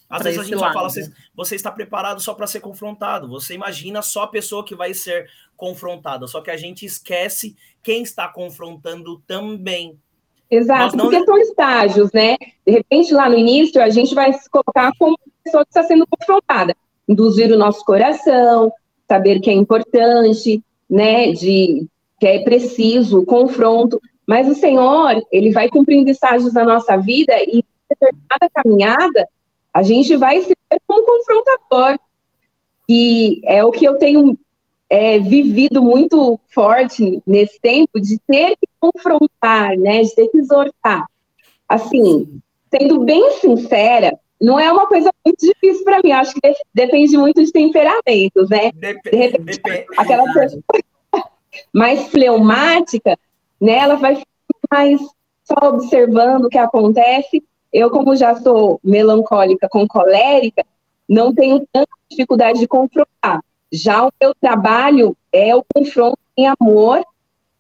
Às 0.10 0.24
vezes 0.24 0.40
a 0.40 0.44
gente 0.44 0.56
lado. 0.56 0.74
fala, 0.74 0.90
você, 0.90 1.12
você 1.34 1.56
está 1.56 1.72
preparado 1.72 2.22
só 2.22 2.34
para 2.34 2.48
ser 2.48 2.60
confrontado. 2.60 3.28
Você 3.28 3.54
imagina 3.54 4.02
só 4.02 4.24
a 4.24 4.28
pessoa 4.28 4.64
que 4.64 4.76
vai 4.76 4.94
ser 4.94 5.30
confrontada. 5.58 6.28
Só 6.28 6.42
que 6.42 6.52
a 6.52 6.58
gente 6.58 6.86
esquece 6.86 7.56
quem 7.82 8.04
está 8.04 8.28
confrontando 8.28 9.20
também. 9.28 10.00
Exato, 10.50 10.96
não... 10.96 11.06
porque 11.06 11.26
são 11.26 11.38
estágios, 11.40 12.12
né? 12.14 12.38
De 12.66 12.72
repente, 12.72 13.14
lá 13.14 13.28
no 13.28 13.38
início, 13.38 13.82
a 13.82 13.90
gente 13.90 14.14
vai 14.14 14.32
se 14.34 14.50
colocar 14.50 14.92
como 15.00 15.18
pessoa 15.44 15.66
que 15.66 15.70
está 15.72 15.84
sendo 15.84 16.06
confrontada. 16.08 16.76
Induzir 17.08 17.52
o 17.52 17.58
nosso 17.58 17.84
coração, 17.86 18.72
saber 19.08 19.40
que 19.40 19.50
é 19.50 19.54
importante, 19.54 20.64
né? 20.90 21.32
De 21.32 21.88
que 22.20 22.28
é 22.28 22.44
preciso 22.44 23.20
o 23.20 23.26
confronto. 23.26 24.02
Mas 24.28 24.50
o 24.50 24.56
Senhor, 24.56 25.24
ele 25.32 25.52
vai 25.52 25.70
cumprindo 25.70 26.10
estágios 26.10 26.54
na 26.54 26.64
nossa 26.64 26.98
vida 26.98 27.34
e 27.44 27.64
determinada 27.90 28.50
caminhada, 28.54 29.28
a 29.74 29.84
gente 29.84 30.16
vai 30.16 30.42
se 30.42 30.50
ver 30.50 30.82
como 30.88 31.06
confrontador. 31.06 32.00
E 32.90 33.42
é 33.44 33.64
o 33.64 33.72
que 33.72 33.86
eu 33.86 33.98
tenho 33.98 34.38
é, 34.90 35.20
vivido 35.20 35.82
muito 35.82 36.40
forte 36.48 37.22
nesse 37.26 37.60
tempo 37.60 38.00
de 38.00 38.20
ter 38.28 38.56
que 38.56 38.68
confrontar, 38.80 39.78
né, 39.78 40.02
de 40.02 40.16
ter 40.16 40.28
que 40.30 40.38
exortar. 40.38 41.06
Assim, 41.68 42.40
sendo 42.72 43.04
bem 43.04 43.32
sincera, 43.34 44.18
não 44.42 44.60
é 44.60 44.72
uma 44.72 44.88
coisa 44.88 45.12
muito 45.26 45.40
difícil 45.40 45.84
para 45.84 46.02
mim. 46.04 46.12
Acho 46.12 46.34
que 46.34 46.54
depende 46.74 47.18
muito 47.18 47.44
de 47.44 47.52
temperamentos, 47.52 48.50
né? 48.50 48.72
De 48.72 49.16
repente, 49.16 49.62
aquela 49.98 50.32
pessoa 50.34 50.62
mais 51.74 52.08
fleumática, 52.08 53.18
né, 53.60 53.78
ela 53.78 53.96
vai 53.96 54.16
ficar 54.16 54.28
mais 54.72 55.00
só 55.44 55.70
observando 55.70 56.46
o 56.46 56.50
que 56.50 56.58
acontece 56.58 57.44
eu, 57.76 57.90
como 57.90 58.16
já 58.16 58.34
sou 58.36 58.80
melancólica 58.82 59.68
com 59.68 59.86
colérica, 59.86 60.66
não 61.10 61.36
tenho 61.36 61.68
tanta 61.74 61.90
dificuldade 62.10 62.58
de 62.58 62.70
confrontar. 62.70 63.44
Já 63.70 64.08
o 64.08 64.12
meu 64.22 64.34
trabalho 64.34 65.14
é 65.30 65.54
o 65.54 65.62
confronto 65.76 66.18
em 66.38 66.48
amor, 66.48 67.04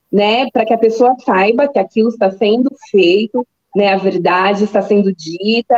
né, 0.09 0.49
para 0.51 0.65
que 0.65 0.73
a 0.73 0.77
pessoa 0.77 1.17
saiba 1.19 1.67
que 1.67 1.77
aquilo 1.77 2.07
está 2.07 2.31
sendo 2.31 2.73
feito, 2.89 3.45
né, 3.75 3.93
a 3.93 3.97
verdade 3.97 4.63
está 4.63 4.81
sendo 4.81 5.11
dita, 5.11 5.77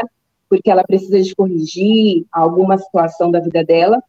porque 0.50 0.70
ela 0.70 0.84
precisa 0.84 1.22
de 1.22 1.36
corrigir 1.36 2.26
alguma 2.32 2.78
situação 2.78 3.32
da 3.32 3.40
vida 3.40 3.64
dela. 3.64 4.02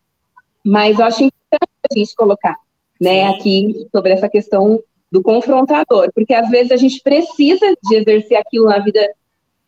Mas 0.64 0.98
eu 0.98 1.04
acho 1.04 1.24
importante 1.24 1.70
a 1.90 1.98
gente 1.98 2.14
colocar, 2.14 2.56
né, 3.00 3.28
aqui 3.28 3.86
sobre 3.90 4.12
essa 4.12 4.28
questão 4.28 4.80
do 5.10 5.22
confrontador, 5.22 6.10
porque 6.14 6.34
às 6.34 6.50
vezes 6.50 6.70
a 6.70 6.76
gente 6.76 7.00
precisa 7.02 7.66
de 7.82 7.96
exercer 7.96 8.36
aquilo 8.36 8.66
na 8.66 8.78
vida 8.78 9.00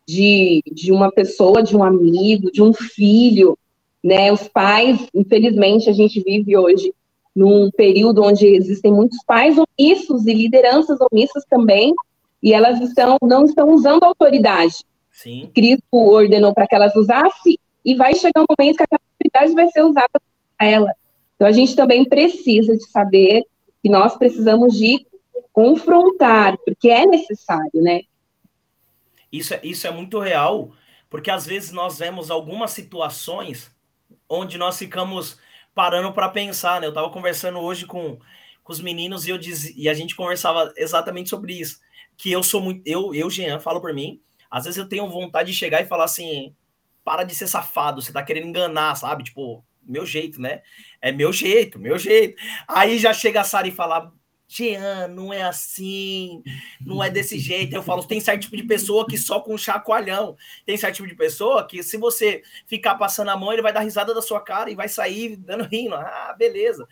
de, 0.07 0.61
de 0.71 0.91
uma 0.91 1.11
pessoa, 1.11 1.63
de 1.63 1.75
um 1.75 1.83
amigo, 1.83 2.51
de 2.51 2.61
um 2.61 2.73
filho, 2.73 3.57
né? 4.03 4.31
Os 4.31 4.47
pais, 4.47 5.07
infelizmente, 5.13 5.89
a 5.89 5.93
gente 5.93 6.21
vive 6.21 6.57
hoje 6.57 6.93
num 7.35 7.71
período 7.71 8.23
onde 8.23 8.45
existem 8.45 8.91
muitos 8.91 9.23
pais 9.25 9.55
omissos 9.57 10.27
e 10.27 10.33
lideranças 10.33 10.99
omissas 11.11 11.45
também, 11.49 11.93
e 12.43 12.53
elas 12.53 12.81
estão 12.81 13.17
não 13.21 13.45
estão 13.45 13.69
usando 13.69 14.03
autoridade. 14.03 14.83
Sim. 15.21 15.51
Cristo 15.53 15.83
ordenou 15.91 16.53
para 16.53 16.67
que 16.67 16.75
elas 16.75 16.95
usassem, 16.95 17.57
e 17.83 17.95
vai 17.95 18.13
chegar 18.15 18.41
um 18.41 18.45
momento 18.57 18.77
que 18.77 18.83
aquela 18.83 19.01
autoridade 19.11 19.53
vai 19.53 19.71
ser 19.71 19.83
usada 19.83 20.21
para 20.57 20.67
ela. 20.67 20.95
Então 21.35 21.47
a 21.47 21.51
gente 21.51 21.75
também 21.75 22.05
precisa 22.05 22.77
de 22.77 22.87
saber 22.89 23.43
que 23.81 23.89
nós 23.89 24.15
precisamos 24.15 24.77
de 24.77 25.05
confrontar, 25.51 26.57
porque 26.65 26.89
é 26.89 27.05
necessário, 27.05 27.81
né? 27.81 28.01
Isso 29.31 29.53
é, 29.53 29.59
isso 29.63 29.87
é 29.87 29.91
muito 29.91 30.19
real, 30.19 30.71
porque 31.09 31.31
às 31.31 31.45
vezes 31.45 31.71
nós 31.71 31.97
vemos 31.99 32.29
algumas 32.29 32.71
situações 32.71 33.71
onde 34.29 34.57
nós 34.57 34.77
ficamos 34.77 35.37
parando 35.73 36.13
para 36.13 36.29
pensar, 36.29 36.79
né? 36.79 36.87
Eu 36.87 36.91
estava 36.91 37.09
conversando 37.09 37.59
hoje 37.59 37.85
com, 37.85 38.19
com 38.63 38.73
os 38.73 38.81
meninos 38.81 39.25
e 39.25 39.31
eu 39.31 39.37
diz, 39.37 39.75
e 39.75 39.89
a 39.89 39.93
gente 39.93 40.15
conversava 40.15 40.71
exatamente 40.77 41.29
sobre 41.29 41.53
isso, 41.53 41.79
que 42.17 42.31
eu 42.31 42.43
sou 42.43 42.61
muito, 42.61 42.81
eu, 42.85 43.13
eu 43.15 43.29
Jean, 43.29 43.59
falo 43.59 43.81
por 43.81 43.93
mim, 43.93 44.21
às 44.51 44.65
vezes 44.65 44.77
eu 44.77 44.87
tenho 44.87 45.09
vontade 45.09 45.51
de 45.51 45.57
chegar 45.57 45.81
e 45.81 45.87
falar 45.87 46.03
assim, 46.03 46.53
para 47.03 47.23
de 47.23 47.33
ser 47.33 47.47
safado, 47.47 48.01
você 48.01 48.11
tá 48.11 48.21
querendo 48.21 48.47
enganar, 48.47 48.95
sabe? 48.95 49.23
Tipo, 49.23 49.63
meu 49.81 50.05
jeito, 50.05 50.39
né? 50.39 50.61
É 51.01 51.11
meu 51.11 51.33
jeito, 51.33 51.79
meu 51.79 51.97
jeito. 51.97 52.35
Aí 52.67 52.99
já 52.99 53.13
chega 53.13 53.41
a 53.41 53.43
Sara 53.43 53.67
e 53.67 53.71
fala, 53.71 54.13
Jean, 54.53 55.07
não 55.07 55.31
é 55.31 55.43
assim, 55.43 56.43
não 56.81 57.01
é 57.01 57.09
desse 57.09 57.39
jeito. 57.39 57.73
Eu 57.73 57.81
falo, 57.81 58.05
tem 58.05 58.19
certo 58.19 58.41
tipo 58.41 58.57
de 58.57 58.63
pessoa 58.63 59.07
que 59.07 59.17
só 59.17 59.39
com 59.39 59.57
chacoalhão. 59.57 60.35
Tem 60.65 60.75
certo 60.75 60.95
tipo 60.95 61.07
de 61.07 61.15
pessoa 61.15 61.65
que, 61.65 61.81
se 61.81 61.95
você 61.95 62.43
ficar 62.67 62.95
passando 62.95 63.29
a 63.29 63.37
mão, 63.37 63.53
ele 63.53 63.61
vai 63.61 63.71
dar 63.71 63.79
risada 63.79 64.13
da 64.13 64.21
sua 64.21 64.41
cara 64.41 64.69
e 64.69 64.75
vai 64.75 64.89
sair 64.89 65.37
dando 65.37 65.63
rindo. 65.63 65.95
Ah, 65.95 66.35
beleza. 66.37 66.85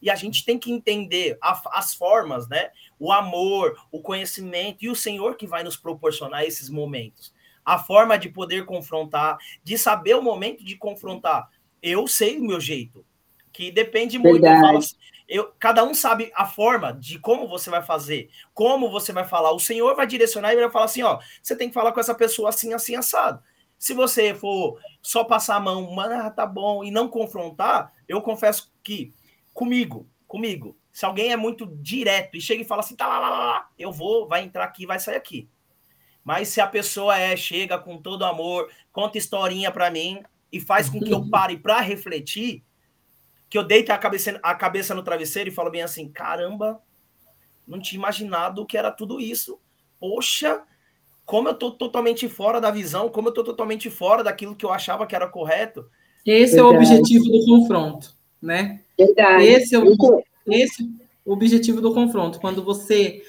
E 0.00 0.10
a 0.10 0.14
gente 0.14 0.44
tem 0.44 0.58
que 0.58 0.70
entender 0.70 1.38
a, 1.40 1.78
as 1.78 1.94
formas, 1.94 2.48
né? 2.48 2.70
O 2.98 3.12
amor, 3.12 3.76
o 3.90 4.00
conhecimento 4.00 4.84
e 4.84 4.88
o 4.88 4.96
Senhor 4.96 5.36
que 5.36 5.46
vai 5.46 5.62
nos 5.62 5.76
proporcionar 5.76 6.44
esses 6.44 6.68
momentos. 6.68 7.34
A 7.64 7.78
forma 7.78 8.18
de 8.18 8.28
poder 8.28 8.64
confrontar, 8.64 9.38
de 9.64 9.76
saber 9.76 10.14
o 10.14 10.22
momento 10.22 10.64
de 10.64 10.76
confrontar. 10.76 11.48
Eu 11.82 12.06
sei 12.06 12.38
o 12.38 12.44
meu 12.44 12.60
jeito, 12.60 13.04
que 13.52 13.70
depende 13.70 14.18
muito. 14.18 14.44
Eu 14.44 14.76
assim, 14.76 14.96
eu, 15.28 15.52
cada 15.58 15.82
um 15.82 15.92
sabe 15.92 16.30
a 16.34 16.46
forma 16.46 16.92
de 16.92 17.18
como 17.18 17.48
você 17.48 17.68
vai 17.68 17.82
fazer, 17.82 18.30
como 18.54 18.90
você 18.90 19.12
vai 19.12 19.24
falar. 19.24 19.52
O 19.52 19.58
Senhor 19.58 19.94
vai 19.96 20.06
direcionar 20.06 20.52
e 20.52 20.56
vai 20.56 20.70
falar 20.70 20.84
assim: 20.84 21.02
ó, 21.02 21.18
você 21.42 21.56
tem 21.56 21.68
que 21.68 21.74
falar 21.74 21.92
com 21.92 22.00
essa 22.00 22.14
pessoa 22.14 22.50
assim, 22.50 22.72
assim, 22.72 22.94
assado. 22.94 23.42
Se 23.78 23.92
você 23.92 24.34
for 24.34 24.78
só 25.02 25.24
passar 25.24 25.56
a 25.56 25.60
mão, 25.60 25.90
mano, 25.92 26.14
ah, 26.14 26.30
tá 26.30 26.46
bom, 26.46 26.82
e 26.82 26.90
não 26.90 27.08
confrontar, 27.08 27.92
eu 28.08 28.22
confesso 28.22 28.72
que 28.82 29.12
comigo, 29.56 30.06
comigo, 30.28 30.76
se 30.92 31.06
alguém 31.06 31.32
é 31.32 31.36
muito 31.36 31.66
direto 31.66 32.36
e 32.36 32.40
chega 32.42 32.60
e 32.60 32.66
fala 32.66 32.80
assim, 32.80 32.94
tá 32.94 33.08
lá, 33.08 33.18
lá, 33.18 33.30
lá, 33.30 33.68
eu 33.78 33.90
vou, 33.90 34.28
vai 34.28 34.44
entrar 34.44 34.62
aqui, 34.62 34.84
vai 34.84 35.00
sair 35.00 35.16
aqui. 35.16 35.48
Mas 36.22 36.48
se 36.48 36.60
a 36.60 36.66
pessoa 36.66 37.18
é, 37.18 37.34
chega 37.36 37.78
com 37.78 37.96
todo 37.96 38.26
amor, 38.26 38.70
conta 38.92 39.16
historinha 39.16 39.70
para 39.70 39.90
mim 39.90 40.22
e 40.52 40.60
faz 40.60 40.90
com 40.90 41.00
que 41.00 41.10
eu 41.10 41.26
pare 41.30 41.56
para 41.56 41.80
refletir, 41.80 42.62
que 43.48 43.56
eu 43.56 43.64
deito 43.64 43.90
a 43.92 43.98
cabeça, 43.98 44.38
a 44.42 44.54
cabeça 44.54 44.94
no 44.94 45.02
travesseiro 45.02 45.48
e 45.48 45.54
falo 45.54 45.70
bem 45.70 45.82
assim: 45.82 46.06
caramba, 46.06 46.82
não 47.66 47.80
tinha 47.80 47.98
imaginado 47.98 48.66
que 48.66 48.76
era 48.76 48.90
tudo 48.90 49.18
isso. 49.18 49.58
Poxa, 49.98 50.62
como 51.24 51.48
eu 51.48 51.54
tô 51.54 51.70
totalmente 51.70 52.28
fora 52.28 52.60
da 52.60 52.70
visão, 52.70 53.08
como 53.08 53.28
eu 53.28 53.32
tô 53.32 53.42
totalmente 53.42 53.88
fora 53.88 54.22
daquilo 54.22 54.54
que 54.54 54.66
eu 54.66 54.72
achava 54.72 55.06
que 55.06 55.16
era 55.16 55.28
correto. 55.28 55.88
Esse 56.26 56.56
Verdade. 56.56 56.58
é 56.58 56.62
o 56.62 56.80
objetivo 56.80 57.24
do 57.24 57.44
confronto, 57.46 58.12
né? 58.42 58.82
Verdade. 58.98 59.44
Esse 59.44 59.74
é 59.74 59.78
o, 59.78 60.22
esse 60.46 60.82
é 60.82 60.86
o 61.24 61.32
objetivo 61.32 61.80
do 61.80 61.92
confronto, 61.92 62.40
quando 62.40 62.62
você 62.62 63.22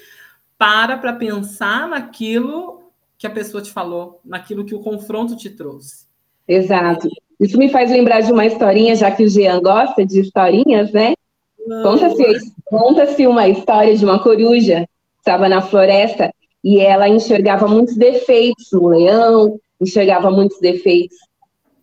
para 0.56 0.96
para 0.96 1.12
pensar 1.12 1.88
naquilo 1.88 2.82
que 3.16 3.26
a 3.26 3.30
pessoa 3.30 3.62
te 3.62 3.70
falou, 3.70 4.20
naquilo 4.24 4.64
que 4.64 4.74
o 4.74 4.80
confronto 4.80 5.36
te 5.36 5.50
trouxe. 5.50 6.06
Exato. 6.46 7.08
Isso 7.40 7.58
me 7.58 7.68
faz 7.68 7.90
lembrar 7.90 8.20
de 8.20 8.32
uma 8.32 8.46
historinha, 8.46 8.96
já 8.96 9.10
que 9.10 9.22
o 9.22 9.28
Jean 9.28 9.60
gosta 9.60 10.04
de 10.04 10.20
historinhas, 10.20 10.92
né? 10.92 11.14
Conta-se 11.82 12.52
conta 12.64 13.06
uma 13.28 13.48
história 13.48 13.96
de 13.96 14.04
uma 14.04 14.22
coruja 14.22 14.80
que 14.80 15.20
estava 15.20 15.48
na 15.48 15.60
floresta 15.60 16.32
e 16.64 16.80
ela 16.80 17.08
enxergava 17.08 17.68
muitos 17.68 17.96
defeitos 17.96 18.68
no 18.72 18.88
leão, 18.88 19.60
enxergava 19.80 20.30
muitos 20.30 20.58
defeitos 20.60 21.16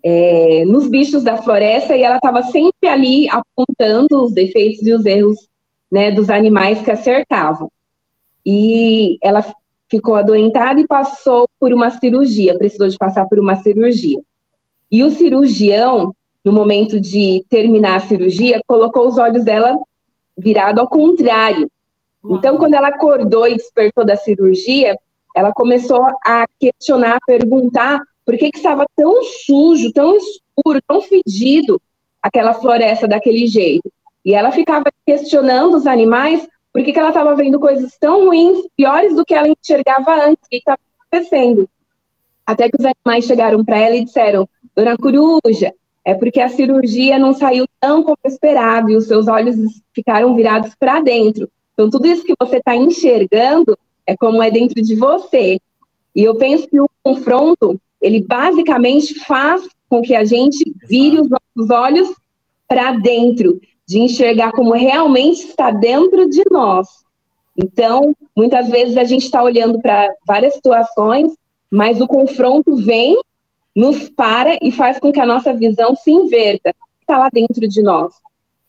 é, 0.07 0.63
nos 0.65 0.87
bichos 0.87 1.23
da 1.23 1.35
floresta 1.35 1.97
e 1.97 2.03
ela 2.03 2.17
estava 2.17 2.43
sempre 2.43 2.87
ali 2.87 3.27
apontando 3.27 4.23
os 4.23 4.31
defeitos 4.31 4.85
e 4.85 4.93
os 4.93 5.03
erros 5.03 5.49
né, 5.91 6.11
dos 6.11 6.29
animais 6.29 6.79
que 6.83 6.91
a 6.91 6.95
cercavam. 6.95 7.71
E 8.45 9.17
ela 9.19 9.43
ficou 9.89 10.13
adoentada 10.13 10.79
e 10.79 10.85
passou 10.85 11.47
por 11.59 11.73
uma 11.73 11.89
cirurgia, 11.89 12.55
precisou 12.55 12.87
de 12.87 12.97
passar 12.99 13.25
por 13.25 13.39
uma 13.39 13.55
cirurgia. 13.55 14.21
E 14.91 15.03
o 15.03 15.09
cirurgião, 15.09 16.13
no 16.43 16.53
momento 16.53 16.99
de 16.99 17.43
terminar 17.49 17.95
a 17.95 18.01
cirurgia, 18.01 18.61
colocou 18.67 19.07
os 19.07 19.17
olhos 19.17 19.43
dela 19.43 19.75
virado 20.37 20.81
ao 20.81 20.87
contrário. 20.87 21.67
Então, 22.23 22.57
quando 22.57 22.75
ela 22.75 22.89
acordou 22.89 23.47
e 23.47 23.55
despertou 23.55 24.05
da 24.05 24.15
cirurgia, 24.15 24.95
ela 25.35 25.51
começou 25.51 26.05
a 26.23 26.45
questionar, 26.59 27.15
a 27.15 27.25
perguntar 27.25 27.99
por 28.25 28.37
que, 28.37 28.49
estava 28.53 28.85
tão 28.95 29.23
sujo, 29.23 29.91
tão 29.93 30.15
escuro, 30.17 30.81
tão 30.87 31.01
fedido 31.01 31.81
aquela 32.21 32.53
floresta 32.53 33.07
daquele 33.07 33.45
jeito. 33.45 33.91
E 34.25 34.33
ela 34.33 34.51
ficava 34.51 34.85
questionando 35.05 35.75
os 35.75 35.85
animais 35.85 36.47
por 36.73 36.83
que 36.83 36.97
ela 36.97 37.09
estava 37.09 37.35
vendo 37.35 37.59
coisas 37.59 37.95
tão 37.99 38.25
ruins, 38.25 38.67
piores 38.75 39.15
do 39.15 39.23
que 39.23 39.33
ela 39.33 39.47
enxergava 39.47 40.15
antes, 40.25 40.43
o 40.45 40.49
que 40.49 40.57
estava 40.57 40.79
acontecendo. 40.99 41.69
Até 42.45 42.69
que 42.69 42.77
os 42.77 42.85
animais 42.85 43.25
chegaram 43.25 43.63
para 43.63 43.77
ela 43.77 43.95
e 43.95 44.03
disseram: 44.03 44.49
Dona 44.75 44.97
Coruja, 44.97 45.73
é 46.03 46.13
porque 46.13 46.41
a 46.41 46.49
cirurgia 46.49 47.17
não 47.17 47.33
saiu 47.33 47.65
tão 47.79 48.03
como 48.03 48.17
esperado 48.25 48.91
e 48.91 48.95
os 48.95 49.07
seus 49.07 49.27
olhos 49.27 49.55
ficaram 49.93 50.35
virados 50.35 50.75
para 50.75 50.99
dentro. 50.99 51.49
Então, 51.73 51.89
tudo 51.89 52.07
isso 52.07 52.23
que 52.23 52.35
você 52.39 52.57
está 52.57 52.75
enxergando 52.75 53.77
é 54.05 54.15
como 54.15 54.43
é 54.43 54.51
dentro 54.51 54.81
de 54.81 54.95
você. 54.95 55.59
E 56.15 56.23
eu 56.23 56.35
penso 56.35 56.67
que 56.67 56.79
o 56.79 56.89
confronto, 57.03 57.79
ele 58.05 58.21
basicamente 58.21 59.15
faz 59.21 59.67
com 59.89 59.99
que 59.99 60.13
a 60.15 60.23
gente 60.23 60.63
vire 60.87 61.19
os 61.19 61.27
nossos 61.27 61.71
olhos 61.71 62.15
para 62.67 62.91
dentro, 62.91 63.59
de 63.87 63.99
enxergar 63.99 64.51
como 64.51 64.73
realmente 64.73 65.47
está 65.47 65.71
dentro 65.71 66.29
de 66.29 66.43
nós. 66.51 66.87
Então, 67.57 68.15
muitas 68.35 68.69
vezes 68.69 68.95
a 68.95 69.03
gente 69.03 69.25
está 69.25 69.41
olhando 69.41 69.81
para 69.81 70.07
várias 70.27 70.53
situações, 70.53 71.33
mas 71.71 71.99
o 71.99 72.07
confronto 72.07 72.75
vem 72.75 73.19
nos 73.75 74.07
para 74.09 74.55
e 74.61 74.71
faz 74.71 74.99
com 74.99 75.11
que 75.11 75.19
a 75.19 75.25
nossa 75.25 75.51
visão 75.51 75.95
se 75.95 76.11
inverta, 76.11 76.75
está 77.01 77.17
lá 77.17 77.29
dentro 77.33 77.67
de 77.67 77.81
nós. 77.81 78.13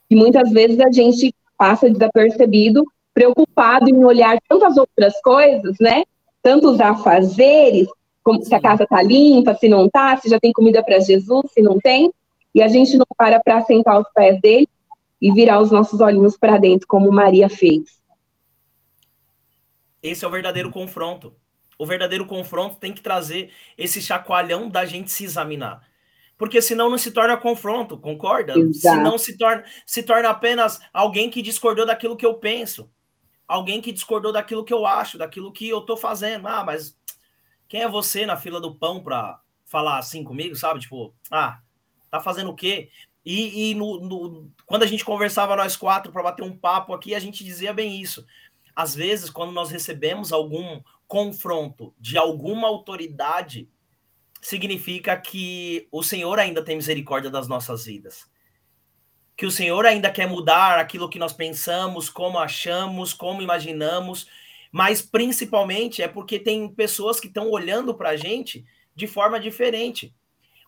E 0.08 0.16
muitas 0.16 0.50
vezes 0.50 0.80
a 0.80 0.90
gente 0.90 1.34
passa 1.58 1.90
desapercebido, 1.90 2.84
preocupado 3.12 3.90
em 3.90 4.02
olhar 4.02 4.38
tantas 4.48 4.78
outras 4.78 5.20
coisas, 5.20 5.76
né? 5.78 6.04
Tantos 6.42 6.80
afazeres, 6.80 7.86
como 8.26 8.42
se 8.44 8.54
a 8.54 8.60
casa 8.60 8.82
está 8.82 9.02
limpa, 9.02 9.54
se 9.54 9.68
não 9.68 9.86
está, 9.86 10.16
se 10.16 10.28
já 10.28 10.40
tem 10.40 10.52
comida 10.52 10.82
para 10.82 10.98
Jesus, 10.98 11.52
se 11.52 11.62
não 11.62 11.78
tem, 11.78 12.12
e 12.54 12.60
a 12.60 12.68
gente 12.68 12.96
não 12.96 13.06
para 13.16 13.38
para 13.38 13.62
sentar 13.62 13.94
aos 13.94 14.08
pés 14.12 14.40
dele 14.40 14.68
e 15.22 15.32
virar 15.32 15.60
os 15.60 15.70
nossos 15.70 16.00
olhinhos 16.00 16.36
para 16.36 16.58
dentro, 16.58 16.86
como 16.86 17.12
Maria 17.12 17.48
fez. 17.48 18.00
Esse 20.02 20.24
é 20.24 20.28
o 20.28 20.30
verdadeiro 20.30 20.70
confronto 20.70 21.32
o 21.78 21.86
verdadeiro 21.86 22.26
confronto 22.26 22.76
tem 22.76 22.92
que 22.92 23.02
trazer 23.02 23.50
esse 23.76 24.00
chacoalhão 24.00 24.68
da 24.68 24.84
gente 24.84 25.10
se 25.10 25.24
examinar. 25.24 25.86
Porque 26.38 26.60
senão 26.60 26.90
não 26.90 26.98
se 26.98 27.10
torna 27.10 27.36
confronto, 27.36 27.96
concorda? 27.96 28.58
Exato. 28.58 28.96
Senão 28.96 29.18
se 29.18 29.38
torna, 29.38 29.64
se 29.86 30.02
torna 30.02 30.28
apenas 30.28 30.80
alguém 30.92 31.30
que 31.30 31.40
discordou 31.40 31.86
daquilo 31.86 32.16
que 32.16 32.26
eu 32.26 32.34
penso. 32.34 32.90
Alguém 33.48 33.80
que 33.80 33.92
discordou 33.92 34.32
daquilo 34.32 34.64
que 34.64 34.72
eu 34.72 34.84
acho, 34.84 35.16
daquilo 35.16 35.52
que 35.52 35.68
eu 35.68 35.80
tô 35.80 35.96
fazendo. 35.96 36.46
Ah, 36.46 36.64
mas 36.64 36.96
quem 37.68 37.82
é 37.82 37.88
você 37.88 38.26
na 38.26 38.36
fila 38.36 38.60
do 38.60 38.74
pão 38.74 39.02
para 39.02 39.40
falar 39.64 39.98
assim 39.98 40.22
comigo, 40.22 40.54
sabe? 40.54 40.80
Tipo, 40.80 41.14
ah, 41.30 41.60
tá 42.10 42.20
fazendo 42.20 42.50
o 42.50 42.54
quê? 42.54 42.90
E, 43.24 43.70
e 43.70 43.74
no, 43.74 44.00
no, 44.00 44.50
quando 44.64 44.84
a 44.84 44.86
gente 44.86 45.04
conversava 45.04 45.56
nós 45.56 45.76
quatro 45.76 46.12
para 46.12 46.22
bater 46.22 46.44
um 46.44 46.56
papo 46.56 46.94
aqui, 46.94 47.14
a 47.14 47.18
gente 47.18 47.44
dizia 47.44 47.74
bem 47.74 48.00
isso. 48.00 48.24
Às 48.74 48.94
vezes, 48.94 49.30
quando 49.30 49.52
nós 49.52 49.70
recebemos 49.70 50.32
algum 50.32 50.80
confronto 51.08 51.92
de 51.98 52.16
alguma 52.16 52.68
autoridade, 52.68 53.68
significa 54.40 55.16
que 55.16 55.88
o 55.90 56.04
Senhor 56.04 56.38
ainda 56.38 56.62
tem 56.62 56.76
misericórdia 56.76 57.30
das 57.30 57.48
nossas 57.48 57.86
vidas. 57.86 58.30
Que 59.36 59.44
o 59.44 59.50
Senhor 59.50 59.84
ainda 59.84 60.10
quer 60.10 60.28
mudar 60.28 60.78
aquilo 60.78 61.08
que 61.08 61.18
nós 61.18 61.32
pensamos, 61.32 62.08
como 62.08 62.38
achamos, 62.38 63.12
como 63.12 63.42
imaginamos, 63.42 64.28
mas 64.72 65.02
principalmente 65.02 66.02
é 66.02 66.08
porque 66.08 66.38
tem 66.38 66.68
pessoas 66.68 67.20
que 67.20 67.28
estão 67.28 67.50
olhando 67.50 67.94
para 67.94 68.10
a 68.10 68.16
gente 68.16 68.64
de 68.94 69.06
forma 69.06 69.38
diferente. 69.38 70.14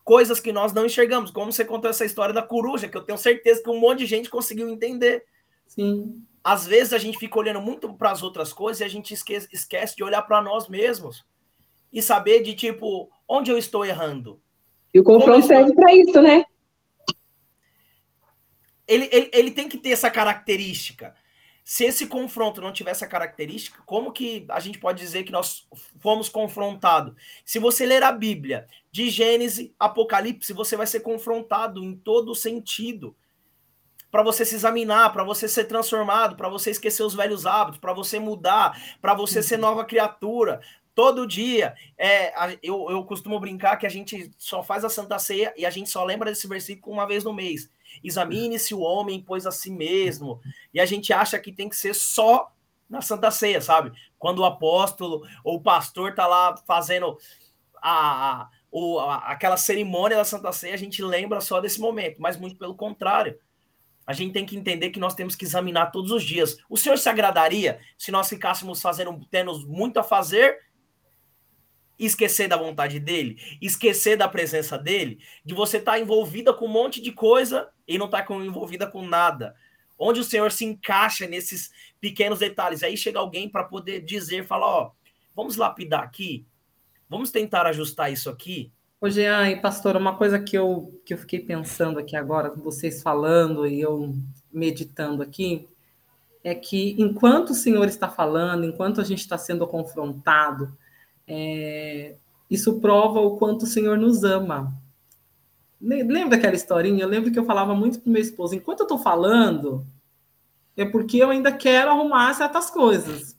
coisas 0.04 0.40
que 0.40 0.52
nós 0.52 0.72
não 0.72 0.86
enxergamos, 0.86 1.30
como 1.30 1.52
você 1.52 1.66
contou 1.66 1.90
essa 1.90 2.04
história 2.04 2.32
da 2.32 2.40
coruja, 2.40 2.88
que 2.88 2.96
eu 2.96 3.02
tenho 3.02 3.18
certeza 3.18 3.62
que 3.62 3.68
um 3.68 3.78
monte 3.78 3.98
de 3.98 4.06
gente 4.06 4.30
conseguiu 4.30 4.66
entender. 4.70 5.22
Sim. 5.66 6.24
Às 6.42 6.66
vezes 6.66 6.94
a 6.94 6.98
gente 6.98 7.18
fica 7.18 7.38
olhando 7.38 7.60
muito 7.60 7.92
para 7.92 8.10
as 8.10 8.22
outras 8.22 8.50
coisas 8.50 8.80
e 8.80 8.84
a 8.84 8.88
gente 8.88 9.12
esquece, 9.12 9.46
esquece 9.52 9.94
de 9.94 10.02
olhar 10.02 10.22
para 10.22 10.40
nós 10.40 10.66
mesmos 10.66 11.26
e 11.92 12.00
saber 12.00 12.42
de 12.42 12.54
tipo 12.54 13.10
onde 13.28 13.50
eu 13.50 13.58
estou 13.58 13.84
errando. 13.84 14.40
E 14.94 14.98
o 14.98 15.04
confronto 15.04 15.46
serve 15.46 15.74
para 15.74 15.94
isso, 15.94 16.22
né? 16.22 16.42
Ele, 18.86 19.10
ele, 19.12 19.30
ele 19.34 19.50
tem 19.50 19.68
que 19.68 19.76
ter 19.76 19.90
essa 19.90 20.10
característica. 20.10 21.14
Se 21.68 21.84
esse 21.84 22.06
confronto 22.06 22.62
não 22.62 22.72
tiver 22.72 22.92
essa 22.92 23.06
característica, 23.06 23.82
como 23.84 24.10
que 24.10 24.46
a 24.48 24.58
gente 24.58 24.78
pode 24.78 24.98
dizer 24.98 25.22
que 25.24 25.30
nós 25.30 25.68
fomos 26.00 26.26
confrontados? 26.26 27.12
Se 27.44 27.58
você 27.58 27.84
ler 27.84 28.02
a 28.02 28.10
Bíblia, 28.10 28.66
de 28.90 29.10
Gênesis, 29.10 29.70
Apocalipse, 29.78 30.54
você 30.54 30.78
vai 30.78 30.86
ser 30.86 31.00
confrontado 31.00 31.84
em 31.84 31.94
todo 31.94 32.34
sentido. 32.34 33.14
Para 34.10 34.22
você 34.22 34.46
se 34.46 34.54
examinar, 34.54 35.12
para 35.12 35.22
você 35.22 35.46
ser 35.46 35.64
transformado, 35.64 36.36
para 36.36 36.48
você 36.48 36.70
esquecer 36.70 37.02
os 37.02 37.12
velhos 37.12 37.44
hábitos, 37.44 37.78
para 37.78 37.92
você 37.92 38.18
mudar, 38.18 38.96
para 39.02 39.12
você 39.12 39.42
ser 39.42 39.58
nova 39.58 39.84
criatura. 39.84 40.62
Todo 40.94 41.26
dia, 41.26 41.74
é, 41.98 42.56
eu, 42.62 42.86
eu 42.88 43.04
costumo 43.04 43.38
brincar 43.38 43.76
que 43.76 43.86
a 43.86 43.90
gente 43.90 44.30
só 44.38 44.62
faz 44.62 44.86
a 44.86 44.88
Santa 44.88 45.18
Ceia 45.18 45.52
e 45.54 45.66
a 45.66 45.70
gente 45.70 45.90
só 45.90 46.02
lembra 46.02 46.30
desse 46.30 46.48
versículo 46.48 46.96
uma 46.96 47.06
vez 47.06 47.24
no 47.24 47.34
mês. 47.34 47.68
Examine-se 48.02 48.74
o 48.74 48.80
homem, 48.80 49.22
pois 49.26 49.46
a 49.46 49.50
si 49.50 49.70
mesmo. 49.70 50.40
E 50.72 50.80
a 50.80 50.86
gente 50.86 51.12
acha 51.12 51.38
que 51.38 51.52
tem 51.52 51.68
que 51.68 51.76
ser 51.76 51.94
só 51.94 52.52
na 52.88 53.00
Santa 53.02 53.30
Ceia, 53.30 53.60
sabe? 53.60 53.92
Quando 54.18 54.40
o 54.40 54.44
apóstolo 54.44 55.26
ou 55.44 55.56
o 55.56 55.62
pastor 55.62 56.14
tá 56.14 56.26
lá 56.26 56.56
fazendo 56.66 57.18
a, 57.82 58.42
a, 58.42 58.48
a, 58.72 59.32
aquela 59.32 59.56
cerimônia 59.56 60.16
da 60.16 60.24
Santa 60.24 60.52
Ceia, 60.52 60.74
a 60.74 60.78
gente 60.78 61.02
lembra 61.02 61.40
só 61.40 61.60
desse 61.60 61.80
momento, 61.80 62.16
mas 62.18 62.36
muito 62.36 62.56
pelo 62.56 62.74
contrário. 62.74 63.38
A 64.06 64.14
gente 64.14 64.32
tem 64.32 64.46
que 64.46 64.56
entender 64.56 64.88
que 64.88 64.98
nós 64.98 65.14
temos 65.14 65.36
que 65.36 65.44
examinar 65.44 65.92
todos 65.92 66.10
os 66.10 66.24
dias. 66.24 66.56
O 66.70 66.78
Senhor 66.78 66.96
se 66.96 67.10
agradaria 67.10 67.78
se 67.98 68.10
nós 68.10 68.26
ficássemos 68.26 68.80
fazendo, 68.80 69.20
tendo 69.30 69.68
muito 69.68 70.00
a 70.00 70.02
fazer 70.02 70.58
esquecer 71.98 72.48
da 72.48 72.56
vontade 72.56 73.00
dele, 73.00 73.38
esquecer 73.60 74.16
da 74.16 74.28
presença 74.28 74.78
dele, 74.78 75.18
de 75.44 75.54
você 75.54 75.78
estar 75.78 75.92
tá 75.92 75.98
envolvida 75.98 76.52
com 76.52 76.66
um 76.66 76.72
monte 76.72 77.00
de 77.00 77.12
coisa 77.12 77.68
e 77.86 77.98
não 77.98 78.06
estar 78.06 78.24
tá 78.24 78.34
envolvida 78.34 78.86
com 78.86 79.02
nada. 79.02 79.54
Onde 79.98 80.20
o 80.20 80.24
Senhor 80.24 80.52
se 80.52 80.64
encaixa 80.64 81.26
nesses 81.26 81.70
pequenos 82.00 82.38
detalhes. 82.38 82.82
Aí 82.82 82.96
chega 82.96 83.18
alguém 83.18 83.48
para 83.48 83.64
poder 83.64 84.00
dizer, 84.00 84.46
falar, 84.46 84.66
ó, 84.66 84.92
vamos 85.34 85.56
lapidar 85.56 86.02
aqui, 86.02 86.46
vamos 87.08 87.30
tentar 87.30 87.66
ajustar 87.66 88.12
isso 88.12 88.30
aqui. 88.30 88.72
Ô, 89.00 89.08
Jean 89.08 89.48
e 89.48 89.60
pastor, 89.60 89.96
uma 89.96 90.16
coisa 90.16 90.40
que 90.40 90.56
eu, 90.56 91.00
que 91.04 91.14
eu 91.14 91.18
fiquei 91.18 91.40
pensando 91.40 91.98
aqui 91.98 92.16
agora, 92.16 92.50
com 92.50 92.60
vocês 92.60 93.02
falando 93.02 93.66
e 93.66 93.80
eu 93.80 94.14
meditando 94.52 95.22
aqui, 95.22 95.68
é 96.42 96.54
que 96.54 96.96
enquanto 96.98 97.50
o 97.50 97.54
Senhor 97.54 97.86
está 97.86 98.08
falando, 98.08 98.64
enquanto 98.64 99.00
a 99.00 99.04
gente 99.04 99.20
está 99.20 99.38
sendo 99.38 99.66
confrontado, 99.66 100.76
é, 101.28 102.16
isso 102.50 102.80
prova 102.80 103.20
o 103.20 103.36
quanto 103.36 103.62
o 103.62 103.66
Senhor 103.66 103.98
nos 103.98 104.24
ama. 104.24 104.72
Lembra 105.80 106.30
daquela 106.30 106.56
historinha? 106.56 107.04
Eu 107.04 107.08
lembro 107.08 107.30
que 107.30 107.38
eu 107.38 107.44
falava 107.44 107.74
muito 107.74 108.00
para 108.00 108.10
meu 108.10 108.22
esposo: 108.22 108.54
enquanto 108.54 108.80
eu 108.80 108.84
estou 108.84 108.98
falando, 108.98 109.86
é 110.76 110.84
porque 110.84 111.18
eu 111.18 111.30
ainda 111.30 111.52
quero 111.52 111.90
arrumar 111.90 112.34
certas 112.34 112.70
coisas. 112.70 113.36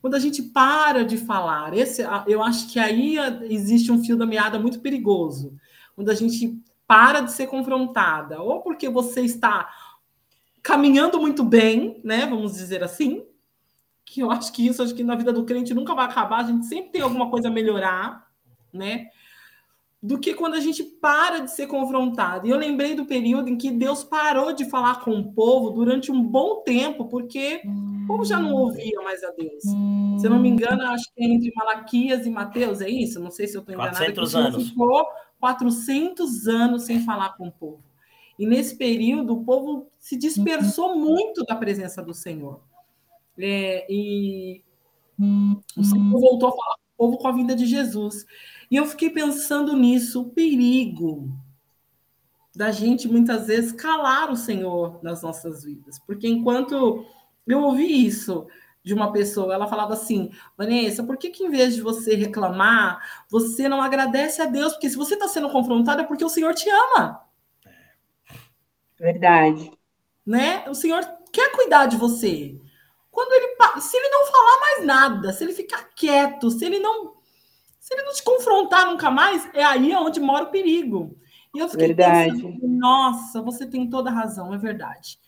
Quando 0.00 0.14
a 0.14 0.18
gente 0.18 0.42
para 0.42 1.04
de 1.04 1.16
falar, 1.16 1.76
esse, 1.76 2.02
eu 2.26 2.42
acho 2.42 2.70
que 2.70 2.78
aí 2.78 3.16
existe 3.50 3.90
um 3.90 4.02
fio 4.02 4.16
da 4.16 4.26
meada 4.26 4.58
muito 4.58 4.80
perigoso. 4.80 5.54
Quando 5.94 6.10
a 6.10 6.14
gente 6.14 6.60
para 6.86 7.20
de 7.20 7.32
ser 7.32 7.46
confrontada, 7.46 8.40
ou 8.40 8.62
porque 8.62 8.88
você 8.88 9.22
está 9.22 9.68
caminhando 10.62 11.20
muito 11.20 11.42
bem, 11.42 12.00
né? 12.04 12.26
Vamos 12.26 12.54
dizer 12.54 12.82
assim, 12.82 13.24
que 14.10 14.20
eu 14.20 14.30
acho 14.30 14.52
que 14.52 14.66
isso, 14.66 14.82
acho 14.82 14.94
que 14.94 15.04
na 15.04 15.14
vida 15.14 15.32
do 15.32 15.44
crente 15.44 15.74
nunca 15.74 15.94
vai 15.94 16.06
acabar, 16.06 16.40
a 16.40 16.44
gente 16.44 16.66
sempre 16.66 16.92
tem 16.92 17.02
alguma 17.02 17.30
coisa 17.30 17.48
a 17.48 17.50
melhorar, 17.50 18.26
né? 18.72 19.06
Do 20.00 20.18
que 20.18 20.32
quando 20.32 20.54
a 20.54 20.60
gente 20.60 20.84
para 20.84 21.40
de 21.40 21.50
ser 21.50 21.66
confrontado. 21.66 22.46
E 22.46 22.50
eu 22.50 22.56
lembrei 22.56 22.94
do 22.94 23.04
período 23.04 23.48
em 23.48 23.56
que 23.56 23.70
Deus 23.70 24.04
parou 24.04 24.52
de 24.52 24.64
falar 24.64 25.00
com 25.00 25.10
o 25.10 25.32
povo 25.32 25.70
durante 25.70 26.12
um 26.12 26.22
bom 26.22 26.62
tempo, 26.62 27.06
porque 27.06 27.62
o 28.04 28.06
povo 28.06 28.24
já 28.24 28.38
não 28.38 28.54
ouvia 28.54 29.00
mais 29.02 29.24
a 29.24 29.30
Deus. 29.32 29.62
Se 29.62 30.26
eu 30.26 30.30
não 30.30 30.38
me 30.38 30.48
engano, 30.48 30.82
acho 30.82 31.04
que 31.12 31.22
é 31.22 31.26
entre 31.26 31.52
Malaquias 31.54 32.26
e 32.26 32.30
Mateus, 32.30 32.80
é 32.80 32.88
isso? 32.88 33.18
Não 33.18 33.30
sei 33.30 33.48
se 33.48 33.56
eu 33.56 33.60
estou 33.60 33.74
enganada. 33.74 33.96
400 33.96 34.34
anos. 34.36 34.68
Ficou 34.68 35.04
400 35.40 36.46
anos 36.46 36.82
sem 36.84 37.00
falar 37.00 37.36
com 37.36 37.48
o 37.48 37.52
povo. 37.52 37.82
E 38.38 38.46
nesse 38.46 38.76
período, 38.76 39.34
o 39.34 39.44
povo 39.44 39.90
se 39.98 40.16
dispersou 40.16 40.96
muito 40.96 41.44
da 41.44 41.56
presença 41.56 42.00
do 42.00 42.14
Senhor. 42.14 42.60
É, 43.38 43.86
e 43.88 44.62
o 45.76 45.84
Senhor 45.84 46.20
voltou 46.20 46.48
a 46.48 46.52
falar 46.52 46.76
com 46.76 46.82
o 46.82 46.96
povo 46.96 47.18
com 47.18 47.28
a 47.28 47.32
vinda 47.32 47.54
de 47.54 47.66
Jesus. 47.66 48.26
E 48.70 48.76
eu 48.76 48.86
fiquei 48.86 49.10
pensando 49.10 49.76
nisso, 49.76 50.22
o 50.22 50.30
perigo 50.30 51.30
da 52.54 52.72
gente 52.72 53.08
muitas 53.08 53.46
vezes 53.46 53.72
calar 53.72 54.30
o 54.30 54.36
Senhor 54.36 54.98
nas 55.02 55.22
nossas 55.22 55.62
vidas. 55.62 55.98
Porque 56.00 56.26
enquanto 56.26 57.06
eu 57.46 57.62
ouvi 57.62 58.06
isso 58.06 58.46
de 58.82 58.92
uma 58.92 59.12
pessoa, 59.12 59.54
ela 59.54 59.66
falava 59.66 59.94
assim: 59.94 60.30
Vanessa, 60.56 61.04
por 61.04 61.16
que, 61.16 61.30
que 61.30 61.44
em 61.44 61.50
vez 61.50 61.74
de 61.74 61.80
você 61.80 62.14
reclamar, 62.14 63.24
você 63.30 63.68
não 63.68 63.80
agradece 63.80 64.42
a 64.42 64.46
Deus? 64.46 64.72
Porque 64.72 64.90
se 64.90 64.96
você 64.96 65.14
está 65.14 65.28
sendo 65.28 65.50
confrontado 65.50 66.02
é 66.02 66.04
porque 66.04 66.24
o 66.24 66.28
Senhor 66.28 66.54
te 66.54 66.68
ama. 66.68 67.22
Verdade. 68.98 69.70
Né? 70.26 70.68
O 70.68 70.74
Senhor 70.74 71.02
quer 71.32 71.52
cuidar 71.52 71.86
de 71.86 71.96
você. 71.96 72.60
Quando 73.10 73.32
ele, 73.32 73.80
se 73.80 73.96
ele 73.96 74.08
não 74.08 74.26
falar 74.26 74.60
mais 74.60 74.86
nada, 74.86 75.32
se 75.32 75.44
ele 75.44 75.52
ficar 75.52 75.90
quieto, 75.94 76.50
se 76.50 76.64
ele 76.64 76.78
não, 76.78 77.14
se 77.80 77.94
ele 77.94 78.02
não 78.02 78.12
te 78.12 78.22
confrontar 78.22 78.86
nunca 78.86 79.10
mais, 79.10 79.48
é 79.54 79.64
aí 79.64 79.94
onde 79.94 80.20
mora 80.20 80.44
o 80.44 80.50
perigo. 80.50 81.16
E 81.54 81.58
eu 81.58 81.68
fiquei 81.68 81.88
verdade. 81.88 82.30
pensando, 82.32 82.68
nossa, 82.68 83.40
você 83.42 83.66
tem 83.66 83.88
toda 83.88 84.10
a 84.10 84.12
razão, 84.12 84.52
é 84.54 84.58
verdade. 84.58 85.18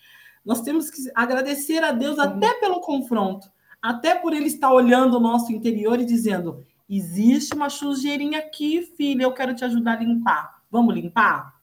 Nós 0.45 0.61
temos 0.61 0.91
que 0.91 1.01
agradecer 1.15 1.83
a 1.83 1.93
Deus 1.93 2.19
até 2.19 2.55
pelo 2.55 2.81
confronto, 2.81 3.51
até 3.81 4.15
por 4.15 4.33
ele 4.33 4.47
estar 4.47 4.73
olhando 4.73 5.17
o 5.17 5.21
nosso 5.21 5.53
interior 5.53 6.01
e 6.01 6.05
dizendo: 6.05 6.65
existe 6.89 7.55
uma 7.55 7.71
sujeirinha 7.71 8.39
aqui, 8.39 8.83
filha, 8.97 9.25
eu 9.25 9.33
quero 9.33 9.55
te 9.55 9.65
ajudar 9.65 9.93
a 9.99 10.03
limpar. 10.03 10.63
Vamos 10.71 10.95
limpar? 10.95 11.55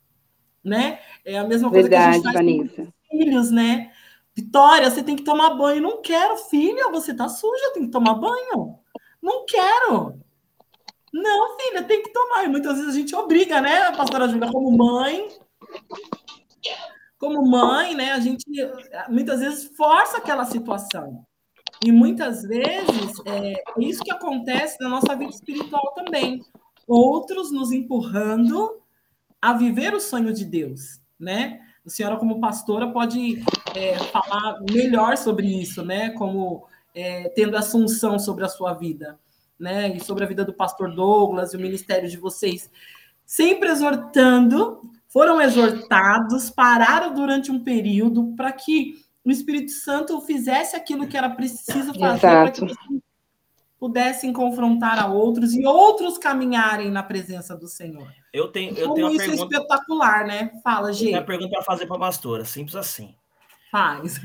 Né? 0.63 0.99
É 1.24 1.38
a 1.38 1.43
mesma 1.43 1.70
coisa 1.70 1.88
verdade, 1.88 2.22
que 2.22 2.28
a 2.28 2.41
gente 2.41 2.70
faz 2.70 2.76
com 2.76 2.91
filhos, 3.09 3.51
né? 3.51 3.91
Vitória, 4.38 4.91
você 4.91 5.01
tem 5.01 5.15
que 5.15 5.23
tomar 5.23 5.55
banho. 5.55 5.81
Não 5.81 5.99
quero, 5.99 6.38
filha, 6.38 6.91
você 6.91 7.11
tá 7.11 7.27
suja, 7.27 7.73
tem 7.73 7.88
que 7.88 7.91
tomar 7.91 8.13
banho. 8.13 8.77
Não 9.19 9.43
quero. 9.47 10.21
Não, 11.11 11.57
filha, 11.57 11.81
tem 11.81 12.03
que 12.03 12.13
tomar. 12.13 12.45
E 12.45 12.47
muitas 12.47 12.77
vezes 12.77 12.93
a 12.93 12.97
gente 12.99 13.15
obriga, 13.15 13.59
né, 13.59 13.81
a 13.88 13.93
pastora 13.93 14.29
Júlia, 14.29 14.51
como 14.51 14.77
mãe. 14.77 15.27
Como 17.17 17.49
mãe, 17.49 17.95
né, 17.95 18.11
a 18.11 18.19
gente 18.19 18.45
muitas 19.09 19.39
vezes 19.39 19.75
força 19.75 20.17
aquela 20.17 20.45
situação. 20.45 21.25
E 21.83 21.91
muitas 21.91 22.43
vezes 22.43 23.13
é, 23.25 23.53
é 23.53 23.63
isso 23.79 24.03
que 24.03 24.11
acontece 24.11 24.77
na 24.79 24.88
nossa 24.88 25.15
vida 25.15 25.31
espiritual 25.31 25.95
também. 25.95 26.43
Outros 26.88 27.51
nos 27.51 27.71
empurrando 27.71 28.83
a 29.41 29.53
viver 29.53 29.95
o 29.95 29.99
sonho 29.99 30.31
de 30.31 30.45
Deus, 30.45 31.01
né? 31.19 31.59
A 31.83 31.89
senhora, 31.89 32.17
como 32.17 32.39
pastora, 32.39 32.91
pode 32.91 33.43
é, 33.76 33.97
falar 33.97 34.59
melhor 34.72 35.18
sobre 35.18 35.47
isso, 35.47 35.84
né? 35.84 36.11
Como 36.11 36.65
é, 36.93 37.30
tendo 37.30 37.57
assunção 37.57 38.18
sobre 38.18 38.45
a 38.45 38.49
sua 38.49 38.74
vida, 38.74 39.20
né? 39.59 39.95
E 39.95 39.99
sobre 39.99 40.24
a 40.24 40.28
vida 40.28 40.43
do 40.43 40.53
pastor 40.53 40.93
Douglas 40.93 41.53
e 41.53 41.57
o 41.57 41.59
ministério 41.59 42.09
de 42.09 42.18
vocês. 42.18 42.70
Sempre 43.26 43.70
exortando, 43.70 44.82
foram 45.07 45.41
exortados, 45.41 46.49
pararam 46.49 47.13
durante 47.13 47.51
um 47.51 47.63
período 47.63 48.34
para 48.36 48.51
que 48.51 48.95
o 49.24 49.32
Espírito 49.32 49.72
Santo 49.72 50.22
fizesse 50.22 50.76
aquilo 50.76 51.07
que 51.07 51.18
era 51.18 51.30
preciso 51.30 51.93
fazer 51.93 52.20
para 52.22 52.51
que 52.51 52.61
pudessem 53.80 54.34
confrontar 54.34 54.99
a 54.99 55.07
outros 55.07 55.53
e 55.53 55.65
outros 55.65 56.18
caminharem 56.18 56.89
na 56.89 57.03
presença 57.03 57.55
do 57.55 57.68
Senhor. 57.68 58.11
Eu 58.34 58.47
tenho, 58.47 58.76
eu 58.76 58.89
Como 58.89 58.95
tenho 58.95 59.07
uma 59.07 59.13
isso 59.13 59.24
é 59.24 59.28
pergunta... 59.28 59.55
é 59.55 59.59
espetacular, 59.59 60.26
né? 60.26 60.51
Fala, 60.63 60.91
gente. 60.91 61.05
Tenho 61.05 61.20
uma 61.20 61.26
pergunta 61.26 61.49
para 61.51 61.63
fazer 61.63 61.86
para 61.86 61.95
a 61.95 61.99
pastora, 61.99 62.45
simples 62.45 62.76
assim. 62.76 63.13
Faz. 63.72 64.20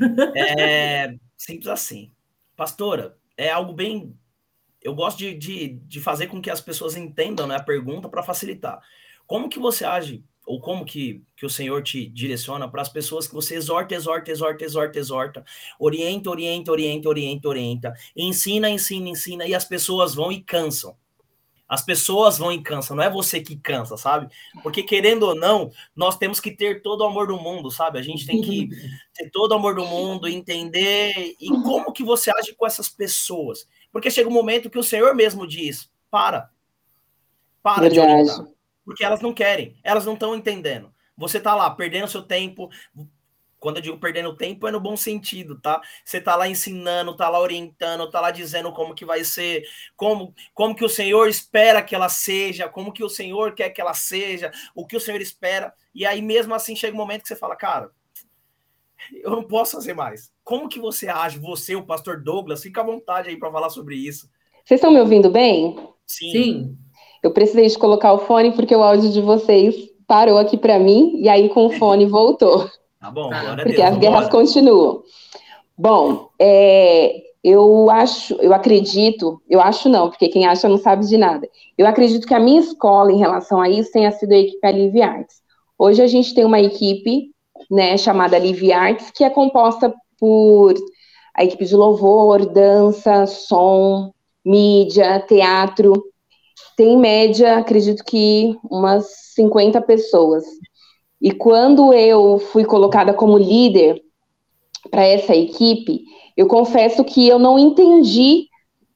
É, 0.59 1.15
simples 1.37 1.69
assim. 1.69 2.13
Pastora, 2.57 3.17
é 3.37 3.51
algo 3.51 3.73
bem. 3.73 4.17
Eu 4.81 4.95
gosto 4.95 5.19
de, 5.19 5.35
de, 5.35 5.69
de 5.87 6.01
fazer 6.01 6.27
com 6.27 6.41
que 6.41 6.51
as 6.51 6.61
pessoas 6.61 6.97
entendam 6.97 7.47
né, 7.47 7.57
a 7.57 7.63
pergunta 7.63 8.09
para 8.09 8.23
facilitar. 8.23 8.81
Como 9.27 9.49
que 9.49 9.59
você 9.59 9.85
age 9.85 10.25
ou 10.45 10.61
como 10.61 10.85
que, 10.85 11.23
que 11.37 11.47
o 11.47 11.51
Senhor 11.51 11.83
te 11.83 12.07
direciona 12.09 12.69
para 12.69 12.83
as 12.83 12.89
pessoas 12.89 13.29
que 13.29 13.35
você 13.35 13.55
exorta, 13.55 13.95
exorta, 13.95 14.31
exorta, 14.31 14.65
exorta, 14.65 14.99
exorta, 14.99 15.45
orienta, 15.79 16.31
orienta, 16.31 16.73
orienta, 16.73 17.09
orienta, 17.09 17.49
orienta, 17.49 17.95
ensina, 18.17 18.69
ensina, 18.69 19.09
ensina, 19.09 19.47
e 19.47 19.55
as 19.55 19.65
pessoas 19.65 20.15
vão 20.15 20.33
e 20.33 20.43
cansam. 20.43 20.97
As 21.73 21.81
pessoas 21.81 22.37
vão 22.37 22.53
em 22.53 22.63
cansa, 22.63 22.95
não 22.95 23.03
é 23.03 23.09
você 23.09 23.41
que 23.41 23.57
cansa, 23.57 23.97
sabe? 23.97 24.31
Porque 24.63 24.83
querendo 24.83 25.23
ou 25.23 25.35
não, 25.35 25.71
nós 25.97 26.19
temos 26.19 26.39
que 26.39 26.51
ter 26.51 26.83
todo 26.83 27.01
o 27.01 27.07
amor 27.07 27.29
do 27.29 27.39
mundo, 27.39 27.71
sabe? 27.71 27.99
A 27.99 28.03
gente 28.03 28.27
tem 28.27 28.43
que 28.43 28.69
ter 29.15 29.31
todo 29.31 29.53
o 29.53 29.55
amor 29.55 29.75
do 29.75 29.87
mundo, 29.87 30.29
entender 30.29 31.35
e 31.41 31.49
como 31.63 31.91
que 31.91 32.05
você 32.05 32.31
age 32.31 32.55
com 32.55 32.67
essas 32.67 32.91
pessoas. 32.91 33.67
Porque 33.91 34.11
chega 34.11 34.29
um 34.29 34.33
momento 34.35 34.69
que 34.69 34.79
o 34.79 34.83
Senhor 34.83 35.15
mesmo 35.15 35.47
diz: 35.47 35.91
para. 36.11 36.51
Para 37.63 37.89
Verdade. 37.89 37.95
de 37.95 38.01
orientar. 38.01 38.47
Porque 38.85 39.03
elas 39.03 39.23
não 39.23 39.33
querem, 39.33 39.75
elas 39.83 40.05
não 40.05 40.13
estão 40.13 40.37
entendendo. 40.37 40.93
Você 41.17 41.41
tá 41.41 41.55
lá 41.55 41.71
perdendo 41.71 42.07
seu 42.07 42.21
tempo, 42.21 42.69
quando 43.63 43.77
eu 43.77 43.83
digo 43.83 43.97
perdendo 43.97 44.37
tempo, 44.37 44.67
é 44.67 44.73
no 44.73 44.81
bom 44.81 44.97
sentido, 44.97 45.57
tá? 45.61 45.81
Você 46.05 46.21
tá 46.21 46.35
lá 46.35 46.49
ensinando, 46.49 47.17
tá 47.17 47.29
lá 47.29 47.39
orientando, 47.39 48.11
tá 48.11 48.21
lá 48.21 48.33
dizendo 48.33 48.73
como 48.73 48.93
que 48.93 49.05
vai 49.05 49.23
ser, 49.23 49.63
como, 49.97 50.35
como 50.53 50.75
que 50.75 50.85
o 50.85 50.89
Senhor 50.89 51.29
espera 51.29 51.81
que 51.81 51.95
ela 51.95 52.09
seja, 52.09 52.69
como 52.69 52.93
que 52.93 53.05
o 53.05 53.09
Senhor 53.09 53.55
quer 53.55 53.71
que 53.71 53.81
ela 53.81 53.95
seja, 53.95 54.51
o 54.75 54.85
que 54.85 54.97
o 54.97 55.01
Senhor 55.01 55.21
espera. 55.21 55.73
E 55.95 56.05
aí 56.05 56.21
mesmo 56.21 56.53
assim 56.53 56.75
chega 56.75 56.93
um 56.93 56.99
momento 56.99 57.23
que 57.23 57.29
você 57.29 57.37
fala, 57.37 57.55
cara, 57.55 57.93
eu 59.23 59.31
não 59.31 59.45
posso 59.45 59.77
fazer 59.77 59.95
mais. 59.95 60.33
Como 60.43 60.69
que 60.69 60.81
você 60.81 61.09
age, 61.09 61.39
você, 61.39 61.77
o 61.77 61.87
pastor 61.87 62.21
Douglas, 62.21 62.63
fica 62.63 62.81
à 62.81 62.85
vontade 62.85 63.29
aí 63.29 63.37
para 63.37 63.53
falar 63.53 63.71
sobre 63.71 63.95
isso. 63.95 64.29
Vocês 64.65 64.79
estão 64.79 64.91
me 64.91 64.99
ouvindo 64.99 65.31
bem? 65.31 65.77
Sim. 66.05 66.33
Sim. 66.33 66.79
Eu 67.23 67.33
precisei 67.33 67.69
de 67.69 67.79
colocar 67.79 68.13
o 68.13 68.27
fone 68.27 68.51
porque 68.57 68.75
o 68.75 68.83
áudio 68.83 69.13
de 69.13 69.21
vocês 69.21 69.77
parou 70.05 70.37
aqui 70.37 70.59
para 70.59 70.81
mim 70.81 71.13
e 71.21 71.29
aí 71.29 71.49
com 71.49 71.67
o 71.67 71.71
fone 71.71 72.07
voltou. 72.11 72.69
Tá 73.03 73.11
bom, 73.11 73.31
tá. 73.31 73.41
glória 73.41 73.65
Porque 73.65 73.83
as 73.83 73.99
guerras 73.99 74.29
continuam. 74.29 75.03
Bom, 75.77 76.29
é, 76.39 77.21
eu 77.43 77.91
acho, 77.91 78.35
eu 78.35 78.55
acredito, 78.55 79.43
eu 79.51 79.61
acho 79.61 79.89
não, 79.89 80.09
porque 80.09 80.29
quem 80.29 80.47
acha 80.47 80.69
não 80.69 80.79
sabe 80.79 81.05
de 81.05 81.19
nada. 81.19 81.49
Eu 81.77 81.85
acredito 81.89 82.29
que 82.29 82.33
a 82.33 82.39
minha 82.39 82.61
escola, 82.61 83.11
em 83.11 83.19
relação 83.19 83.61
a 83.61 83.69
isso, 83.69 83.91
tenha 83.91 84.13
sido 84.13 84.31
a 84.31 84.37
equipe 84.37 84.65
Alive 84.65 85.03
Arts. 85.03 85.43
Hoje 85.77 86.01
a 86.01 86.07
gente 86.07 86.33
tem 86.33 86.45
uma 86.45 86.61
equipe, 86.61 87.33
né, 87.69 87.99
chamada 87.99 88.37
Alive 88.37 88.73
Arts, 88.73 89.11
que 89.11 89.25
é 89.25 89.31
composta 89.31 89.93
por 90.17 90.75
a 91.35 91.43
equipe 91.43 91.65
de 91.65 91.75
louvor, 91.75 92.47
dança, 92.47 93.27
som, 93.27 94.13
mídia, 94.45 95.19
teatro. 95.27 95.93
Tem 96.77 96.95
em 96.95 96.99
média, 96.99 97.59
acredito 97.59 98.05
que 98.05 98.57
umas 98.71 99.07
50 99.35 99.81
pessoas. 99.83 100.45
E 101.23 101.31
quando 101.31 101.95
eu 101.95 102.41
fui 102.41 102.65
colocada 102.65 103.15
como 103.15 103.39
líder 103.39 104.03
para 104.91 105.07
essa 105.07 105.37
equipe, 105.37 106.03
eu 106.37 106.49
confesso 106.49 107.05
que 107.05 107.29
eu 107.29 107.39
não 107.39 107.57
entendi 107.57 108.49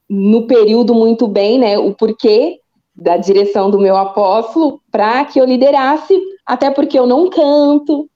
no 0.09 0.45
período 0.45 0.93
muito 0.93 1.25
bem, 1.25 1.57
né, 1.57 1.77
o 1.77 1.93
porquê 1.93 2.59
da 2.93 3.15
direção 3.15 3.71
do 3.71 3.79
meu 3.79 3.95
apóstolo 3.95 4.81
para 4.91 5.23
que 5.23 5.39
eu 5.39 5.45
liderasse, 5.45 6.19
até 6.45 6.69
porque 6.69 6.99
eu 6.99 7.07
não 7.07 7.29
canto, 7.29 8.09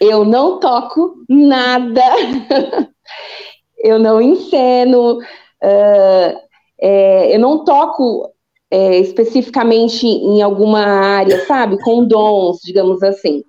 eu 0.00 0.24
não 0.24 0.58
toco 0.58 1.14
nada, 1.28 2.02
eu 3.78 3.98
não 3.98 4.20
enceno, 4.20 5.18
uh, 5.18 6.38
é, 6.80 7.34
eu 7.34 7.38
não 7.38 7.64
toco 7.64 8.31
é, 8.72 8.98
especificamente 9.00 10.06
em 10.06 10.40
alguma 10.40 10.80
área, 10.80 11.44
sabe? 11.44 11.78
Com 11.82 12.06
dons, 12.06 12.56
digamos 12.64 13.02
assim. 13.02 13.42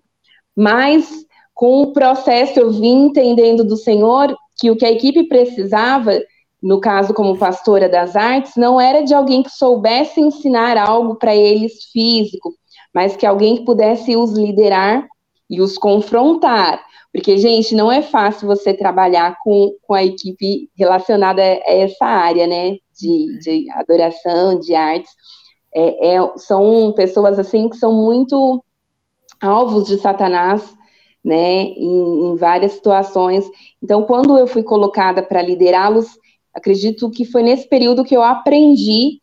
Mas 0.54 1.26
com 1.54 1.82
o 1.82 1.94
processo 1.94 2.60
eu 2.60 2.70
vim 2.72 3.06
entendendo 3.06 3.64
do 3.64 3.78
Senhor 3.78 4.36
que 4.60 4.70
o 4.70 4.76
que 4.76 4.86
a 4.86 4.92
equipe 4.92 5.24
precisava, 5.30 6.20
no 6.62 6.82
caso 6.82 7.14
como 7.14 7.38
pastora 7.38 7.88
das 7.88 8.18
artes, 8.18 8.58
não 8.58 8.82
era 8.82 9.02
de 9.02 9.14
alguém 9.14 9.42
que 9.42 9.50
soubesse 9.50 10.20
ensinar 10.20 10.78
algo 10.78 11.16
para 11.16 11.34
eles 11.34 11.86
físico, 11.94 12.54
mas 12.94 13.16
que 13.16 13.26
alguém 13.26 13.56
que 13.56 13.64
pudesse 13.64 14.18
os 14.18 14.34
liderar 14.34 15.08
e 15.50 15.62
os 15.62 15.78
confrontar. 15.78 16.84
Porque, 17.14 17.38
gente, 17.38 17.74
não 17.74 17.90
é 17.90 18.02
fácil 18.02 18.46
você 18.46 18.74
trabalhar 18.74 19.38
com, 19.42 19.74
com 19.84 19.94
a 19.94 20.04
equipe 20.04 20.70
relacionada 20.78 21.42
a 21.42 21.72
essa 21.72 22.06
área, 22.06 22.46
né? 22.46 22.76
De, 23.04 23.40
de 23.40 23.72
adoração, 23.72 24.60
de 24.60 24.74
artes, 24.74 25.12
é, 25.76 26.16
é, 26.16 26.38
são 26.38 26.94
pessoas 26.94 27.38
assim 27.38 27.68
que 27.68 27.78
são 27.78 27.94
muito 27.94 28.64
alvos 29.42 29.88
de 29.88 29.98
Satanás, 29.98 30.74
né, 31.24 31.64
em, 31.64 32.32
em 32.32 32.36
várias 32.36 32.74
situações. 32.74 33.46
Então, 33.82 34.04
quando 34.04 34.38
eu 34.38 34.48
fui 34.48 34.64
colocada 34.64 35.22
para 35.22 35.42
liderá-los, 35.42 36.08
acredito 36.54 37.10
que 37.10 37.26
foi 37.26 37.44
nesse 37.44 37.68
período 37.68 38.04
que 38.04 38.16
eu 38.16 38.22
aprendi 38.22 39.22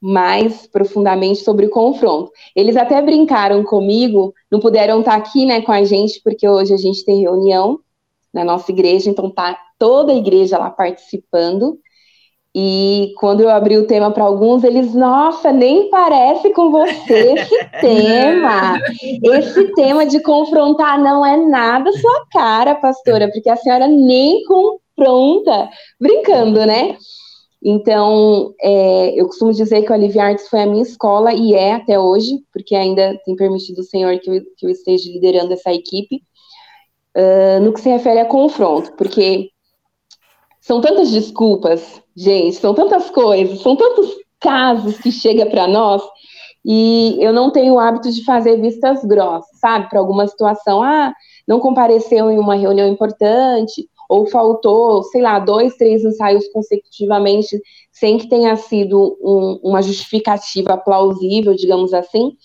mais 0.00 0.66
profundamente 0.66 1.44
sobre 1.44 1.66
o 1.66 1.70
confronto. 1.70 2.32
Eles 2.56 2.76
até 2.76 3.00
brincaram 3.00 3.62
comigo, 3.62 4.34
não 4.50 4.58
puderam 4.58 4.98
estar 4.98 5.14
aqui, 5.14 5.46
né, 5.46 5.62
com 5.62 5.70
a 5.70 5.84
gente, 5.84 6.20
porque 6.24 6.48
hoje 6.48 6.74
a 6.74 6.76
gente 6.76 7.04
tem 7.04 7.20
reunião 7.20 7.78
na 8.34 8.44
nossa 8.44 8.72
igreja, 8.72 9.08
então 9.08 9.30
tá 9.30 9.56
toda 9.78 10.12
a 10.12 10.16
igreja 10.16 10.58
lá 10.58 10.70
participando. 10.70 11.78
E 12.54 13.14
quando 13.18 13.40
eu 13.40 13.48
abri 13.48 13.78
o 13.78 13.86
tema 13.86 14.10
para 14.10 14.24
alguns, 14.24 14.62
eles, 14.62 14.94
nossa, 14.94 15.50
nem 15.50 15.88
parece 15.88 16.50
com 16.52 16.70
você 16.70 17.32
esse 17.32 17.64
tema. 17.80 18.78
Esse 19.22 19.72
tema 19.74 20.04
de 20.04 20.20
confrontar 20.20 21.00
não 21.00 21.24
é 21.24 21.36
nada 21.38 21.90
sua 21.92 22.26
cara, 22.30 22.74
pastora, 22.74 23.30
porque 23.32 23.48
a 23.48 23.56
senhora 23.56 23.88
nem 23.88 24.42
confronta. 24.44 25.70
Brincando, 25.98 26.66
né? 26.66 26.98
Então, 27.64 28.52
é, 28.60 29.18
eu 29.18 29.26
costumo 29.26 29.52
dizer 29.52 29.82
que 29.82 29.90
o 29.90 29.94
Alivia 29.94 30.24
Artes 30.24 30.48
foi 30.48 30.60
a 30.60 30.66
minha 30.66 30.82
escola 30.82 31.32
e 31.32 31.54
é 31.54 31.72
até 31.72 31.98
hoje, 31.98 32.40
porque 32.52 32.74
ainda 32.74 33.16
tem 33.24 33.36
permitido 33.36 33.78
o 33.78 33.84
Senhor 33.84 34.18
que 34.18 34.28
eu, 34.28 34.42
que 34.58 34.66
eu 34.66 34.70
esteja 34.70 35.08
liderando 35.10 35.52
essa 35.52 35.72
equipe, 35.72 36.22
uh, 37.16 37.60
no 37.62 37.72
que 37.72 37.80
se 37.80 37.88
refere 37.88 38.18
a 38.18 38.26
confronto, 38.26 38.92
porque 38.96 39.51
são 40.62 40.80
tantas 40.80 41.10
desculpas, 41.10 42.00
gente, 42.16 42.56
são 42.56 42.72
tantas 42.72 43.10
coisas, 43.10 43.60
são 43.60 43.74
tantos 43.74 44.16
casos 44.38 44.96
que 44.98 45.10
chega 45.10 45.44
para 45.44 45.66
nós 45.66 46.00
e 46.64 47.16
eu 47.20 47.32
não 47.32 47.50
tenho 47.50 47.74
o 47.74 47.80
hábito 47.80 48.10
de 48.12 48.24
fazer 48.24 48.60
vistas 48.60 49.04
grossas, 49.04 49.58
sabe? 49.58 49.90
Para 49.90 49.98
alguma 49.98 50.26
situação, 50.28 50.80
ah, 50.80 51.12
não 51.48 51.58
compareceu 51.58 52.30
em 52.30 52.38
uma 52.38 52.54
reunião 52.54 52.86
importante 52.86 53.88
ou 54.08 54.26
faltou, 54.26 55.02
sei 55.02 55.20
lá, 55.20 55.40
dois, 55.40 55.76
três 55.76 56.04
ensaios 56.04 56.46
consecutivamente 56.52 57.60
sem 57.90 58.16
que 58.16 58.28
tenha 58.28 58.54
sido 58.54 59.18
um, 59.20 59.58
uma 59.64 59.82
justificativa 59.82 60.78
plausível, 60.78 61.54
digamos 61.54 61.92
assim, 61.92 62.36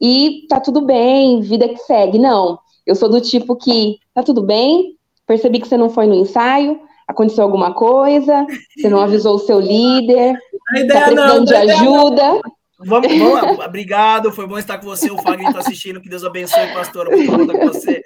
e 0.00 0.46
tá 0.48 0.58
tudo 0.58 0.80
bem, 0.80 1.40
vida 1.42 1.68
que 1.68 1.78
segue. 1.78 2.18
Não, 2.18 2.58
eu 2.86 2.94
sou 2.94 3.10
do 3.10 3.20
tipo 3.20 3.54
que 3.54 3.98
tá 4.14 4.22
tudo 4.22 4.40
bem, 4.42 4.96
percebi 5.26 5.60
que 5.60 5.68
você 5.68 5.76
não 5.76 5.90
foi 5.90 6.06
no 6.06 6.14
ensaio, 6.14 6.80
aconteceu 7.10 7.44
alguma 7.44 7.74
coisa, 7.74 8.46
você 8.76 8.88
não 8.88 9.00
avisou 9.00 9.34
o 9.36 9.40
seu 9.40 9.60
líder, 9.60 10.38
está 10.74 11.00
precisando 11.02 11.38
não, 11.38 11.44
de 11.44 11.54
ajuda. 11.54 12.40
Vamos, 12.82 13.14
vamos, 13.18 13.58
obrigado, 13.64 14.32
foi 14.32 14.46
bom 14.46 14.58
estar 14.58 14.78
com 14.78 14.86
você. 14.86 15.10
O 15.10 15.18
Fagner 15.20 15.48
está 15.48 15.60
assistindo, 15.60 16.00
que 16.00 16.08
Deus 16.08 16.24
abençoe, 16.24 16.72
pastora, 16.72 17.14
muito 17.14 17.30
bom 17.30 17.42
estar 17.42 17.58
com 17.58 17.66
você. 17.66 18.02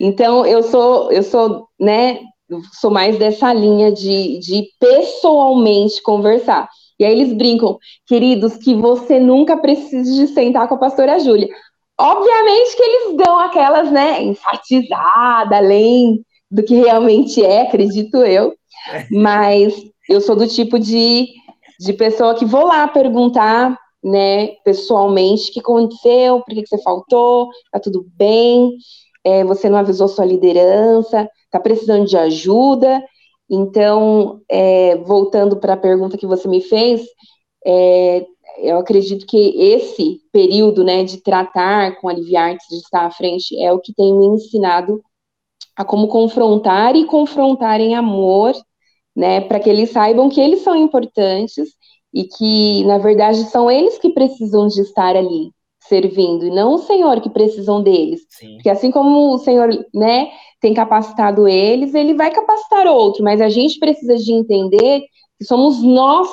Então, 0.00 0.46
eu 0.46 0.62
sou, 0.62 1.12
eu 1.12 1.22
sou, 1.22 1.68
né, 1.78 2.20
sou 2.80 2.90
mais 2.90 3.18
dessa 3.18 3.52
linha 3.52 3.92
de, 3.92 4.38
de 4.38 4.64
pessoalmente 4.78 6.02
conversar. 6.02 6.68
E 6.98 7.04
aí 7.04 7.12
eles 7.12 7.32
brincam, 7.34 7.78
queridos, 8.06 8.56
que 8.56 8.74
você 8.74 9.20
nunca 9.20 9.56
precise 9.56 10.14
de 10.14 10.32
sentar 10.32 10.66
com 10.66 10.76
a 10.76 10.78
pastora 10.78 11.18
Júlia. 11.18 11.48
Obviamente 11.98 12.76
que 12.76 12.82
eles 12.82 13.16
dão 13.16 13.38
aquelas, 13.38 13.90
né, 13.90 14.22
enfatizada, 14.22 15.56
além 15.56 16.22
do 16.50 16.62
que 16.62 16.74
realmente 16.74 17.44
é, 17.44 17.62
acredito 17.62 18.16
eu. 18.18 18.54
É. 18.92 19.06
Mas 19.10 19.74
eu 20.08 20.20
sou 20.20 20.36
do 20.36 20.46
tipo 20.46 20.78
de, 20.78 21.28
de 21.80 21.92
pessoa 21.92 22.34
que 22.34 22.44
vou 22.44 22.66
lá 22.66 22.86
perguntar, 22.88 23.76
né, 24.02 24.48
pessoalmente, 24.64 25.50
o 25.50 25.52
que 25.52 25.60
aconteceu, 25.60 26.40
por 26.40 26.54
que, 26.54 26.62
que 26.62 26.68
você 26.68 26.82
faltou, 26.82 27.48
tá 27.72 27.80
tudo 27.80 28.06
bem, 28.14 28.76
é, 29.24 29.42
você 29.44 29.68
não 29.68 29.78
avisou 29.78 30.06
sua 30.06 30.24
liderança, 30.24 31.28
tá 31.50 31.58
precisando 31.58 32.06
de 32.06 32.16
ajuda. 32.16 33.02
Então, 33.50 34.40
é, 34.48 34.96
voltando 34.98 35.56
para 35.56 35.74
a 35.74 35.78
pergunta 35.78 36.16
que 36.16 36.26
você 36.26 36.46
me 36.48 36.60
fez, 36.60 37.02
é, 37.64 38.24
eu 38.58 38.78
acredito 38.78 39.26
que 39.26 39.60
esse 39.60 40.20
período, 40.32 40.84
né, 40.84 41.04
de 41.04 41.18
tratar 41.18 42.00
com 42.00 42.08
aliviar, 42.08 42.56
de 42.56 42.76
estar 42.76 43.06
à 43.06 43.10
frente, 43.10 43.60
é 43.60 43.72
o 43.72 43.80
que 43.80 43.92
tem 43.92 44.14
me 44.14 44.26
ensinado 44.26 45.02
a 45.76 45.84
como 45.84 46.08
confrontar 46.08 46.96
e 46.96 47.04
confrontar 47.04 47.80
em 47.80 47.94
amor, 47.94 48.54
né, 49.14 49.40
para 49.40 49.60
que 49.60 49.68
eles 49.68 49.90
saibam 49.90 50.28
que 50.28 50.40
eles 50.40 50.60
são 50.60 50.74
importantes 50.74 51.68
e 52.12 52.24
que, 52.24 52.84
na 52.84 52.98
verdade, 52.98 53.44
são 53.44 53.70
eles 53.70 53.98
que 53.98 54.10
precisam 54.10 54.68
de 54.68 54.80
estar 54.80 55.14
ali 55.16 55.50
servindo, 55.80 56.46
e 56.46 56.50
não 56.50 56.74
o 56.74 56.78
Senhor 56.78 57.20
que 57.20 57.30
precisam 57.30 57.80
deles. 57.80 58.22
Sim. 58.28 58.54
Porque 58.54 58.68
assim 58.68 58.90
como 58.90 59.34
o 59.34 59.38
Senhor, 59.38 59.68
né, 59.94 60.30
tem 60.60 60.74
capacitado 60.74 61.46
eles, 61.46 61.94
ele 61.94 62.14
vai 62.14 62.30
capacitar 62.30 62.86
outro, 62.86 63.22
mas 63.22 63.40
a 63.40 63.48
gente 63.48 63.78
precisa 63.78 64.16
de 64.16 64.32
entender 64.32 65.02
que 65.38 65.44
somos 65.44 65.82
nós 65.82 66.28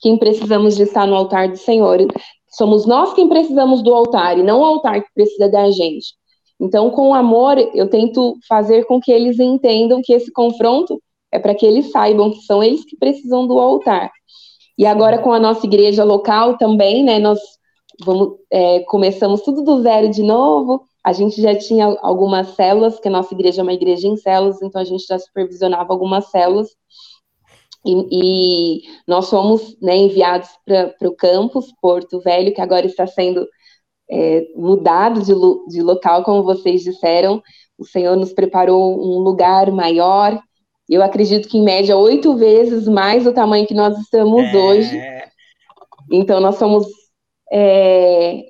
quem 0.00 0.16
precisamos 0.16 0.76
de 0.76 0.82
estar 0.82 1.06
no 1.06 1.14
altar 1.14 1.48
do 1.48 1.56
Senhor. 1.56 1.98
Somos 2.48 2.86
nós 2.86 3.12
quem 3.12 3.28
precisamos 3.28 3.82
do 3.82 3.94
altar 3.94 4.38
e 4.38 4.42
não 4.42 4.60
o 4.60 4.64
altar 4.64 5.02
que 5.02 5.08
precisa 5.14 5.48
da 5.48 5.70
gente. 5.70 6.14
Então, 6.60 6.90
com 6.90 7.14
amor, 7.14 7.56
eu 7.74 7.88
tento 7.88 8.36
fazer 8.46 8.84
com 8.84 9.00
que 9.00 9.10
eles 9.10 9.40
entendam 9.40 10.02
que 10.04 10.12
esse 10.12 10.30
confronto 10.30 11.00
é 11.32 11.38
para 11.38 11.54
que 11.54 11.64
eles 11.64 11.90
saibam 11.90 12.30
que 12.30 12.42
são 12.42 12.62
eles 12.62 12.84
que 12.84 12.96
precisam 12.96 13.46
do 13.46 13.58
altar. 13.58 14.10
E 14.76 14.84
agora 14.84 15.18
com 15.18 15.32
a 15.32 15.40
nossa 15.40 15.66
igreja 15.66 16.04
local 16.04 16.58
também, 16.58 17.02
né? 17.02 17.18
Nós 17.18 17.38
vamos, 18.04 18.36
é, 18.50 18.80
começamos 18.80 19.40
tudo 19.42 19.62
do 19.62 19.82
zero 19.82 20.10
de 20.10 20.22
novo. 20.22 20.82
A 21.02 21.12
gente 21.12 21.40
já 21.40 21.56
tinha 21.56 21.96
algumas 22.02 22.48
células, 22.48 23.00
que 23.00 23.08
a 23.08 23.10
nossa 23.10 23.32
igreja 23.32 23.62
é 23.62 23.62
uma 23.62 23.72
igreja 23.72 24.06
em 24.06 24.16
células, 24.16 24.60
então 24.60 24.80
a 24.80 24.84
gente 24.84 25.06
já 25.06 25.18
supervisionava 25.18 25.92
algumas 25.92 26.26
células. 26.26 26.68
E, 27.86 28.06
e 28.10 28.82
nós 29.06 29.30
fomos 29.30 29.78
né, 29.80 29.96
enviados 29.96 30.50
para 30.66 31.08
o 31.08 31.16
campus 31.16 31.72
Porto 31.80 32.20
Velho, 32.20 32.52
que 32.52 32.60
agora 32.60 32.84
está 32.84 33.06
sendo 33.06 33.46
é, 34.10 34.46
mudado 34.56 35.22
de, 35.22 35.32
de 35.68 35.82
local, 35.82 36.24
como 36.24 36.42
vocês 36.42 36.82
disseram. 36.82 37.42
O 37.78 37.86
Senhor 37.86 38.16
nos 38.16 38.32
preparou 38.32 39.00
um 39.00 39.20
lugar 39.20 39.70
maior. 39.70 40.40
Eu 40.88 41.02
acredito 41.02 41.48
que, 41.48 41.58
em 41.58 41.62
média, 41.62 41.96
oito 41.96 42.36
vezes 42.36 42.88
mais 42.88 43.26
o 43.26 43.32
tamanho 43.32 43.66
que 43.66 43.74
nós 43.74 43.96
estamos 43.98 44.42
é... 44.42 44.56
hoje. 44.56 45.00
Então, 46.10 46.40
nós 46.40 46.56
somos 46.56 46.86
é, 47.52 48.44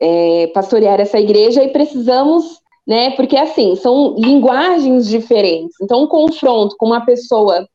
é, 0.00 0.46
pastorear 0.48 1.00
essa 1.00 1.18
igreja 1.18 1.64
e 1.64 1.72
precisamos, 1.72 2.60
né? 2.86 3.10
Porque 3.12 3.36
assim, 3.36 3.74
são 3.76 4.14
linguagens 4.18 5.08
diferentes. 5.08 5.76
Então, 5.80 6.02
um 6.02 6.06
confronto 6.06 6.76
com 6.78 6.86
uma 6.86 7.04
pessoa, 7.04 7.66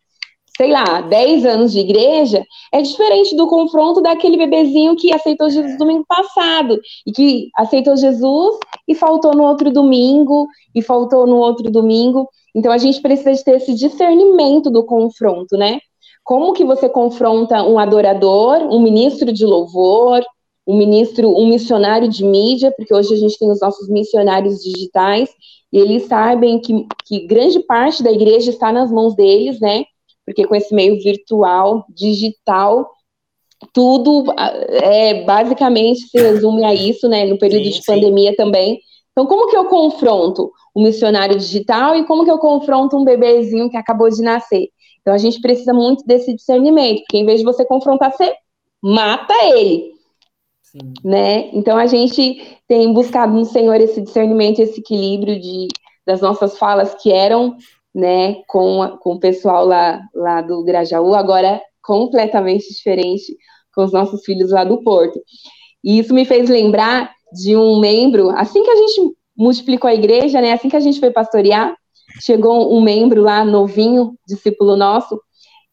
sei 0.57 0.71
lá, 0.71 1.01
10 1.01 1.45
anos 1.45 1.71
de 1.71 1.79
igreja, 1.79 2.43
é 2.73 2.81
diferente 2.81 3.35
do 3.35 3.47
confronto 3.47 4.01
daquele 4.01 4.37
bebezinho 4.37 4.95
que 4.95 5.13
aceitou 5.13 5.49
Jesus 5.49 5.77
domingo 5.77 6.05
passado 6.07 6.79
e 7.05 7.11
que 7.11 7.49
aceitou 7.55 7.95
Jesus 7.95 8.57
e 8.87 8.93
faltou 8.93 9.33
no 9.33 9.43
outro 9.43 9.71
domingo 9.71 10.47
e 10.75 10.81
faltou 10.81 11.25
no 11.25 11.37
outro 11.37 11.71
domingo. 11.71 12.27
Então, 12.53 12.71
a 12.71 12.77
gente 12.77 13.01
precisa 13.01 13.33
de 13.33 13.43
ter 13.43 13.55
esse 13.55 13.73
discernimento 13.73 14.69
do 14.69 14.83
confronto, 14.83 15.57
né? 15.57 15.79
Como 16.23 16.53
que 16.53 16.65
você 16.65 16.87
confronta 16.89 17.63
um 17.63 17.79
adorador, 17.79 18.57
um 18.69 18.81
ministro 18.81 19.31
de 19.31 19.45
louvor, 19.45 20.21
um 20.67 20.77
ministro, 20.77 21.35
um 21.35 21.47
missionário 21.47 22.07
de 22.07 22.23
mídia, 22.23 22.73
porque 22.77 22.93
hoje 22.93 23.13
a 23.13 23.17
gente 23.17 23.37
tem 23.37 23.49
os 23.49 23.59
nossos 23.59 23.89
missionários 23.89 24.61
digitais, 24.61 25.29
e 25.73 25.77
eles 25.79 26.03
sabem 26.03 26.59
que, 26.59 26.85
que 27.05 27.25
grande 27.25 27.59
parte 27.61 28.03
da 28.03 28.11
igreja 28.11 28.51
está 28.51 28.71
nas 28.71 28.91
mãos 28.91 29.15
deles, 29.15 29.59
né? 29.59 29.85
Porque 30.25 30.45
com 30.45 30.55
esse 30.55 30.73
meio 30.73 31.01
virtual, 31.01 31.85
digital, 31.89 32.91
tudo 33.73 34.25
é 34.37 35.23
basicamente 35.23 36.07
se 36.07 36.19
resume 36.19 36.63
a 36.63 36.73
isso, 36.73 37.07
né? 37.07 37.25
No 37.25 37.37
período 37.37 37.65
sim, 37.65 37.71
de 37.71 37.83
sim. 37.83 37.85
pandemia 37.85 38.35
também. 38.35 38.79
Então, 39.11 39.25
como 39.25 39.49
que 39.49 39.57
eu 39.57 39.65
confronto 39.65 40.51
o 40.73 40.81
missionário 40.81 41.37
digital 41.37 41.95
e 41.95 42.05
como 42.05 42.23
que 42.23 42.31
eu 42.31 42.39
confronto 42.39 42.97
um 42.97 43.03
bebezinho 43.03 43.69
que 43.69 43.77
acabou 43.77 44.09
de 44.09 44.21
nascer? 44.21 44.69
Então, 45.01 45.13
a 45.13 45.17
gente 45.17 45.41
precisa 45.41 45.73
muito 45.73 46.05
desse 46.05 46.33
discernimento, 46.33 46.99
porque 46.99 47.17
em 47.17 47.25
vez 47.25 47.39
de 47.39 47.45
você 47.45 47.65
confrontar, 47.65 48.11
você 48.11 48.33
mata 48.81 49.33
ele. 49.53 49.91
Sim. 50.71 50.93
né? 51.03 51.49
Então 51.53 51.77
a 51.77 51.85
gente 51.85 52.57
tem 52.65 52.93
buscado 52.93 53.33
no 53.33 53.43
Senhor 53.43 53.75
esse 53.75 54.01
discernimento, 54.01 54.59
esse 54.59 54.79
equilíbrio 54.79 55.39
de 55.39 55.67
das 56.07 56.21
nossas 56.21 56.57
falas 56.57 56.95
que 56.95 57.11
eram, 57.11 57.57
né, 57.93 58.35
com, 58.47 58.97
com 59.01 59.13
o 59.13 59.19
pessoal 59.19 59.65
lá, 59.65 60.01
lá 60.13 60.41
do 60.41 60.63
Grajaú, 60.63 61.13
agora 61.13 61.61
completamente 61.81 62.67
diferente 62.73 63.35
com 63.73 63.83
os 63.83 63.91
nossos 63.91 64.23
filhos 64.23 64.51
lá 64.51 64.63
do 64.63 64.83
Porto. 64.83 65.19
E 65.83 65.99
isso 65.99 66.13
me 66.13 66.25
fez 66.25 66.49
lembrar 66.49 67.11
de 67.33 67.55
um 67.55 67.79
membro, 67.79 68.29
assim 68.31 68.63
que 68.63 68.69
a 68.69 68.75
gente 68.75 69.15
multiplicou 69.37 69.89
a 69.89 69.95
igreja, 69.95 70.41
né, 70.41 70.53
assim 70.53 70.69
que 70.69 70.75
a 70.75 70.81
gente 70.81 70.99
foi 70.99 71.11
pastorear, 71.11 71.75
chegou 72.21 72.75
um 72.75 72.81
membro 72.81 73.21
lá 73.21 73.43
novinho, 73.43 74.15
discípulo 74.27 74.75
nosso, 74.75 75.19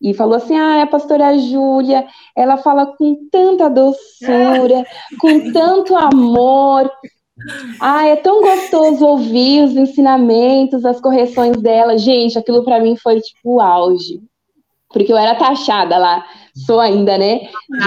e 0.01 0.15
falou 0.15 0.37
assim: 0.37 0.57
ah, 0.57 0.83
a 0.83 0.87
pastora 0.87 1.37
Júlia, 1.39 2.07
ela 2.37 2.57
fala 2.57 2.87
com 2.87 3.29
tanta 3.31 3.69
doçura, 3.69 4.85
com 5.21 5.53
tanto 5.53 5.97
amor. 5.97 6.91
Ah, 7.81 8.07
é 8.07 8.17
tão 8.17 8.43
gostoso 8.43 9.07
ouvir 9.07 9.65
os 9.65 9.77
ensinamentos, 9.77 10.85
as 10.85 11.01
correções 11.01 11.57
dela. 11.57 11.97
Gente, 11.97 12.39
aquilo 12.39 12.65
para 12.65 12.81
mim 12.81 12.97
foi 12.97 13.21
tipo 13.21 13.57
o 13.57 13.61
auge. 13.61 14.21
Porque 14.91 15.13
eu 15.13 15.19
era 15.19 15.35
taxada 15.35 15.99
lá, 15.99 16.25
sou 16.67 16.81
ainda, 16.81 17.19
né? 17.19 17.41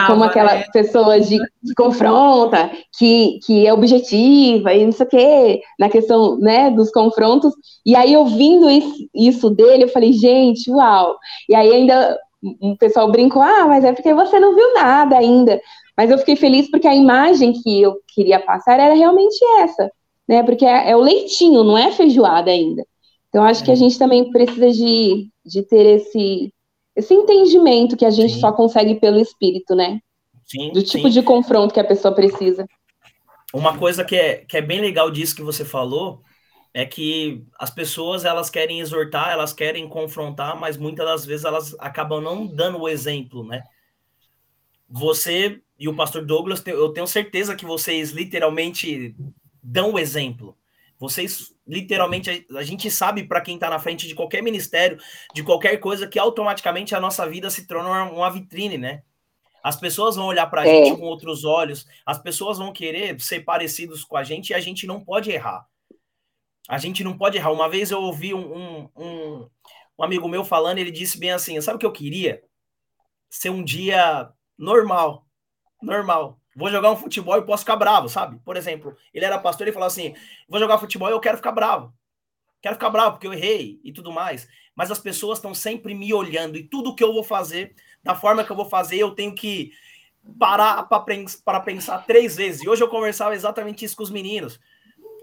Como 0.05 0.23
aquela 0.23 0.53
é. 0.53 0.67
pessoa 0.71 1.19
de, 1.19 1.39
que 1.39 1.73
confronta, 1.75 2.69
que, 2.95 3.39
que 3.43 3.65
é 3.65 3.73
objetiva 3.73 4.71
e 4.71 4.85
não 4.85 4.91
sei 4.91 5.05
o 5.07 5.09
quê, 5.09 5.61
na 5.79 5.89
questão 5.89 6.37
né, 6.37 6.69
dos 6.69 6.91
confrontos. 6.91 7.53
E 7.83 7.95
aí, 7.95 8.15
ouvindo 8.15 8.69
isso, 8.69 9.09
isso 9.15 9.49
dele, 9.49 9.85
eu 9.85 9.89
falei, 9.89 10.13
gente, 10.13 10.69
uau! 10.69 11.17
E 11.49 11.55
aí 11.55 11.71
ainda 11.73 12.19
um 12.61 12.75
pessoal 12.75 13.11
brincou, 13.11 13.41
ah, 13.41 13.65
mas 13.67 13.83
é 13.83 13.93
porque 13.93 14.13
você 14.13 14.39
não 14.39 14.55
viu 14.55 14.73
nada 14.73 15.17
ainda. 15.17 15.59
Mas 15.97 16.09
eu 16.09 16.17
fiquei 16.17 16.35
feliz 16.35 16.69
porque 16.69 16.87
a 16.87 16.95
imagem 16.95 17.53
que 17.53 17.81
eu 17.81 17.97
queria 18.13 18.39
passar 18.39 18.79
era 18.79 18.93
realmente 18.93 19.43
essa, 19.59 19.91
né? 20.27 20.43
Porque 20.43 20.65
é, 20.65 20.91
é 20.91 20.95
o 20.95 21.01
leitinho, 21.01 21.63
não 21.63 21.77
é 21.77 21.91
feijoada 21.91 22.49
ainda. 22.49 22.85
Então, 23.29 23.43
acho 23.43 23.63
que 23.63 23.71
a 23.71 23.73
é. 23.73 23.77
gente 23.77 23.97
também 23.97 24.29
precisa 24.31 24.71
de, 24.71 25.29
de 25.45 25.63
ter 25.63 25.85
esse 25.85 26.53
esse 26.95 27.13
entendimento 27.13 27.95
que 27.95 28.05
a 28.05 28.09
gente 28.09 28.33
sim. 28.33 28.39
só 28.39 28.51
consegue 28.51 28.95
pelo 28.95 29.19
espírito, 29.19 29.73
né? 29.73 29.99
Sim, 30.43 30.71
Do 30.73 30.83
tipo 30.83 31.07
sim. 31.07 31.13
de 31.13 31.23
confronto 31.23 31.73
que 31.73 31.79
a 31.79 31.87
pessoa 31.87 32.13
precisa. 32.13 32.65
Uma 33.53 33.77
coisa 33.77 34.03
que 34.03 34.15
é, 34.15 34.45
que 34.45 34.57
é 34.57 34.61
bem 34.61 34.81
legal 34.81 35.09
disso 35.09 35.35
que 35.35 35.41
você 35.41 35.63
falou 35.63 36.21
é 36.73 36.85
que 36.85 37.43
as 37.59 37.69
pessoas 37.69 38.23
elas 38.23 38.49
querem 38.49 38.79
exortar, 38.79 39.31
elas 39.31 39.53
querem 39.53 39.87
confrontar, 39.87 40.57
mas 40.59 40.77
muitas 40.77 41.05
das 41.05 41.25
vezes 41.25 41.45
elas 41.45 41.75
acabam 41.79 42.21
não 42.21 42.45
dando 42.45 42.79
o 42.79 42.87
exemplo, 42.87 43.45
né? 43.45 43.63
Você 44.89 45.61
e 45.81 45.87
o 45.87 45.95
pastor 45.95 46.23
Douglas, 46.23 46.61
eu 46.67 46.93
tenho 46.93 47.07
certeza 47.07 47.55
que 47.55 47.65
vocês 47.65 48.11
literalmente 48.11 49.15
dão 49.63 49.93
o 49.93 49.97
exemplo. 49.97 50.55
Vocês, 50.99 51.55
literalmente, 51.65 52.45
a, 52.55 52.61
gente 52.61 52.91
sabe 52.91 53.23
para 53.23 53.41
quem 53.41 53.55
está 53.55 53.67
na 53.67 53.79
frente 53.79 54.07
de 54.07 54.13
qualquer 54.13 54.43
ministério, 54.43 54.99
de 55.33 55.41
qualquer 55.41 55.77
coisa, 55.77 56.07
que 56.07 56.19
automaticamente 56.19 56.93
a 56.93 56.99
nossa 56.99 57.27
vida 57.27 57.49
se 57.49 57.65
torna 57.65 57.89
uma, 57.89 58.11
uma 58.11 58.29
vitrine, 58.29 58.77
né? 58.77 59.01
As 59.63 59.75
pessoas 59.75 60.15
vão 60.15 60.27
olhar 60.27 60.45
para 60.51 60.61
a 60.61 60.67
é. 60.67 60.85
gente 60.85 60.99
com 60.99 61.05
outros 61.05 61.43
olhos, 61.43 61.87
as 62.05 62.19
pessoas 62.19 62.59
vão 62.59 62.71
querer 62.71 63.19
ser 63.19 63.39
parecidos 63.39 64.03
com 64.03 64.15
a 64.15 64.23
gente 64.23 64.51
e 64.51 64.53
a 64.53 64.59
gente 64.59 64.85
não 64.85 65.03
pode 65.03 65.31
errar. 65.31 65.65
A 66.69 66.77
gente 66.77 67.03
não 67.03 67.17
pode 67.17 67.37
errar. 67.37 67.51
Uma 67.51 67.67
vez 67.67 67.89
eu 67.89 67.99
ouvi 67.99 68.35
um, 68.35 68.55
um, 68.55 68.89
um, 68.95 69.49
um 69.97 70.03
amigo 70.03 70.29
meu 70.29 70.45
falando, 70.45 70.77
ele 70.77 70.91
disse 70.91 71.17
bem 71.17 71.31
assim: 71.31 71.59
sabe 71.59 71.77
o 71.77 71.79
que 71.79 71.87
eu 71.87 71.91
queria? 71.91 72.43
Ser 73.31 73.49
um 73.49 73.63
dia 73.63 74.29
normal. 74.55 75.25
Normal 75.81 76.41
vou 76.55 76.69
jogar 76.69 76.91
um 76.91 76.97
futebol 76.97 77.37
e 77.37 77.41
posso 77.41 77.63
ficar 77.63 77.75
bravo, 77.75 78.09
sabe? 78.09 78.39
Por 78.43 78.57
exemplo, 78.57 78.95
ele 79.13 79.25
era 79.25 79.39
pastor 79.39 79.67
e 79.67 79.71
falou 79.71 79.87
assim: 79.87 80.13
vou 80.47 80.59
jogar 80.59 80.77
futebol 80.77 81.09
e 81.09 81.11
eu 81.11 81.19
quero 81.19 81.37
ficar 81.37 81.51
bravo. 81.51 81.93
Quero 82.61 82.75
ficar 82.75 82.89
bravo 82.89 83.11
porque 83.13 83.27
eu 83.27 83.33
errei 83.33 83.79
e 83.83 83.91
tudo 83.91 84.11
mais. 84.11 84.47
Mas 84.75 84.91
as 84.91 84.99
pessoas 84.99 85.37
estão 85.37 85.53
sempre 85.53 85.93
me 85.93 86.13
olhando 86.13 86.57
e 86.57 86.63
tudo 86.63 86.95
que 86.95 87.03
eu 87.03 87.13
vou 87.13 87.23
fazer, 87.23 87.75
da 88.03 88.15
forma 88.15 88.43
que 88.43 88.51
eu 88.51 88.55
vou 88.55 88.69
fazer, 88.69 88.97
eu 88.97 89.11
tenho 89.11 89.33
que 89.33 89.71
parar 90.37 90.83
para 90.83 91.59
pensar 91.59 92.05
três 92.05 92.35
vezes. 92.35 92.61
E 92.61 92.69
hoje 92.69 92.83
eu 92.83 92.87
conversava 92.87 93.33
exatamente 93.33 93.83
isso 93.83 93.95
com 93.95 94.03
os 94.03 94.11
meninos. 94.11 94.59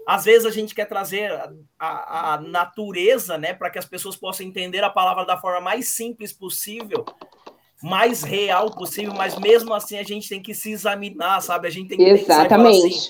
Às 0.05 0.25
vezes 0.25 0.45
a 0.45 0.51
gente 0.51 0.75
quer 0.75 0.85
trazer 0.85 1.31
a, 1.31 1.53
a, 1.77 2.33
a 2.33 2.41
natureza, 2.41 3.37
né, 3.37 3.53
para 3.53 3.69
que 3.69 3.77
as 3.77 3.85
pessoas 3.85 4.15
possam 4.15 4.45
entender 4.45 4.83
a 4.83 4.89
palavra 4.89 5.25
da 5.25 5.37
forma 5.37 5.61
mais 5.61 5.89
simples 5.89 6.33
possível 6.33 7.05
mais 7.81 8.23
real 8.23 8.71
possível, 8.71 9.13
mas 9.13 9.37
mesmo 9.37 9.73
assim 9.73 9.97
a 9.97 10.03
gente 10.03 10.27
tem 10.27 10.41
que 10.41 10.53
se 10.53 10.71
examinar, 10.71 11.41
sabe? 11.41 11.67
A 11.67 11.71
gente 11.71 11.89
tem 11.89 11.97
que 11.97 12.03
Exatamente. 12.03 12.85
Assim, 12.87 13.09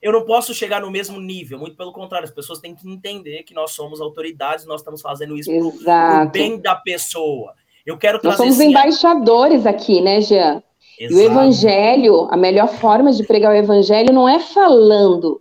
eu 0.00 0.12
não 0.12 0.24
posso 0.24 0.52
chegar 0.52 0.82
no 0.82 0.90
mesmo 0.90 1.18
nível, 1.18 1.58
muito 1.58 1.76
pelo 1.76 1.92
contrário, 1.92 2.26
as 2.26 2.34
pessoas 2.34 2.58
têm 2.58 2.74
que 2.74 2.88
entender 2.88 3.42
que 3.42 3.54
nós 3.54 3.72
somos 3.72 4.00
autoridades, 4.00 4.66
nós 4.66 4.82
estamos 4.82 5.00
fazendo 5.00 5.36
isso 5.36 5.50
para 5.82 6.24
o 6.24 6.28
bem 6.30 6.60
da 6.60 6.74
pessoa. 6.74 7.54
Eu 7.86 7.96
quero 7.96 8.18
trazer. 8.18 8.44
Nós 8.44 8.54
somos 8.54 8.60
embaixadores 8.60 9.66
aqui, 9.66 10.00
né, 10.00 10.20
Jean? 10.20 10.62
Exato. 10.98 11.14
E 11.14 11.14
o 11.14 11.20
evangelho, 11.20 12.28
a 12.30 12.36
melhor 12.36 12.68
forma 12.68 13.12
de 13.12 13.24
pregar 13.24 13.52
o 13.52 13.56
evangelho 13.56 14.12
não 14.12 14.28
é 14.28 14.38
falando, 14.38 15.40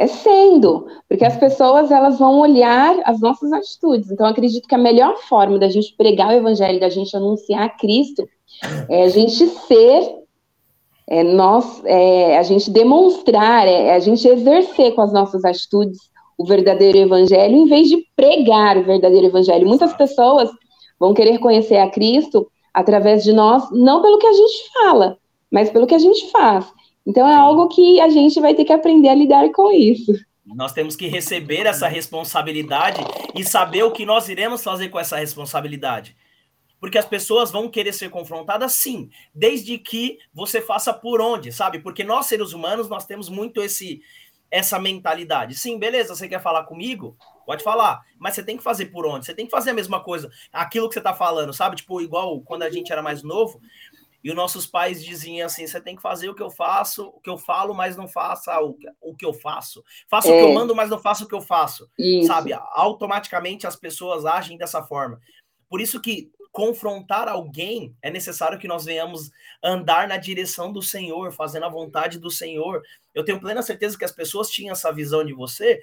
é 0.00 0.06
sendo, 0.06 0.86
porque 1.06 1.26
as 1.26 1.36
pessoas 1.36 1.90
elas 1.90 2.18
vão 2.18 2.40
olhar 2.40 2.98
as 3.04 3.20
nossas 3.20 3.52
atitudes. 3.52 4.10
Então, 4.10 4.26
acredito 4.26 4.66
que 4.66 4.74
a 4.74 4.78
melhor 4.78 5.18
forma 5.18 5.58
da 5.58 5.68
gente 5.68 5.94
pregar 5.94 6.28
o 6.28 6.32
evangelho, 6.32 6.80
da 6.80 6.88
gente 6.88 7.14
anunciar 7.14 7.76
Cristo, 7.76 8.26
é 8.88 9.02
a 9.02 9.08
gente 9.10 9.46
ser, 9.46 10.10
é 11.06 11.22
nós, 11.22 11.84
é 11.84 12.38
a 12.38 12.42
gente 12.42 12.70
demonstrar, 12.70 13.68
é 13.68 13.94
a 13.94 13.98
gente 13.98 14.26
exercer 14.26 14.94
com 14.94 15.02
as 15.02 15.12
nossas 15.12 15.44
atitudes 15.44 15.98
o 16.38 16.46
verdadeiro 16.46 16.96
evangelho, 16.96 17.54
em 17.54 17.66
vez 17.66 17.90
de 17.90 18.02
pregar 18.16 18.78
o 18.78 18.84
verdadeiro 18.84 19.26
evangelho. 19.26 19.68
Muitas 19.68 19.92
pessoas 19.92 20.48
vão 20.98 21.12
querer 21.12 21.36
conhecer 21.36 21.76
a 21.76 21.90
Cristo 21.90 22.50
através 22.72 23.22
de 23.22 23.34
nós, 23.34 23.70
não 23.70 24.00
pelo 24.00 24.16
que 24.16 24.26
a 24.26 24.32
gente 24.32 24.72
fala, 24.72 25.18
mas 25.52 25.68
pelo 25.68 25.86
que 25.86 25.94
a 25.94 25.98
gente 25.98 26.30
faz. 26.30 26.72
Então 27.06 27.28
é 27.28 27.34
algo 27.34 27.68
que 27.68 28.00
a 28.00 28.08
gente 28.08 28.40
vai 28.40 28.54
ter 28.54 28.64
que 28.64 28.72
aprender 28.72 29.08
a 29.08 29.14
lidar 29.14 29.50
com 29.52 29.70
isso. 29.72 30.12
Nós 30.44 30.72
temos 30.72 30.96
que 30.96 31.06
receber 31.06 31.66
essa 31.66 31.86
responsabilidade 31.86 33.00
e 33.34 33.44
saber 33.44 33.84
o 33.84 33.92
que 33.92 34.04
nós 34.04 34.28
iremos 34.28 34.62
fazer 34.62 34.88
com 34.88 34.98
essa 34.98 35.16
responsabilidade. 35.16 36.16
Porque 36.80 36.98
as 36.98 37.04
pessoas 37.04 37.50
vão 37.50 37.68
querer 37.68 37.92
ser 37.92 38.08
confrontadas, 38.08 38.72
sim, 38.72 39.10
desde 39.34 39.78
que 39.78 40.18
você 40.32 40.62
faça 40.62 40.94
por 40.94 41.20
onde, 41.20 41.52
sabe? 41.52 41.78
Porque 41.78 42.02
nós, 42.02 42.26
seres 42.26 42.52
humanos, 42.52 42.88
nós 42.88 43.04
temos 43.04 43.28
muito 43.28 43.62
esse 43.62 44.00
essa 44.50 44.78
mentalidade. 44.80 45.54
Sim, 45.54 45.78
beleza, 45.78 46.14
você 46.14 46.26
quer 46.26 46.42
falar 46.42 46.64
comigo? 46.64 47.16
Pode 47.46 47.62
falar, 47.62 48.00
mas 48.18 48.34
você 48.34 48.42
tem 48.42 48.56
que 48.56 48.62
fazer 48.62 48.86
por 48.86 49.06
onde? 49.06 49.24
Você 49.24 49.34
tem 49.34 49.44
que 49.44 49.50
fazer 49.50 49.70
a 49.70 49.74
mesma 49.74 50.02
coisa, 50.02 50.30
aquilo 50.52 50.88
que 50.88 50.94
você 50.94 51.00
tá 51.00 51.14
falando, 51.14 51.52
sabe? 51.52 51.76
Tipo, 51.76 52.00
igual 52.00 52.40
quando 52.40 52.62
a 52.64 52.70
gente 52.70 52.90
era 52.92 53.02
mais 53.02 53.22
novo, 53.22 53.60
e 54.22 54.30
os 54.30 54.36
nossos 54.36 54.66
pais 54.66 55.02
diziam 55.02 55.46
assim: 55.46 55.66
você 55.66 55.80
tem 55.80 55.96
que 55.96 56.02
fazer 56.02 56.28
o 56.28 56.34
que 56.34 56.42
eu 56.42 56.50
faço, 56.50 57.06
o 57.08 57.20
que 57.20 57.30
eu 57.30 57.38
falo, 57.38 57.74
mas 57.74 57.96
não 57.96 58.06
faça 58.06 58.60
o, 58.60 58.76
o 59.00 59.14
que 59.14 59.24
eu 59.24 59.32
faço. 59.32 59.82
Faça 60.08 60.28
é. 60.28 60.32
o 60.32 60.34
que 60.36 60.44
eu 60.44 60.50
é. 60.50 60.54
mando, 60.54 60.74
mas 60.74 60.90
não 60.90 60.98
faça 60.98 61.24
o 61.24 61.28
que 61.28 61.34
eu 61.34 61.40
faço. 61.40 61.90
Isso. 61.98 62.26
Sabe? 62.26 62.52
Automaticamente 62.52 63.66
as 63.66 63.76
pessoas 63.76 64.24
agem 64.26 64.58
dessa 64.58 64.82
forma. 64.82 65.20
Por 65.68 65.80
isso 65.80 66.00
que 66.00 66.30
confrontar 66.52 67.28
alguém, 67.28 67.94
é 68.02 68.10
necessário 68.10 68.58
que 68.58 68.66
nós 68.66 68.84
venhamos 68.84 69.30
andar 69.62 70.08
na 70.08 70.16
direção 70.16 70.72
do 70.72 70.82
Senhor, 70.82 71.32
fazendo 71.32 71.64
a 71.66 71.70
vontade 71.70 72.18
do 72.18 72.30
Senhor. 72.30 72.82
Eu 73.14 73.24
tenho 73.24 73.40
plena 73.40 73.62
certeza 73.62 73.96
que 73.96 74.04
as 74.04 74.10
pessoas 74.10 74.50
tinham 74.50 74.72
essa 74.72 74.92
visão 74.92 75.24
de 75.24 75.32
você, 75.32 75.80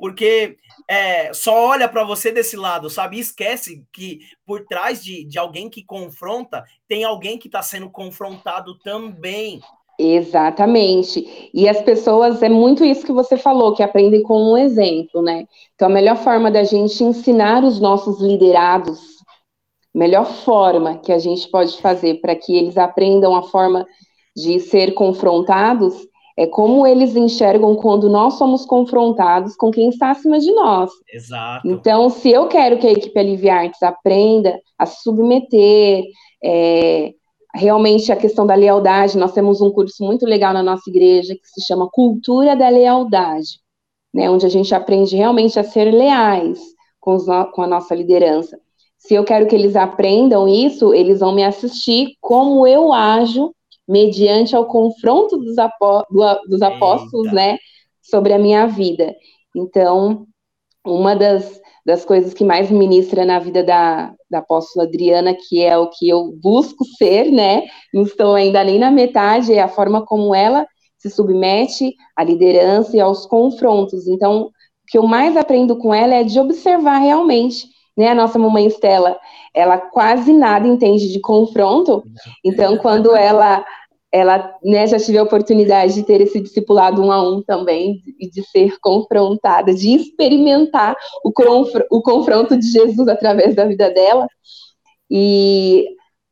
porque 0.00 0.56
é, 0.88 1.32
só 1.32 1.68
olha 1.68 1.88
para 1.88 2.04
você 2.04 2.32
desse 2.32 2.56
lado, 2.56 2.90
sabe? 2.90 3.16
E 3.16 3.20
esquece 3.20 3.84
que 3.92 4.20
por 4.44 4.64
trás 4.66 5.02
de, 5.02 5.24
de 5.24 5.38
alguém 5.38 5.68
que 5.68 5.84
confronta, 5.84 6.64
tem 6.88 7.04
alguém 7.04 7.38
que 7.38 7.48
está 7.48 7.62
sendo 7.62 7.90
confrontado 7.90 8.78
também. 8.78 9.60
Exatamente. 9.98 11.50
E 11.54 11.68
as 11.68 11.80
pessoas, 11.82 12.42
é 12.42 12.48
muito 12.48 12.84
isso 12.84 13.06
que 13.06 13.12
você 13.12 13.36
falou, 13.36 13.74
que 13.74 13.82
aprendem 13.82 14.22
com 14.22 14.52
um 14.52 14.56
exemplo, 14.56 15.22
né? 15.22 15.46
Então, 15.74 15.88
a 15.88 15.92
melhor 15.92 16.16
forma 16.16 16.50
da 16.50 16.64
gente 16.64 17.04
ensinar 17.04 17.62
os 17.62 17.78
nossos 17.78 18.20
liderados 18.20 19.12
melhor 19.94 20.24
forma 20.24 20.98
que 20.98 21.12
a 21.12 21.18
gente 21.18 21.48
pode 21.48 21.80
fazer 21.80 22.20
para 22.20 22.34
que 22.34 22.56
eles 22.56 22.78
aprendam 22.78 23.34
a 23.34 23.42
forma 23.42 23.86
de 24.34 24.58
ser 24.60 24.94
confrontados 24.94 25.94
é 26.36 26.46
como 26.46 26.86
eles 26.86 27.14
enxergam 27.14 27.74
quando 27.76 28.08
nós 28.08 28.34
somos 28.34 28.64
confrontados 28.64 29.54
com 29.56 29.70
quem 29.70 29.88
está 29.88 30.10
acima 30.10 30.38
de 30.38 30.50
nós. 30.52 30.90
Exato. 31.12 31.68
Então, 31.68 32.08
se 32.08 32.30
eu 32.30 32.48
quero 32.48 32.78
que 32.78 32.86
a 32.86 32.92
equipe 32.92 33.18
Aliviartes 33.18 33.82
aprenda 33.82 34.58
a 34.78 34.86
se 34.86 35.02
submeter, 35.02 36.04
é, 36.42 37.12
realmente 37.54 38.10
a 38.10 38.16
questão 38.16 38.46
da 38.46 38.54
lealdade, 38.54 39.18
nós 39.18 39.32
temos 39.32 39.60
um 39.60 39.70
curso 39.70 40.02
muito 40.04 40.24
legal 40.24 40.54
na 40.54 40.62
nossa 40.62 40.88
igreja 40.88 41.34
que 41.34 41.46
se 41.46 41.66
chama 41.66 41.88
Cultura 41.90 42.56
da 42.56 42.68
Lealdade, 42.68 43.60
né, 44.12 44.30
onde 44.30 44.46
a 44.46 44.48
gente 44.48 44.74
aprende 44.74 45.16
realmente 45.16 45.58
a 45.58 45.64
ser 45.64 45.90
leais 45.90 46.58
com, 46.98 47.16
com 47.52 47.62
a 47.62 47.66
nossa 47.66 47.94
liderança. 47.94 48.58
Se 48.96 49.14
eu 49.14 49.24
quero 49.24 49.46
que 49.46 49.54
eles 49.54 49.74
aprendam 49.74 50.48
isso, 50.48 50.94
eles 50.94 51.20
vão 51.20 51.34
me 51.34 51.44
assistir 51.44 52.16
como 52.20 52.66
eu 52.66 52.92
ajo 52.92 53.52
mediante 53.88 54.54
ao 54.54 54.66
confronto 54.66 55.36
dos, 55.36 55.58
apó 55.58 56.04
dos 56.48 56.62
apóstolos, 56.62 57.26
Eita. 57.26 57.36
né, 57.36 57.58
sobre 58.00 58.32
a 58.32 58.38
minha 58.38 58.66
vida. 58.66 59.14
Então, 59.54 60.26
uma 60.84 61.14
das, 61.14 61.60
das 61.84 62.04
coisas 62.04 62.34
que 62.34 62.44
mais 62.44 62.70
ministra 62.70 63.24
na 63.24 63.38
vida 63.38 63.62
da, 63.62 64.14
da 64.30 64.38
apóstola 64.38 64.86
Adriana, 64.86 65.34
que 65.34 65.62
é 65.62 65.76
o 65.76 65.90
que 65.90 66.08
eu 66.08 66.32
busco 66.42 66.84
ser, 66.96 67.30
né, 67.30 67.62
não 67.92 68.02
estou 68.02 68.34
ainda 68.34 68.62
nem 68.64 68.78
na 68.78 68.90
metade, 68.90 69.52
é 69.52 69.60
a 69.60 69.68
forma 69.68 70.04
como 70.04 70.34
ela 70.34 70.66
se 70.98 71.10
submete 71.10 71.94
à 72.16 72.22
liderança 72.22 72.96
e 72.96 73.00
aos 73.00 73.26
confrontos. 73.26 74.06
Então, 74.06 74.44
o 74.44 74.50
que 74.86 74.96
eu 74.96 75.02
mais 75.02 75.36
aprendo 75.36 75.76
com 75.76 75.92
ela 75.92 76.14
é 76.14 76.22
de 76.22 76.38
observar 76.38 76.98
realmente 76.98 77.66
né? 77.96 78.08
A 78.08 78.14
nossa 78.14 78.38
mamãe 78.38 78.66
Estela, 78.66 79.18
ela 79.54 79.78
quase 79.78 80.32
nada 80.32 80.66
entende 80.66 81.12
de 81.12 81.20
confronto, 81.20 82.02
então 82.44 82.76
quando 82.78 83.14
ela 83.14 83.64
ela 84.12 84.54
né, 84.62 84.86
já 84.86 84.98
tive 84.98 85.16
a 85.16 85.22
oportunidade 85.22 85.94
de 85.94 86.02
ter 86.02 86.20
esse 86.20 86.38
discipulado 86.38 87.02
um 87.02 87.10
a 87.10 87.22
um 87.26 87.42
também, 87.42 88.02
e 88.20 88.28
de 88.28 88.42
ser 88.42 88.78
confrontada, 88.78 89.72
de 89.72 89.94
experimentar 89.94 90.94
o, 91.24 91.32
o 91.90 92.02
confronto 92.02 92.54
de 92.54 92.70
Jesus 92.70 93.08
através 93.08 93.54
da 93.54 93.64
vida 93.64 93.88
dela. 93.88 94.28
E 95.10 95.86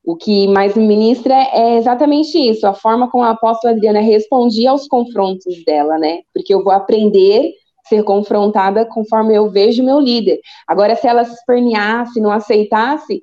o 0.05 0.15
que 0.15 0.47
mais 0.49 0.75
me 0.75 0.87
ministra 0.87 1.35
é 1.35 1.77
exatamente 1.77 2.37
isso, 2.37 2.67
a 2.67 2.75
forma 2.75 3.11
como 3.11 3.25
a 3.25 3.31
apóstola 3.31 3.73
Adriana 3.73 4.01
respondia 4.01 4.71
aos 4.71 4.87
confrontos 4.87 5.65
dela, 5.65 5.97
né? 5.99 6.21
Porque 6.35 6.53
eu 6.53 6.63
vou 6.63 6.73
aprender 6.73 7.53
ser 7.91 8.05
confrontada 8.05 8.87
conforme 8.87 9.35
eu 9.35 9.51
vejo 9.51 9.83
meu 9.83 10.01
líder. 10.01 10.41
Agora, 10.67 10.95
se 10.97 11.07
ela 11.07 11.25
se 11.25 11.35
esperneasse, 11.35 12.21
não 12.21 12.31
aceitasse, 12.31 13.23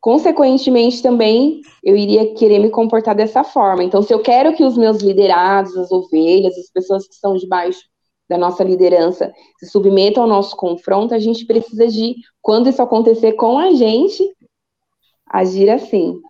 consequentemente 0.00 1.02
também 1.02 1.60
eu 1.82 1.96
iria 1.96 2.32
querer 2.34 2.60
me 2.60 2.70
comportar 2.70 3.14
dessa 3.14 3.42
forma. 3.42 3.82
Então, 3.82 4.00
se 4.00 4.14
eu 4.14 4.20
quero 4.20 4.54
que 4.54 4.64
os 4.64 4.78
meus 4.78 5.02
liderados, 5.02 5.76
as 5.76 5.90
ovelhas, 5.90 6.56
as 6.56 6.70
pessoas 6.70 7.06
que 7.06 7.14
estão 7.14 7.36
debaixo 7.36 7.80
da 8.28 8.38
nossa 8.38 8.64
liderança 8.64 9.32
se 9.58 9.66
submetam 9.66 10.22
ao 10.22 10.28
nosso 10.28 10.56
confronto, 10.56 11.12
a 11.12 11.18
gente 11.18 11.44
precisa 11.44 11.88
de, 11.88 12.14
quando 12.40 12.70
isso 12.70 12.80
acontecer 12.80 13.32
com 13.32 13.58
a 13.58 13.72
gente, 13.72 14.22
agir 15.28 15.68
assim. 15.68 16.20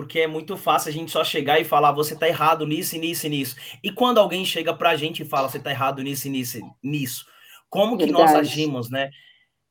Porque 0.00 0.20
é 0.20 0.26
muito 0.26 0.56
fácil 0.56 0.88
a 0.88 0.92
gente 0.92 1.12
só 1.12 1.22
chegar 1.22 1.60
e 1.60 1.64
falar 1.64 1.92
você 1.92 2.16
tá 2.16 2.26
errado 2.26 2.66
nisso, 2.66 2.96
nisso 2.96 3.26
e 3.26 3.28
nisso. 3.28 3.54
E 3.84 3.92
quando 3.92 4.16
alguém 4.16 4.46
chega 4.46 4.72
pra 4.72 4.96
gente 4.96 5.22
e 5.22 5.26
fala 5.26 5.46
você 5.46 5.60
tá 5.60 5.70
errado 5.70 6.02
nisso, 6.02 6.26
nisso, 6.30 6.58
nisso, 6.82 7.26
como 7.68 7.98
que 7.98 8.06
Verdade. 8.06 8.24
nós 8.24 8.34
agimos, 8.34 8.88
né? 8.88 9.10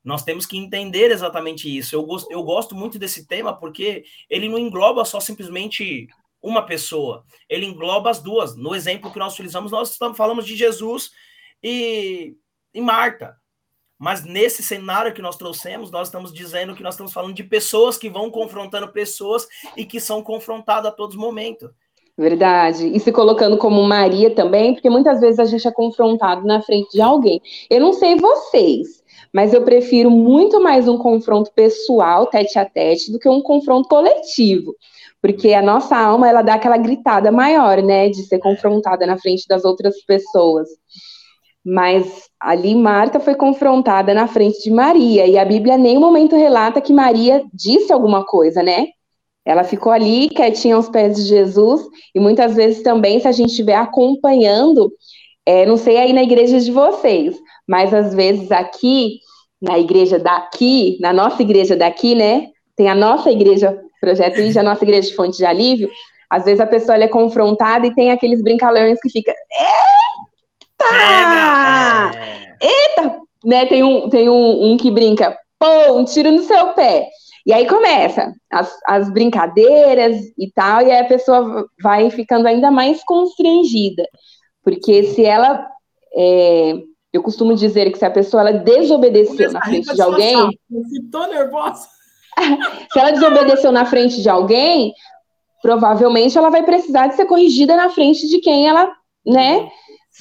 Nós 0.04 0.22
temos 0.22 0.46
que 0.46 0.56
entender 0.56 1.10
exatamente 1.10 1.76
isso. 1.76 1.96
Eu 1.96 2.04
gosto, 2.04 2.32
eu 2.32 2.44
gosto 2.44 2.76
muito 2.76 3.00
desse 3.00 3.26
tema 3.26 3.58
porque 3.58 4.04
ele 4.30 4.48
não 4.48 4.60
engloba 4.60 5.04
só 5.04 5.20
simplesmente 5.20 6.08
uma 6.40 6.64
pessoa, 6.64 7.26
ele 7.50 7.66
engloba 7.66 8.12
as 8.12 8.22
duas. 8.22 8.56
No 8.56 8.76
exemplo 8.76 9.12
que 9.12 9.18
nós 9.18 9.34
utilizamos, 9.34 9.72
nós 9.72 9.90
estamos, 9.90 10.16
falamos 10.16 10.46
de 10.46 10.56
Jesus 10.56 11.10
e, 11.64 12.36
e 12.72 12.80
Marta. 12.82 13.36
Mas 14.00 14.24
nesse 14.24 14.64
cenário 14.64 15.14
que 15.14 15.22
nós 15.22 15.36
trouxemos, 15.36 15.92
nós 15.92 16.08
estamos 16.08 16.32
dizendo 16.32 16.74
que 16.74 16.82
nós 16.82 16.94
estamos 16.94 17.12
falando 17.12 17.34
de 17.34 17.44
pessoas 17.44 17.98
que 17.98 18.10
vão 18.10 18.32
confrontando 18.32 18.88
pessoas 18.88 19.46
e 19.76 19.84
que 19.84 20.00
são 20.00 20.24
confrontadas 20.24 20.90
a 20.90 20.96
todos 20.96 21.18
momentos. 21.18 21.70
Verdade. 22.18 22.88
E 22.88 23.00
se 23.00 23.12
colocando 23.12 23.58
como 23.58 23.84
Maria 23.84 24.34
também, 24.34 24.74
porque 24.74 24.90
muitas 24.90 25.20
vezes 25.20 25.40
a 25.40 25.46
gente 25.46 25.68
é 25.68 25.72
confrontado 25.72 26.46
na 26.46 26.62
frente 26.62 26.92
de 26.92 27.02
alguém. 27.02 27.42
Eu 27.70 27.82
não 27.82 27.94
sei 27.94 28.16
vocês, 28.16 29.04
mas 29.34 29.54
eu 29.54 29.64
prefiro 29.64 30.10
muito 30.10 30.62
mais 30.62 30.88
um 30.88 30.98
confronto 30.98 31.52
pessoal, 31.54 32.26
tete 32.28 32.58
a 32.58 32.66
tete, 32.66 33.12
do 33.12 33.20
que 33.20 33.30
um 33.30 33.42
confronto 33.42 33.88
coletivo. 33.88 34.76
Porque 35.22 35.54
a 35.54 35.62
nossa 35.62 35.98
alma, 35.98 36.30
ela 36.30 36.42
dá 36.42 36.54
aquela 36.54 36.78
gritada 36.78 37.32
maior, 37.32 37.82
né, 37.82 38.10
de 38.10 38.24
ser 38.24 38.40
confrontada 38.40 39.06
na 39.06 39.18
frente 39.18 39.46
das 39.48 39.66
outras 39.66 40.02
pessoas. 40.06 40.70
Mas 41.72 42.24
ali 42.40 42.74
Marta 42.74 43.20
foi 43.20 43.36
confrontada 43.36 44.14
na 44.14 44.28
frente 44.28 44.64
de 44.64 44.72
Maria, 44.72 45.28
e 45.28 45.38
a 45.38 45.46
Bíblia 45.46 45.76
em 45.76 45.82
nenhum 45.82 46.00
momento 46.00 46.36
relata 46.36 46.82
que 46.82 46.92
Maria 46.92 47.44
disse 47.54 47.94
alguma 47.94 48.26
coisa, 48.26 48.64
né? 48.64 48.88
Ela 49.46 49.64
ficou 49.64 49.92
ali 49.92 50.30
quietinha 50.30 50.76
aos 50.76 50.90
pés 50.90 51.16
de 51.16 51.24
Jesus, 51.24 51.82
e 52.16 52.20
muitas 52.20 52.56
vezes 52.56 52.82
também, 52.82 53.20
se 53.20 53.28
a 53.28 53.32
gente 53.32 53.50
estiver 53.52 53.76
acompanhando, 53.76 54.92
é, 55.46 55.66
não 55.66 55.78
sei 55.78 55.98
aí 55.98 56.14
na 56.14 56.24
igreja 56.24 56.60
de 56.60 56.72
vocês, 56.72 57.38
mas 57.68 57.94
às 57.94 58.16
vezes 58.16 58.52
aqui, 58.52 59.20
na 59.62 59.78
igreja 59.78 60.18
daqui, 60.18 60.98
na 61.00 61.14
nossa 61.14 61.42
igreja 61.42 61.76
daqui, 61.76 62.16
né? 62.16 62.48
Tem 62.76 62.88
a 62.88 62.96
nossa 62.96 63.30
igreja, 63.30 63.78
Projeto 64.02 64.40
Ige, 64.40 64.58
a 64.58 64.64
nossa 64.64 64.84
igreja 64.84 65.10
de 65.10 65.16
fonte 65.16 65.38
de 65.38 65.46
alívio. 65.46 65.90
Às 66.30 66.46
vezes 66.46 66.62
a 66.62 66.68
pessoa 66.68 66.98
é 66.98 67.08
confrontada 67.08 67.86
e 67.86 67.94
tem 67.94 68.12
aqueles 68.12 68.42
brincalhões 68.42 69.00
que 69.02 69.10
fica. 69.10 69.32
É. 69.32 70.29
Eita! 72.62 73.20
Né, 73.44 73.66
tem 73.68 73.84
um, 73.84 74.10
tem 74.10 74.30
um, 74.30 74.72
um 74.72 74.78
que 74.78 74.92
brinca, 74.92 75.38
pô, 75.58 75.94
um 75.94 76.04
tiro 76.04 76.32
no 76.32 76.44
seu 76.44 76.74
pé. 76.74 77.08
E 77.46 77.54
aí 77.54 77.68
começa 77.68 78.34
as, 78.52 78.72
as 78.86 79.10
brincadeiras 79.12 80.18
e 80.38 80.52
tal, 80.54 80.82
e 80.82 80.92
aí 80.92 81.00
a 81.00 81.08
pessoa 81.08 81.66
vai 81.82 82.10
ficando 82.10 82.48
ainda 82.48 82.70
mais 82.70 83.04
constrangida. 83.04 84.08
Porque 84.64 85.04
se 85.04 85.26
ela. 85.26 85.66
É, 86.16 86.74
eu 87.12 87.24
costumo 87.24 87.56
dizer 87.56 87.92
que 87.92 87.98
se 87.98 88.06
a 88.06 88.12
pessoa 88.12 88.42
ela 88.42 88.54
desobedeceu 88.54 89.52
na 89.52 89.62
frente 89.62 89.94
de 89.96 90.02
alguém. 90.02 90.60
Tô 91.12 91.26
nervosa. 91.26 91.88
se 92.92 93.00
ela 93.00 93.12
desobedeceu 93.12 93.72
na 93.72 93.86
frente 93.86 94.22
de 94.22 94.30
alguém, 94.30 94.94
provavelmente 95.62 96.38
ela 96.38 96.50
vai 96.50 96.64
precisar 96.64 97.08
de 97.08 97.16
ser 97.16 97.26
corrigida 97.26 97.76
na 97.76 97.90
frente 97.90 98.28
de 98.28 98.40
quem 98.40 98.68
ela, 98.68 98.92
né? 99.26 99.70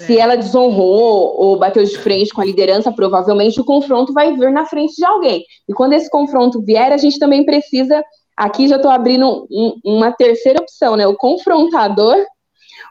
Se 0.06 0.18
ela 0.18 0.36
desonrou 0.36 1.34
ou 1.36 1.58
bateu 1.58 1.84
de 1.84 1.98
frente 1.98 2.32
com 2.32 2.40
a 2.40 2.44
liderança, 2.44 2.92
provavelmente 2.92 3.60
o 3.60 3.64
confronto 3.64 4.12
vai 4.12 4.34
vir 4.34 4.52
na 4.52 4.64
frente 4.64 4.94
de 4.94 5.04
alguém. 5.04 5.44
E 5.68 5.72
quando 5.72 5.94
esse 5.94 6.10
confronto 6.10 6.62
vier, 6.62 6.92
a 6.92 6.96
gente 6.96 7.18
também 7.18 7.44
precisa 7.44 8.02
aqui 8.38 8.68
já 8.68 8.76
estou 8.76 8.90
abrindo 8.90 9.46
um, 9.50 9.80
uma 9.84 10.12
terceira 10.12 10.60
opção, 10.60 10.96
né? 10.96 11.06
O 11.06 11.16
confrontador, 11.16 12.24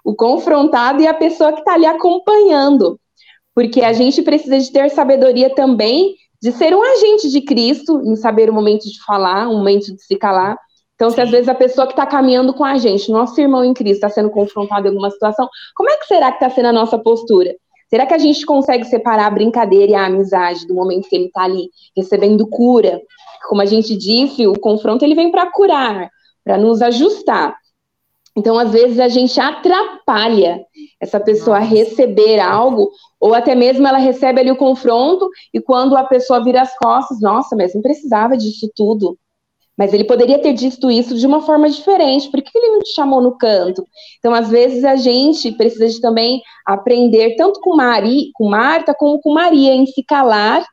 o 0.04 0.14
confrontado 0.14 1.02
e 1.02 1.08
a 1.08 1.14
pessoa 1.14 1.54
que 1.54 1.60
está 1.60 1.74
ali 1.74 1.86
acompanhando. 1.86 3.00
Porque 3.56 3.82
a 3.82 3.94
gente 3.94 4.22
precisa 4.22 4.60
de 4.60 4.72
ter 4.72 4.90
sabedoria 4.90 5.50
também 5.56 6.16
de 6.42 6.52
ser 6.52 6.76
um 6.76 6.84
agente 6.84 7.30
de 7.30 7.42
Cristo, 7.42 8.02
em 8.06 8.16
saber 8.16 8.50
o 8.50 8.54
momento 8.54 8.84
de 8.84 9.04
falar, 9.04 9.48
o 9.48 9.54
momento 9.54 9.96
de 9.96 10.04
se 10.04 10.16
calar. 10.18 10.58
Então, 10.98 11.12
se 11.12 11.22
às 11.22 11.30
vezes 11.30 11.48
a 11.48 11.54
pessoa 11.54 11.86
que 11.86 11.94
está 11.94 12.08
caminhando 12.08 12.56
com 12.56 12.66
a 12.66 12.76
gente, 12.76 13.12
nosso 13.12 13.40
irmão 13.40 13.64
em 13.64 13.72
Cristo, 13.72 13.98
está 13.98 14.10
sendo 14.10 14.32
confrontado 14.32 14.88
em 14.88 14.90
alguma 14.90 15.12
situação, 15.12 15.48
como 15.76 15.92
é 15.92 15.98
que 15.98 16.08
será 16.08 16.32
que 16.32 16.44
está 16.44 16.50
sendo 16.50 16.70
a 16.70 16.74
nossa 16.74 16.98
postura? 16.98 17.56
Será 17.88 18.08
que 18.08 18.16
a 18.16 18.18
gente 18.18 18.44
consegue 18.48 18.84
separar 18.84 19.28
a 19.28 19.30
brincadeira 19.30 19.92
e 19.92 19.96
a 19.96 20.08
amizade 20.08 20.66
do 20.66 20.74
momento 20.74 21.08
que 21.08 21.16
ele 21.16 21.28
está 21.28 21.44
ali 21.44 21.70
recebendo 21.96 22.48
cura? 22.48 23.00
Como 23.48 23.62
a 23.62 23.66
gente 23.66 23.96
disse, 23.96 24.48
o 24.48 24.60
confronto 24.60 25.06
ele 25.06 25.14
vem 25.14 25.30
para 25.30 25.52
curar, 25.52 26.10
para 26.44 26.58
nos 26.58 26.82
ajustar. 26.82 27.56
Então, 28.36 28.58
às 28.58 28.72
vezes, 28.72 29.00
a 29.00 29.08
gente 29.08 29.40
atrapalha 29.40 30.66
essa 31.00 31.20
pessoa 31.20 31.58
a 31.58 31.62
receber 31.62 32.40
algo, 32.40 32.90
ou 33.20 33.36
até 33.36 33.54
mesmo 33.54 33.88
ela 33.88 34.00
recebe 34.00 34.42
ali 34.42 34.52
o 34.52 34.58
confronto, 34.58 35.30
e 35.54 35.62
quando 35.62 35.96
a 35.96 36.04
pessoa 36.04 36.44
vira 36.44 36.62
as 36.62 36.76
costas, 36.78 37.22
nossa, 37.22 37.56
mas 37.56 37.76
não 37.76 37.82
precisava 37.84 38.36
disso 38.36 38.70
tudo. 38.76 39.18
Mas 39.78 39.94
ele 39.94 40.06
poderia 40.06 40.40
ter 40.40 40.54
dito 40.54 40.90
isso 40.90 41.16
de 41.16 41.28
uma 41.28 41.42
forma 41.42 41.70
diferente. 41.70 42.32
Por 42.32 42.42
que 42.42 42.58
ele 42.58 42.72
não 42.72 42.80
te 42.80 42.94
chamou 42.96 43.22
no 43.22 43.38
canto? 43.38 43.86
Então, 44.18 44.34
às 44.34 44.50
vezes, 44.50 44.84
a 44.84 44.96
gente 44.96 45.52
precisa 45.52 45.88
de 45.88 46.02
também 46.02 46.42
aprender, 46.66 47.36
tanto 47.36 47.60
com, 47.62 47.76
Mari, 47.76 48.32
com 48.34 48.50
Marta, 48.50 48.96
como 48.98 49.22
com 49.22 49.34
Maria, 49.34 49.74
em 49.74 49.86
se 49.86 50.04
calar. 50.04 50.66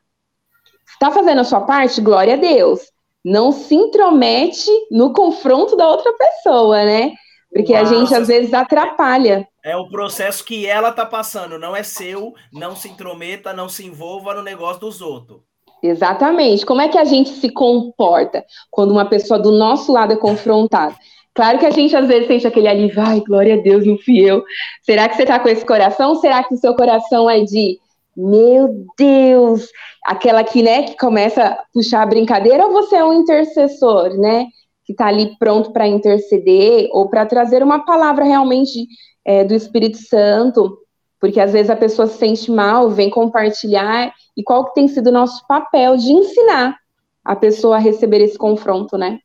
Está 0.89 1.11
fazendo 1.11 1.41
a 1.41 1.43
sua 1.43 1.61
parte? 1.61 2.01
Glória 2.01 2.33
a 2.33 2.37
Deus. 2.37 2.81
Não 3.23 3.51
se 3.51 3.75
intromete 3.75 4.71
no 4.89 5.13
confronto 5.13 5.75
da 5.75 5.87
outra 5.87 6.11
pessoa, 6.13 6.83
né? 6.83 7.11
Porque 7.53 7.73
Nossa. 7.73 7.95
a 7.95 7.97
gente, 7.97 8.15
às 8.15 8.27
vezes, 8.27 8.53
atrapalha. 8.53 9.47
É 9.63 9.77
o 9.77 9.87
processo 9.87 10.43
que 10.43 10.65
ela 10.65 10.89
está 10.89 11.05
passando, 11.05 11.59
não 11.59 11.75
é 11.75 11.83
seu. 11.83 12.33
Não 12.51 12.75
se 12.75 12.89
intrometa, 12.89 13.53
não 13.53 13.69
se 13.69 13.85
envolva 13.85 14.33
no 14.33 14.41
negócio 14.41 14.81
dos 14.81 14.99
outros. 14.99 15.41
Exatamente. 15.85 16.65
Como 16.65 16.81
é 16.81 16.87
que 16.87 16.97
a 16.97 17.05
gente 17.05 17.29
se 17.29 17.49
comporta 17.49 18.43
quando 18.71 18.91
uma 18.91 19.05
pessoa 19.05 19.39
do 19.39 19.51
nosso 19.51 19.91
lado 19.91 20.13
é 20.13 20.17
confrontada? 20.17 20.95
Claro 21.33 21.59
que 21.59 21.65
a 21.65 21.71
gente 21.71 21.95
às 21.95 22.07
vezes 22.07 22.27
sente 22.27 22.47
aquele 22.47 22.67
alívio, 22.67 23.01
ai, 23.01 23.19
glória 23.19 23.55
a 23.55 23.61
Deus, 23.61 23.85
não 23.85 23.97
fui 23.97 24.19
eu. 24.19 24.43
Será 24.83 25.07
que 25.09 25.15
você 25.15 25.23
está 25.23 25.37
com 25.37 25.49
esse 25.49 25.65
coração? 25.65 26.15
Será 26.15 26.43
que 26.43 26.55
o 26.55 26.57
seu 26.57 26.73
coração 26.75 27.29
é 27.29 27.41
de, 27.43 27.77
meu 28.15 28.85
Deus, 28.97 29.67
aquela 30.05 30.43
que, 30.43 30.63
né, 30.63 30.83
que 30.83 30.97
começa 30.97 31.43
a 31.43 31.57
puxar 31.73 32.03
a 32.03 32.05
brincadeira, 32.05 32.65
ou 32.65 32.71
você 32.71 32.95
é 32.95 33.03
um 33.03 33.13
intercessor, 33.13 34.17
né, 34.17 34.45
que 34.85 34.93
está 34.93 35.07
ali 35.07 35.35
pronto 35.37 35.73
para 35.73 35.87
interceder 35.87 36.87
ou 36.91 37.09
para 37.09 37.25
trazer 37.25 37.61
uma 37.61 37.85
palavra 37.85 38.23
realmente 38.23 38.87
é, 39.25 39.43
do 39.43 39.53
Espírito 39.53 39.97
Santo, 39.97 40.77
porque 41.19 41.39
às 41.39 41.53
vezes 41.53 41.69
a 41.69 41.75
pessoa 41.75 42.07
se 42.07 42.17
sente 42.17 42.51
mal, 42.51 42.89
vem 42.89 43.09
compartilhar 43.09 44.13
e 44.35 44.43
qual 44.43 44.65
que 44.65 44.73
tem 44.73 44.87
sido 44.87 45.07
o 45.07 45.13
nosso 45.13 45.45
papel 45.47 45.97
de 45.97 46.11
ensinar 46.11 46.77
a 47.23 47.35
pessoa 47.35 47.77
a 47.77 47.79
receber 47.79 48.21
esse 48.21 48.37
confronto, 48.37 48.97
né? 48.97 49.19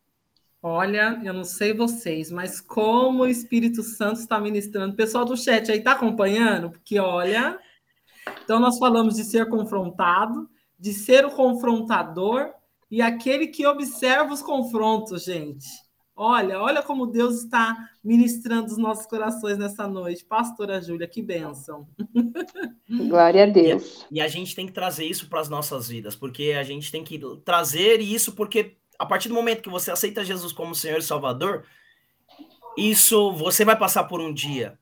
Olha, 0.63 1.19
eu 1.25 1.33
não 1.33 1.45
sei 1.45 1.73
vocês, 1.73 2.31
mas 2.31 2.61
como 2.61 3.23
o 3.23 3.27
Espírito 3.27 3.83
Santo 3.83 4.21
está 4.21 4.39
ministrando. 4.39 4.95
Pessoal 4.95 5.25
do 5.25 5.37
chat 5.37 5.71
aí 5.71 5.79
está 5.79 5.93
acompanhando? 5.93 6.71
Porque 6.71 6.99
olha, 6.99 7.59
então 8.45 8.61
nós 8.61 8.79
falamos 8.79 9.17
de 9.17 9.25
ser 9.25 9.49
confrontado, 9.49 10.49
de 10.79 10.93
ser 10.93 11.25
o 11.25 11.31
confrontador 11.31 12.51
e 12.91 13.01
aquele 13.01 13.47
que 13.47 13.67
observa 13.67 14.33
os 14.33 14.43
confrontos, 14.43 15.25
gente. 15.25 15.67
Olha, 16.23 16.61
olha 16.61 16.83
como 16.83 17.07
Deus 17.07 17.37
está 17.37 17.89
ministrando 18.05 18.67
os 18.67 18.77
nossos 18.77 19.07
corações 19.07 19.57
nessa 19.57 19.89
noite. 19.89 20.23
Pastora 20.23 20.79
Júlia, 20.79 21.09
que 21.09 21.23
bênção. 21.23 21.89
Glória 23.09 23.45
a 23.45 23.47
Deus. 23.47 24.07
E, 24.11 24.19
e 24.19 24.21
a 24.21 24.29
gente 24.29 24.55
tem 24.55 24.67
que 24.67 24.73
trazer 24.75 25.07
isso 25.07 25.31
para 25.31 25.41
as 25.41 25.49
nossas 25.49 25.89
vidas, 25.89 26.15
porque 26.15 26.53
a 26.59 26.63
gente 26.63 26.93
tem 26.93 27.03
que 27.03 27.19
trazer 27.43 28.03
isso, 28.03 28.33
porque 28.35 28.77
a 28.99 29.07
partir 29.07 29.29
do 29.31 29.35
momento 29.35 29.63
que 29.63 29.71
você 29.71 29.91
aceita 29.91 30.23
Jesus 30.23 30.53
como 30.53 30.75
Senhor 30.75 30.99
e 30.99 31.03
Salvador, 31.03 31.65
isso 32.77 33.33
você 33.33 33.65
vai 33.65 33.79
passar 33.79 34.05
por 34.05 34.21
um 34.21 34.31
dia, 34.31 34.79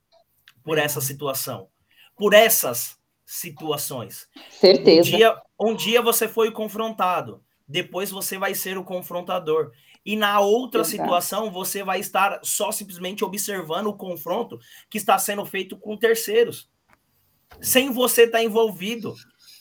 por 0.65 0.77
essa 0.77 1.01
situação, 1.01 1.69
por 2.17 2.35
essas 2.35 2.99
situações. 3.25 4.29
Certeza. 4.51 5.09
Um 5.09 5.17
dia, 5.17 5.43
um 5.61 5.75
dia 5.77 6.03
você 6.03 6.27
foi 6.27 6.51
confrontado, 6.51 7.41
depois 7.69 8.11
você 8.11 8.37
vai 8.37 8.57
ser 8.57 8.77
o 8.77 8.83
confrontador. 8.83 9.71
E 10.09 10.17
na 10.17 10.41
outra 10.41 10.81
Exato. 10.81 10.97
situação, 10.97 11.51
você 11.51 11.85
vai 11.85 12.01
estar 12.01 12.41
só 12.43 12.73
simplesmente 12.73 13.23
observando 13.23 13.89
o 13.89 13.95
confronto 13.95 14.59
que 14.89 14.97
está 14.97 15.19
sendo 15.19 15.45
feito 15.45 15.77
com 15.77 15.99
terceiros, 15.99 16.67
sem 17.61 17.93
você 17.93 18.23
estar 18.23 18.43
envolvido. 18.43 19.15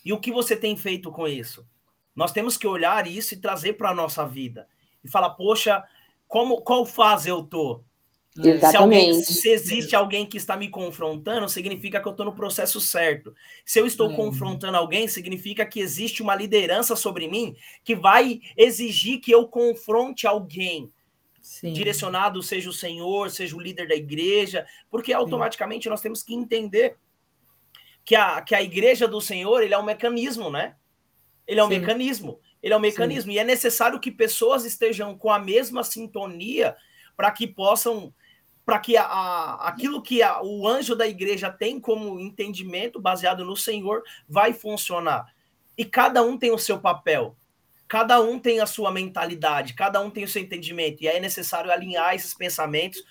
E 0.06 0.14
o 0.14 0.20
que 0.22 0.32
você 0.32 0.56
tem 0.56 0.78
feito 0.78 1.12
com 1.12 1.28
isso? 1.28 1.68
Nós 2.16 2.32
temos 2.32 2.56
que 2.56 2.66
olhar 2.66 3.06
isso 3.08 3.34
e 3.34 3.42
trazer 3.42 3.74
para 3.74 3.90
a 3.90 3.94
nossa 3.94 4.26
vida. 4.26 4.70
E 5.04 5.12
falar, 5.12 5.32
poxa, 5.32 5.84
como, 6.30 6.62
qual 6.62 6.86
fase 6.86 7.28
eu 7.28 7.44
tô? 7.44 7.84
Exatamente. 8.38 8.72
Se, 8.72 8.78
alguém, 8.78 9.24
se 9.24 9.50
existe 9.50 9.96
alguém 9.96 10.26
que 10.26 10.38
está 10.38 10.56
me 10.56 10.70
confrontando, 10.70 11.50
significa 11.50 12.00
que 12.00 12.08
eu 12.08 12.12
estou 12.12 12.26
no 12.26 12.36
processo 12.36 12.80
certo. 12.80 13.34
Se 13.66 13.80
eu 13.80 13.86
estou 13.86 14.14
confrontando 14.16 14.78
alguém, 14.78 15.08
significa 15.08 15.66
que 15.66 15.80
existe 15.80 16.22
uma 16.22 16.36
liderança 16.36 16.96
sobre 16.96 17.28
mim 17.28 17.56
que 17.84 17.96
vai 17.96 18.42
exigir 18.56 19.20
que 19.20 19.32
eu 19.32 19.48
confronte 19.48 20.28
alguém. 20.28 20.92
Sim. 21.42 21.74
Direcionado, 21.74 22.44
seja 22.44 22.70
o 22.70 22.74
Senhor, 22.74 23.32
seja 23.32 23.56
o 23.56 23.62
líder 23.62 23.88
da 23.88 23.96
igreja, 23.96 24.66
porque 24.90 25.14
automaticamente 25.14 25.84
Sim. 25.84 25.90
nós 25.90 26.02
temos 26.02 26.22
que 26.22 26.34
entender 26.36 26.98
que 28.04 28.16
a, 28.16 28.42
que 28.42 28.54
a 28.54 28.62
igreja 28.62 29.08
do 29.08 29.22
Senhor 29.22 29.62
ele 29.62 29.74
é 29.74 29.78
um 29.78 29.84
mecanismo, 29.84 30.50
né? 30.50 30.76
Ele 31.48 31.60
é 31.60 31.64
um 31.64 31.70
Sim. 31.70 31.80
mecanismo. 31.80 32.40
Ele 32.62 32.74
é 32.74 32.78
um 32.78 32.82
mecanismo. 32.82 33.32
E 33.32 33.40
é 33.40 33.44
necessário 33.44 34.00
que 34.00 34.12
pessoas 34.12 34.66
estejam 34.66 35.18
com 35.18 35.32
a 35.32 35.40
mesma 35.40 35.84
sintonia 35.84 36.76
para 37.16 37.32
que 37.32 37.48
possam 37.48 38.14
para 38.68 38.80
que 38.80 38.98
a, 38.98 39.06
a, 39.06 39.70
aquilo 39.70 40.02
que 40.02 40.22
a, 40.22 40.42
o 40.44 40.68
anjo 40.68 40.94
da 40.94 41.08
igreja 41.08 41.50
tem 41.50 41.80
como 41.80 42.20
entendimento 42.20 43.00
baseado 43.00 43.46
no 43.46 43.56
Senhor 43.56 44.04
vai 44.28 44.52
funcionar. 44.52 45.34
E 45.78 45.86
cada 45.86 46.22
um 46.22 46.38
tem 46.38 46.52
o 46.52 46.58
seu 46.58 46.78
papel, 46.78 47.34
cada 47.88 48.22
um 48.22 48.38
tem 48.38 48.60
a 48.60 48.66
sua 48.66 48.92
mentalidade, 48.92 49.74
cada 49.74 50.02
um 50.02 50.10
tem 50.10 50.26
o 50.26 50.28
seu 50.28 50.42
entendimento, 50.42 51.02
e 51.02 51.08
aí 51.08 51.16
é 51.16 51.20
necessário 51.22 51.72
alinhar 51.72 52.14
esses 52.14 52.34
pensamentos. 52.34 53.02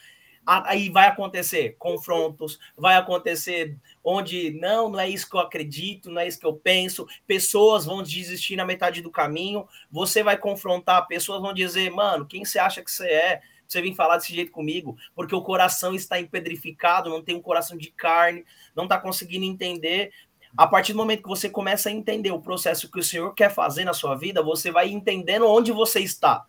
Aí 0.44 0.90
vai 0.90 1.08
acontecer 1.08 1.74
confrontos, 1.78 2.58
vai 2.76 2.96
acontecer 2.96 3.78
onde 4.04 4.50
não, 4.60 4.90
não 4.90 5.00
é 5.00 5.08
isso 5.08 5.28
que 5.28 5.36
eu 5.36 5.40
acredito, 5.40 6.10
não 6.10 6.20
é 6.20 6.28
isso 6.28 6.38
que 6.38 6.46
eu 6.46 6.52
penso. 6.54 7.06
Pessoas 7.26 7.86
vão 7.86 8.02
desistir 8.02 8.56
na 8.56 8.64
metade 8.64 9.00
do 9.00 9.10
caminho. 9.10 9.66
Você 9.90 10.22
vai 10.22 10.36
confrontar, 10.36 11.08
pessoas 11.08 11.40
vão 11.40 11.54
dizer, 11.54 11.90
mano, 11.90 12.26
quem 12.26 12.44
você 12.44 12.58
acha 12.58 12.82
que 12.82 12.90
você 12.92 13.08
é? 13.08 13.42
Você 13.72 13.82
vir 13.82 13.94
falar 13.94 14.16
desse 14.16 14.34
jeito 14.34 14.52
comigo, 14.52 14.96
porque 15.14 15.34
o 15.34 15.42
coração 15.42 15.94
está 15.94 16.20
empedrificado, 16.20 17.10
não 17.10 17.22
tem 17.22 17.36
um 17.36 17.42
coração 17.42 17.76
de 17.76 17.90
carne, 17.90 18.44
não 18.74 18.84
está 18.84 18.98
conseguindo 18.98 19.44
entender. 19.44 20.12
A 20.56 20.66
partir 20.66 20.92
do 20.92 20.98
momento 20.98 21.22
que 21.22 21.28
você 21.28 21.50
começa 21.50 21.88
a 21.88 21.92
entender 21.92 22.30
o 22.30 22.40
processo 22.40 22.90
que 22.90 22.98
o 22.98 23.04
Senhor 23.04 23.34
quer 23.34 23.50
fazer 23.52 23.84
na 23.84 23.92
sua 23.92 24.14
vida, 24.14 24.42
você 24.42 24.70
vai 24.70 24.88
entendendo 24.88 25.46
onde 25.46 25.70
você 25.72 26.00
está. 26.00 26.46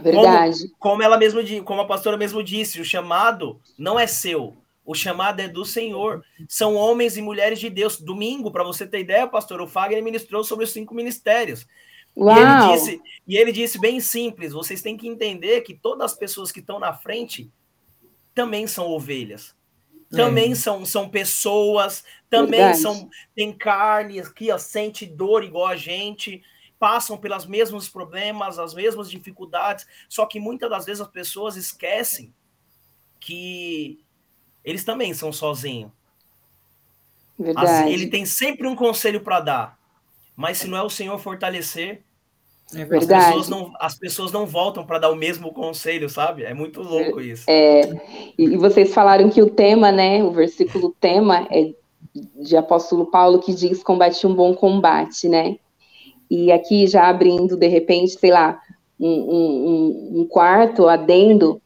Verdade. 0.00 0.68
Como, 0.68 0.78
como 0.78 1.02
ela 1.02 1.18
mesmo, 1.18 1.40
como 1.64 1.80
a 1.80 1.86
pastora 1.86 2.16
mesmo 2.16 2.42
disse, 2.42 2.80
o 2.80 2.84
chamado 2.84 3.60
não 3.76 3.98
é 3.98 4.06
seu, 4.06 4.56
o 4.84 4.94
chamado 4.94 5.40
é 5.40 5.48
do 5.48 5.64
Senhor. 5.64 6.24
São 6.48 6.74
homens 6.74 7.16
e 7.16 7.22
mulheres 7.22 7.60
de 7.60 7.70
Deus. 7.70 8.00
Domingo, 8.00 8.50
para 8.50 8.64
você 8.64 8.86
ter 8.86 9.00
ideia, 9.00 9.26
pastor, 9.26 9.60
o 9.60 9.68
Fagner 9.68 10.02
ministrou 10.02 10.42
sobre 10.42 10.64
os 10.64 10.72
cinco 10.72 10.94
ministérios. 10.94 11.66
Uau. 12.16 12.36
E 12.36 12.40
ele, 12.40 12.72
disse, 12.72 13.02
e 13.26 13.36
ele 13.36 13.52
disse 13.52 13.78
bem 13.78 14.00
simples: 14.00 14.52
vocês 14.52 14.82
têm 14.82 14.96
que 14.96 15.08
entender 15.08 15.62
que 15.62 15.74
todas 15.74 16.12
as 16.12 16.18
pessoas 16.18 16.50
que 16.52 16.60
estão 16.60 16.78
na 16.78 16.92
frente 16.92 17.50
também 18.34 18.66
são 18.66 18.88
ovelhas. 18.88 19.54
Também 20.10 20.52
é. 20.52 20.54
são, 20.56 20.84
são 20.84 21.08
pessoas, 21.08 22.04
também 22.28 22.60
Verdade. 22.60 22.78
são 22.80 23.08
têm 23.34 23.52
carne 23.52 24.20
que 24.34 24.58
sente 24.58 25.06
dor 25.06 25.44
igual 25.44 25.68
a 25.68 25.76
gente, 25.76 26.42
passam 26.80 27.16
pelos 27.16 27.46
mesmos 27.46 27.88
problemas, 27.88 28.58
as 28.58 28.74
mesmas 28.74 29.08
dificuldades, 29.08 29.86
só 30.08 30.26
que 30.26 30.40
muitas 30.40 30.68
das 30.68 30.86
vezes 30.86 31.00
as 31.00 31.08
pessoas 31.08 31.54
esquecem 31.54 32.34
que 33.20 34.04
eles 34.64 34.82
também 34.82 35.14
são 35.14 35.32
sozinhos. 35.32 35.92
Verdade. 37.38 37.70
Assim, 37.70 37.92
ele 37.92 38.08
tem 38.08 38.26
sempre 38.26 38.66
um 38.66 38.74
conselho 38.74 39.20
para 39.20 39.40
dar 39.40 39.79
mas 40.36 40.58
se 40.58 40.68
não 40.68 40.78
é 40.78 40.82
o 40.82 40.90
Senhor 40.90 41.18
fortalecer, 41.18 42.02
é 42.74 42.82
as, 42.82 43.06
pessoas 43.06 43.48
não, 43.48 43.72
as 43.80 43.98
pessoas 43.98 44.32
não 44.32 44.46
voltam 44.46 44.86
para 44.86 45.00
dar 45.00 45.10
o 45.10 45.16
mesmo 45.16 45.52
conselho, 45.52 46.08
sabe? 46.08 46.44
É 46.44 46.54
muito 46.54 46.80
louco 46.82 47.20
isso. 47.20 47.44
É, 47.48 47.80
e 48.38 48.56
vocês 48.56 48.94
falaram 48.94 49.28
que 49.28 49.42
o 49.42 49.50
tema, 49.50 49.90
né? 49.90 50.22
O 50.22 50.30
versículo 50.30 50.94
tema 51.00 51.48
é 51.50 51.72
de 52.14 52.56
apóstolo 52.56 53.06
Paulo 53.06 53.40
que 53.40 53.52
diz 53.52 53.82
combate 53.82 54.24
um 54.26 54.34
bom 54.34 54.54
combate, 54.54 55.28
né? 55.28 55.56
E 56.30 56.52
aqui 56.52 56.86
já 56.86 57.08
abrindo, 57.08 57.56
de 57.56 57.66
repente, 57.66 58.12
sei 58.12 58.30
lá, 58.30 58.60
um, 58.98 59.08
um, 59.08 60.20
um 60.20 60.26
quarto 60.26 60.86
adendo 60.86 61.60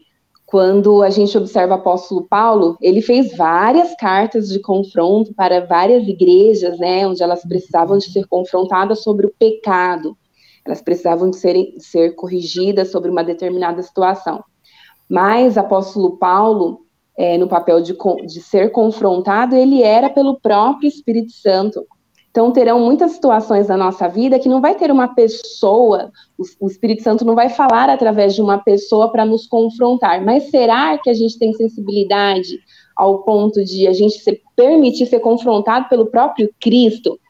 quando 0.47 1.03
a 1.03 1.11
gente 1.11 1.36
observa 1.36 1.74
o 1.74 1.78
apóstolo 1.78 2.26
Paulo, 2.28 2.76
ele 2.80 3.01
fez 3.01 3.36
várias 3.36 3.95
cartas 3.97 4.49
de 4.49 4.61
confronto 4.61 5.32
para 5.34 5.64
várias 5.64 6.07
igrejas, 6.07 6.78
né, 6.78 7.07
onde 7.07 7.22
elas 7.22 7.42
precisavam 7.42 7.99
de 7.99 8.11
ser 8.11 8.26
confrontadas 8.26 9.03
sobre 9.03 9.26
o 9.26 9.34
pecado, 9.38 10.16
elas 10.64 10.82
precisavam 10.82 11.30
de 11.30 11.36
ser, 11.80 12.14
corrigidas 12.14 12.90
sobre 12.90 13.11
uma 13.11 13.24
determinada 13.24 13.82
situação. 13.82 14.42
Mas 15.09 15.59
apóstolo 15.59 16.16
Paulo, 16.18 16.86
é, 17.16 17.36
no 17.36 17.49
papel 17.49 17.80
de, 17.80 17.97
de 18.26 18.40
ser 18.40 18.70
confrontado, 18.72 19.55
ele 19.55 19.82
era 19.82 20.09
pelo 20.09 20.40
próprio 20.40 20.88
Espírito 20.88 21.32
Santo. 21.32 21.86
Então, 22.35 22.51
terão 22.51 22.80
muitas 22.80 23.12
situações 23.12 23.68
na 23.68 23.76
nossa 23.76 24.09
vida 24.09 24.41
que 24.41 24.49
não 24.49 24.61
vai 24.61 24.74
ter 24.74 24.91
uma 24.91 25.07
pessoa, 25.07 26.11
o, 26.37 26.66
Espírito 26.66 27.01
Santo 27.01 27.24
não 27.24 27.37
vai 27.37 27.49
falar 27.49 27.89
através 27.89 28.35
de 28.35 28.43
uma 28.43 28.59
pessoa 28.59 29.09
para 29.09 29.24
nos 29.24 29.47
confrontar, 29.47 30.20
mas 30.20 30.51
será 30.51 30.99
que 30.99 31.09
a 31.09 31.14
gente 31.14 31.39
tem 31.39 31.53
sensibilidade 31.53 32.59
ao 32.97 33.20
ponto 33.20 33.64
de 33.64 33.87
a 33.87 33.93
gente 33.93 34.18
se 34.18 34.43
permitir 34.57 35.07
ser 35.07 35.20
confrontado 35.20 35.89
pelo 35.89 36.07
próprio 36.07 36.51
Cristo? 36.61 37.20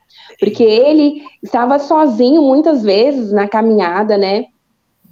Porque 0.41 0.63
ele 0.63 1.23
estava 1.43 1.79
sozinho 1.79 2.41
muitas 2.41 2.83
vezes 2.83 3.31
na 3.31 3.47
caminhada, 3.47 4.17
né? 4.17 4.47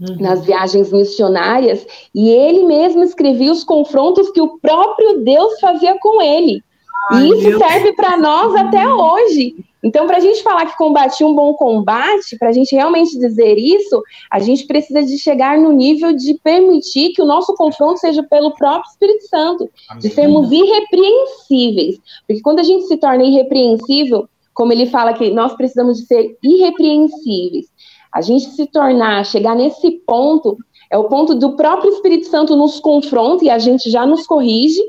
Uhum. 0.01 0.17
Nas 0.19 0.43
viagens 0.43 0.91
missionárias, 0.91 1.87
e 2.15 2.31
ele 2.31 2.65
mesmo 2.65 3.03
escrevia 3.03 3.53
os 3.53 3.63
confrontos 3.63 4.31
que 4.31 4.41
o 4.41 4.59
próprio 4.59 5.23
Deus 5.23 5.61
fazia 5.61 5.99
com 6.01 6.23
ele. 6.23 6.65
Ai, 7.11 7.25
e 7.25 7.29
isso 7.29 7.59
serve 7.59 7.93
para 7.93 8.17
nós 8.17 8.55
até 8.55 8.89
hoje. 8.89 9.55
Então, 9.83 10.07
para 10.07 10.19
a 10.19 10.21
gente 10.21 10.43
falar 10.43 10.67
que 10.67 10.77
combati 10.77 11.25
um 11.25 11.35
bom 11.35 11.55
combate, 11.55 12.39
para 12.39 12.51
a 12.51 12.53
gente 12.53 12.75
realmente 12.75 13.19
dizer 13.19 13.59
isso, 13.59 14.01
a 14.31 14.39
gente 14.39 14.65
precisa 14.65 15.03
de 15.03 15.19
chegar 15.19 15.59
no 15.59 15.73
nível 15.73 16.13
de 16.13 16.35
permitir 16.35 17.13
que 17.13 17.21
o 17.21 17.27
nosso 17.27 17.55
confronto 17.55 17.99
seja 17.99 18.23
pelo 18.23 18.55
próprio 18.55 18.89
Espírito 18.91 19.27
Santo, 19.27 19.69
Amém. 19.89 20.01
de 20.01 20.09
sermos 20.11 20.53
irrepreensíveis. 20.53 21.99
Porque 22.27 22.43
quando 22.43 22.61
a 22.61 22.63
gente 22.63 22.87
se 22.87 22.97
torna 22.97 23.25
irrepreensível, 23.25 24.29
como 24.55 24.73
ele 24.73 24.87
fala 24.87 25.15
que 25.15 25.31
nós 25.31 25.55
precisamos 25.55 25.99
de 25.99 26.07
ser 26.07 26.37
irrepreensíveis, 26.45 27.67
a 28.13 28.21
gente 28.21 28.51
se 28.51 28.67
tornar, 28.67 29.25
chegar 29.25 29.57
nesse 29.57 29.91
ponto, 30.07 30.57
é 30.91 30.99
o 30.99 31.05
ponto 31.05 31.35
do 31.35 31.57
próprio 31.57 31.91
Espírito 31.91 32.27
Santo 32.27 32.55
nos 32.55 32.79
confronta 32.79 33.45
e 33.45 33.51
a 33.51 33.59
gente 33.59 33.91
já 33.91 34.07
nos 34.07 34.27
corrige, 34.27 34.81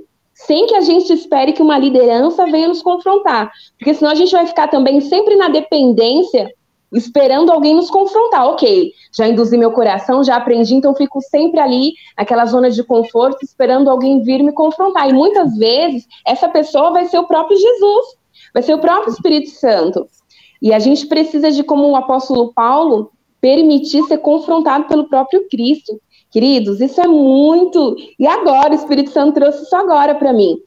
sem 0.46 0.68
que 0.68 0.76
a 0.76 0.82
gente 0.82 1.12
espere 1.12 1.54
que 1.54 1.62
uma 1.62 1.78
liderança 1.78 2.46
venha 2.46 2.68
nos 2.68 2.82
confrontar. 2.82 3.52
Porque 3.78 3.94
senão 3.94 4.12
a 4.12 4.16
gente 4.16 4.32
vai 4.32 4.46
ficar 4.46 4.68
também 4.68 5.02
sempre 5.02 5.36
na 5.36 5.50
dependência, 5.50 6.52
esperando 6.94 7.52
alguém 7.52 7.76
nos 7.76 7.89
confrontar. 7.89 8.48
Ok, 8.48 8.91
já 9.16 9.28
induzi 9.28 9.58
meu 9.58 9.72
coração, 9.72 10.24
já 10.24 10.36
aprendi, 10.36 10.76
então 10.76 10.96
fico 10.96 11.22
sempre 11.22 11.60
ali, 11.60 11.94
naquela 12.18 12.46
zona 12.46 12.70
de 12.70 12.84
conforto, 12.84 13.44
esperando 13.44 13.89
alguém 13.89 14.22
vir 14.22 14.44
me 14.44 14.54
confrontar. 14.54 15.10
E 15.10 15.14
muitas 15.14 15.56
vezes, 15.58 16.06
essa 16.26 16.48
pessoa 16.50 16.91
vai 16.91 17.06
ser 17.06 17.18
o 17.18 17.28
próprio 17.28 17.58
Jesus, 17.58 18.06
vai 18.54 18.64
ser 18.64 18.74
o 18.74 18.80
próprio 18.80 19.12
Espírito 19.12 19.50
Santo. 19.50 20.08
E 20.62 20.74
a 20.74 20.80
gente 20.80 21.08
precisa 21.08 21.52
de, 21.52 21.64
como 21.64 21.89
o 21.89 21.96
apóstolo 21.96 22.54
Paulo, 22.54 23.12
permitir 23.41 24.02
ser 24.04 24.20
confrontado 24.20 24.86
pelo 24.86 25.10
próprio 25.10 25.46
Cristo. 25.50 26.00
Queridos, 26.34 26.82
isso 26.82 27.00
é 27.00 27.08
muito. 27.08 27.96
E 28.18 28.26
agora, 28.26 28.72
o 28.72 28.76
Espírito 28.76 29.12
Santo 29.12 29.36
trouxe 29.36 29.62
isso 29.62 29.76
agora 29.76 30.16
para 30.16 30.34
mim. 30.34 30.58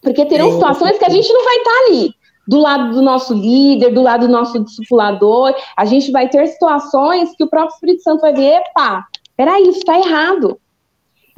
Porque 0.00 0.24
terão 0.24 0.50
situações 0.52 0.98
que 0.98 1.04
a 1.04 1.10
gente 1.10 1.30
não 1.30 1.44
vai 1.44 1.56
estar 1.56 1.70
tá 1.70 1.76
ali, 1.86 2.14
do 2.48 2.58
lado 2.58 2.94
do 2.94 3.02
nosso 3.02 3.34
líder, 3.34 3.92
do 3.92 4.00
lado 4.00 4.26
do 4.26 4.32
nosso 4.32 4.58
discipulador. 4.64 5.54
A 5.76 5.84
gente 5.84 6.10
vai 6.10 6.26
ter 6.30 6.46
situações 6.46 7.36
que 7.36 7.44
o 7.44 7.50
próprio 7.50 7.74
Espírito 7.74 8.02
Santo 8.02 8.22
vai 8.22 8.32
ver: 8.32 8.62
epa, 8.62 9.04
peraí, 9.36 9.68
isso 9.68 9.80
está 9.80 9.98
errado. 9.98 10.58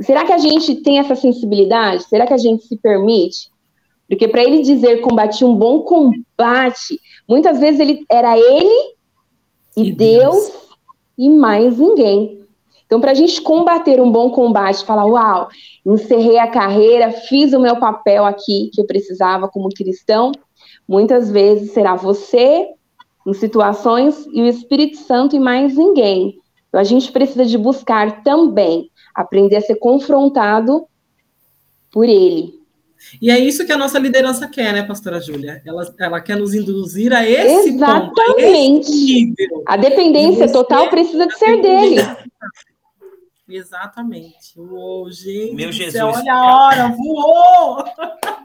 Será 0.01 0.25
que 0.25 0.33
a 0.33 0.39
gente 0.39 0.77
tem 0.77 1.01
essa 1.01 1.17
sensibilidade? 1.17 2.05
Será 2.05 2.25
que 2.25 2.35
a 2.35 2.39
gente 2.39 2.64
se 2.69 2.77
permite? 2.77 3.51
Porque 4.09 4.29
para 4.29 4.45
ele 4.45 4.62
dizer 4.62 5.01
combati 5.01 5.45
um 5.45 5.57
bom 5.57 5.81
combate, 5.81 7.01
muitas 7.29 7.59
vezes 7.59 7.81
ele 7.81 8.05
era 8.09 8.39
ele 8.39 8.95
e, 9.77 9.89
e 9.89 9.93
Deus, 9.93 10.35
Deus 10.37 10.53
e 11.19 11.29
mais 11.29 11.79
ninguém. 11.79 12.45
Então, 12.87 13.01
para 13.01 13.11
a 13.11 13.14
gente 13.14 13.43
combater 13.43 14.01
um 14.01 14.11
bom 14.11 14.30
combate, 14.30 14.84
falar, 14.84 15.05
uau, 15.05 15.49
encerrei 15.84 16.39
a 16.39 16.47
carreira, 16.47 17.12
fiz 17.12 17.53
o 17.53 17.61
meu 17.61 17.76
papel 17.78 18.24
aqui 18.24 18.70
que 18.72 18.80
eu 18.80 18.87
precisava 18.87 19.49
como 19.49 19.68
cristão, 19.68 20.30
muitas 20.89 21.30
vezes 21.30 21.72
será 21.72 21.97
você 21.97 22.68
em 23.26 23.34
situações 23.34 24.24
e 24.32 24.41
o 24.41 24.47
Espírito 24.47 24.99
Santo 24.99 25.34
e 25.34 25.41
mais 25.41 25.76
ninguém. 25.76 26.39
Então, 26.68 26.80
a 26.80 26.84
gente 26.84 27.11
precisa 27.11 27.45
de 27.45 27.59
buscar 27.59 28.22
também 28.22 28.89
aprender 29.14 29.57
a 29.57 29.61
ser 29.61 29.76
confrontado 29.76 30.87
por 31.91 32.09
ele. 32.09 32.55
E 33.20 33.30
é 33.30 33.39
isso 33.39 33.64
que 33.64 33.72
a 33.72 33.76
nossa 33.76 33.99
liderança 33.99 34.49
quer, 34.49 34.72
né, 34.72 34.82
pastora 34.82 35.20
Júlia? 35.20 35.62
Ela, 35.64 35.95
ela 35.99 36.20
quer 36.20 36.37
nos 36.37 36.55
induzir 36.55 37.12
a 37.12 37.28
esse 37.28 37.70
Exatamente. 37.70 38.14
ponto, 38.14 38.20
a, 38.20 38.49
esse 38.49 39.34
a 39.66 39.76
dependência 39.76 40.53
total 40.53 40.89
precisa 40.89 41.26
de 41.26 41.39
ser 41.39 41.61
dele. 41.61 41.97
Exatamente. 43.49 44.59
Uou, 44.59 45.11
gente. 45.11 45.55
Meu 45.55 45.70
Jesus. 45.70 46.03
olha 46.03 46.34
a 46.34 46.57
hora, 46.57 46.88
voou! 46.88 47.84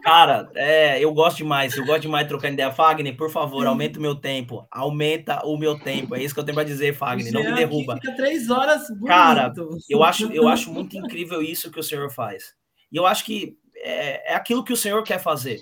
Cara, 0.04 0.50
é, 0.54 1.04
eu 1.04 1.12
gosto 1.12 1.38
demais. 1.38 1.76
Eu 1.76 1.86
gosto 1.86 2.02
demais 2.02 2.26
de 2.26 2.30
trocar 2.30 2.52
ideia. 2.52 2.72
Fagner, 2.72 3.18
por 3.18 3.30
favor, 3.32 3.66
aumenta 3.66 3.98
o 3.98 4.02
meu 4.02 4.16
tempo. 4.16 4.68
Aumenta 4.70 5.46
o 5.46 5.58
meu 5.58 5.80
tempo. 5.80 6.16
É 6.16 6.24
isso 6.24 6.34
que 6.34 6.40
eu 6.40 6.44
tenho 6.44 6.56
para 6.56 6.68
dizer, 6.68 6.96
Fagner. 6.96 7.34
Não 7.34 7.44
me 7.44 7.54
derruba. 7.54 7.96
Fica 7.96 8.16
três 8.16 8.50
horas 8.50 8.88
bonito. 8.90 9.08
Cara, 9.08 9.54
eu 9.90 10.04
acho, 10.04 10.32
eu 10.32 10.48
acho 10.48 10.70
muito 10.74 10.96
incrível 10.96 11.42
isso 11.42 11.72
que 11.72 11.80
o 11.80 11.84
senhor 11.84 12.12
faz. 12.12 12.54
E 12.92 12.98
eu 12.98 13.08
acho 13.08 13.26
que 13.26 13.58
é, 13.76 14.34
é 14.34 14.36
aquilo 14.36 14.64
que 14.64 14.74
o 14.74 14.78
senhor 14.78 15.04
quer 15.04 15.20
fazer. 15.20 15.60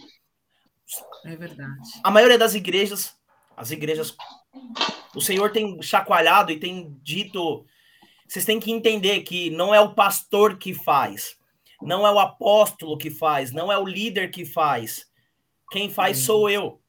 É 1.26 1.35
verdade. 1.35 1.89
A 2.03 2.11
maioria 2.11 2.38
das 2.38 2.55
igrejas, 2.55 3.15
as 3.55 3.72
igrejas, 3.72 4.15
o 5.15 5.22
senhor 5.22 5.51
tem 5.51 5.81
chacoalhado 5.81 6.51
e 6.51 6.59
tem 6.59 6.97
dito 7.01 7.65
vocês 8.30 8.45
têm 8.45 8.60
que 8.60 8.72
entender 8.72 9.22
que 9.22 9.49
não 9.49 9.73
é 9.73 9.81
o 9.81 9.95
pastor 9.95 10.60
que 10.60 10.72
faz, 10.72 11.35
não 11.81 12.06
é 12.06 12.11
o 12.11 12.19
apóstolo 12.19 12.95
que 12.95 13.10
faz, 13.10 13.51
não 13.51 13.72
é 13.72 13.77
o 13.77 13.88
líder 13.88 14.30
que 14.30 14.45
faz. 14.45 15.07
Quem 15.72 15.89
faz 15.89 16.19
sou 16.19 16.47
eu. 16.47 16.80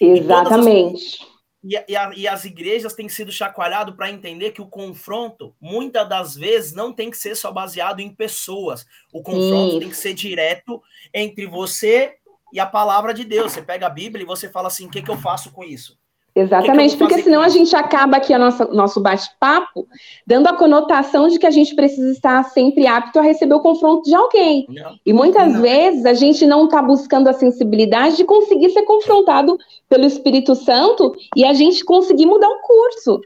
Exatamente. 0.00 1.18
E, 1.62 1.74
e, 1.86 1.96
a, 1.96 2.12
e 2.16 2.26
as 2.26 2.46
igrejas 2.46 2.94
têm 2.94 3.10
sido 3.10 3.30
chacoalhado 3.30 3.94
para 3.94 4.10
entender 4.10 4.52
que 4.52 4.62
o 4.62 4.68
confronto, 4.68 5.54
muitas 5.60 6.08
das 6.08 6.34
vezes, 6.34 6.72
não 6.72 6.94
tem 6.94 7.10
que 7.10 7.18
ser 7.18 7.34
só 7.34 7.52
baseado 7.52 8.00
em 8.00 8.14
pessoas. 8.14 8.86
O 9.12 9.22
confronto 9.22 9.72
Sim. 9.72 9.80
tem 9.80 9.90
que 9.90 9.96
ser 9.96 10.14
direto 10.14 10.82
entre 11.12 11.44
você 11.44 12.14
e 12.54 12.58
a 12.58 12.64
palavra 12.64 13.12
de 13.12 13.24
Deus. 13.24 13.52
Você 13.52 13.60
pega 13.60 13.86
a 13.86 13.90
Bíblia 13.90 14.22
e 14.22 14.26
você 14.26 14.48
fala 14.48 14.68
assim: 14.68 14.86
o 14.86 14.90
que, 14.90 15.02
que 15.02 15.10
eu 15.10 15.18
faço 15.18 15.50
com 15.52 15.62
isso? 15.62 15.98
Exatamente, 16.36 16.90
que 16.90 16.98
que 16.98 16.98
porque 16.98 17.22
senão 17.22 17.40
a 17.40 17.48
gente 17.48 17.74
acaba 17.74 18.18
aqui 18.18 18.34
a 18.34 18.38
nossa, 18.38 18.66
nosso 18.66 19.00
bate-papo 19.00 19.88
dando 20.26 20.46
a 20.48 20.54
conotação 20.54 21.28
de 21.28 21.38
que 21.38 21.46
a 21.46 21.50
gente 21.50 21.74
precisa 21.74 22.12
estar 22.12 22.44
sempre 22.44 22.86
apto 22.86 23.18
a 23.18 23.22
receber 23.22 23.54
o 23.54 23.60
confronto 23.60 24.02
de 24.02 24.14
alguém. 24.14 24.66
Não. 24.68 24.98
E 25.06 25.14
muitas 25.14 25.54
não. 25.54 25.62
vezes 25.62 26.04
a 26.04 26.12
gente 26.12 26.46
não 26.46 26.66
está 26.66 26.82
buscando 26.82 27.28
a 27.28 27.32
sensibilidade 27.32 28.18
de 28.18 28.24
conseguir 28.24 28.68
ser 28.68 28.82
confrontado 28.82 29.56
pelo 29.88 30.04
Espírito 30.04 30.54
Santo 30.54 31.16
e 31.34 31.42
a 31.42 31.54
gente 31.54 31.82
conseguir 31.82 32.26
mudar 32.26 32.50
o 32.50 32.60
curso. 32.60 33.18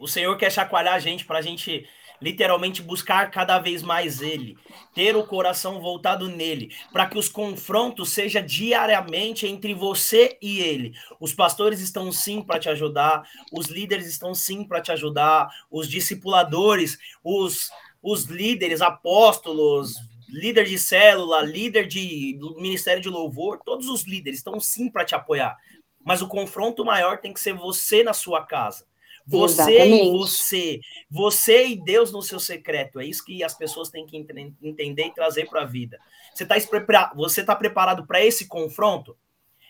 O 0.00 0.08
Senhor 0.08 0.34
quer 0.38 0.50
chacoalhar 0.50 0.94
a 0.94 0.98
gente 0.98 1.26
para 1.26 1.40
a 1.40 1.42
gente 1.42 1.86
literalmente 2.20 2.82
buscar 2.82 3.30
cada 3.30 3.58
vez 3.58 3.82
mais 3.82 4.20
ele, 4.20 4.56
ter 4.94 5.16
o 5.16 5.26
coração 5.26 5.80
voltado 5.80 6.28
nele, 6.28 6.72
para 6.92 7.06
que 7.06 7.18
os 7.18 7.28
confrontos 7.28 8.10
seja 8.10 8.40
diariamente 8.40 9.46
entre 9.46 9.74
você 9.74 10.38
e 10.40 10.60
ele. 10.60 10.94
Os 11.20 11.32
pastores 11.32 11.80
estão 11.80 12.10
sim 12.10 12.42
para 12.42 12.58
te 12.58 12.68
ajudar, 12.68 13.28
os 13.52 13.66
líderes 13.66 14.06
estão 14.06 14.34
sim 14.34 14.64
para 14.64 14.80
te 14.80 14.92
ajudar, 14.92 15.48
os 15.70 15.88
discipuladores, 15.88 16.98
os 17.22 17.70
os 18.04 18.24
líderes, 18.24 18.82
apóstolos, 18.82 19.94
líder 20.28 20.66
de 20.66 20.78
célula, 20.78 21.40
líder 21.40 21.86
de 21.86 22.38
ministério 22.58 23.02
de 23.02 23.08
louvor, 23.08 23.58
todos 23.64 23.88
os 23.88 24.02
líderes 24.02 24.40
estão 24.40 24.60
sim 24.60 24.90
para 24.90 25.06
te 25.06 25.14
apoiar. 25.14 25.56
Mas 26.04 26.20
o 26.20 26.28
confronto 26.28 26.84
maior 26.84 27.16
tem 27.18 27.32
que 27.32 27.40
ser 27.40 27.54
você 27.54 28.04
na 28.04 28.12
sua 28.12 28.44
casa. 28.44 28.84
Você 29.26 29.72
Exatamente. 29.72 30.06
e 30.06 30.10
você, 30.10 30.80
você 31.10 31.68
e 31.68 31.82
Deus 31.82 32.12
no 32.12 32.20
seu 32.20 32.38
secreto. 32.38 33.00
É 33.00 33.06
isso 33.06 33.24
que 33.24 33.42
as 33.42 33.56
pessoas 33.56 33.88
têm 33.88 34.04
que 34.04 34.16
entender 34.16 35.06
e 35.06 35.14
trazer 35.14 35.48
para 35.48 35.62
a 35.62 35.66
vida. 35.66 35.98
Você 36.34 36.44
está 36.44 37.12
você 37.14 37.42
tá 37.42 37.56
preparado 37.56 38.06
para 38.06 38.22
esse 38.22 38.46
confronto? 38.46 39.16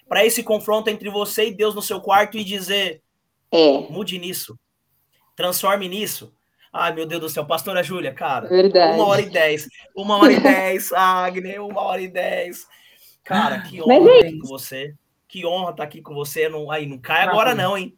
Para 0.09 0.24
esse 0.24 0.43
confronto 0.43 0.90
entre 0.90 1.09
você 1.09 1.48
e 1.48 1.55
Deus 1.55 1.74
no 1.74 1.82
seu 1.82 2.01
quarto 2.01 2.36
e 2.36 2.43
dizer: 2.43 3.01
é. 3.51 3.86
mude 3.89 4.18
nisso, 4.18 4.59
transforme 5.36 5.89
nisso. 5.89 6.35
Ai, 6.72 6.93
meu 6.93 7.06
Deus 7.06 7.20
do 7.20 7.28
céu, 7.28 7.47
pastora 7.47 7.85
Júlia, 7.85 8.12
cara. 8.12 8.48
Verdade. 8.48 8.97
Uma 8.97 9.06
hora 9.06 9.20
e 9.20 9.31
dez. 9.31 9.68
Uma 9.94 10.16
hora 10.16 10.32
e 10.32 10.40
dez, 10.40 10.93
Agner, 10.93 11.64
uma 11.64 11.81
hora 11.82 12.02
e 12.02 12.09
dez. 12.09 12.66
Cara, 13.22 13.60
que 13.60 13.78
honra 13.86 14.26
é 14.26 14.32
com 14.32 14.48
você. 14.48 14.93
Que 15.35 15.44
honra 15.44 15.70
estar 15.70 15.78
tá 15.78 15.82
aqui 15.82 16.01
com 16.01 16.15
você. 16.15 16.48
Não, 16.48 16.70
aí, 16.70 16.86
não 16.86 16.97
cai 16.97 17.23
agora, 17.24 17.56
não, 17.56 17.77
hein? 17.77 17.93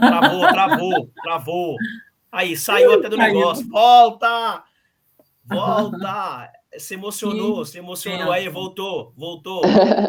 Travou, 0.00 0.46
travou, 0.48 1.10
travou. 1.22 1.76
Aí, 2.30 2.54
saiu 2.58 2.92
até 2.92 3.08
do 3.08 3.16
negócio. 3.16 3.66
Volta! 3.70 4.62
Volta! 5.46 6.52
Se 6.76 6.92
emocionou, 6.92 7.64
se 7.64 7.78
emocionou. 7.78 8.30
Aí, 8.30 8.50
voltou, 8.50 9.14
voltou. 9.16 9.62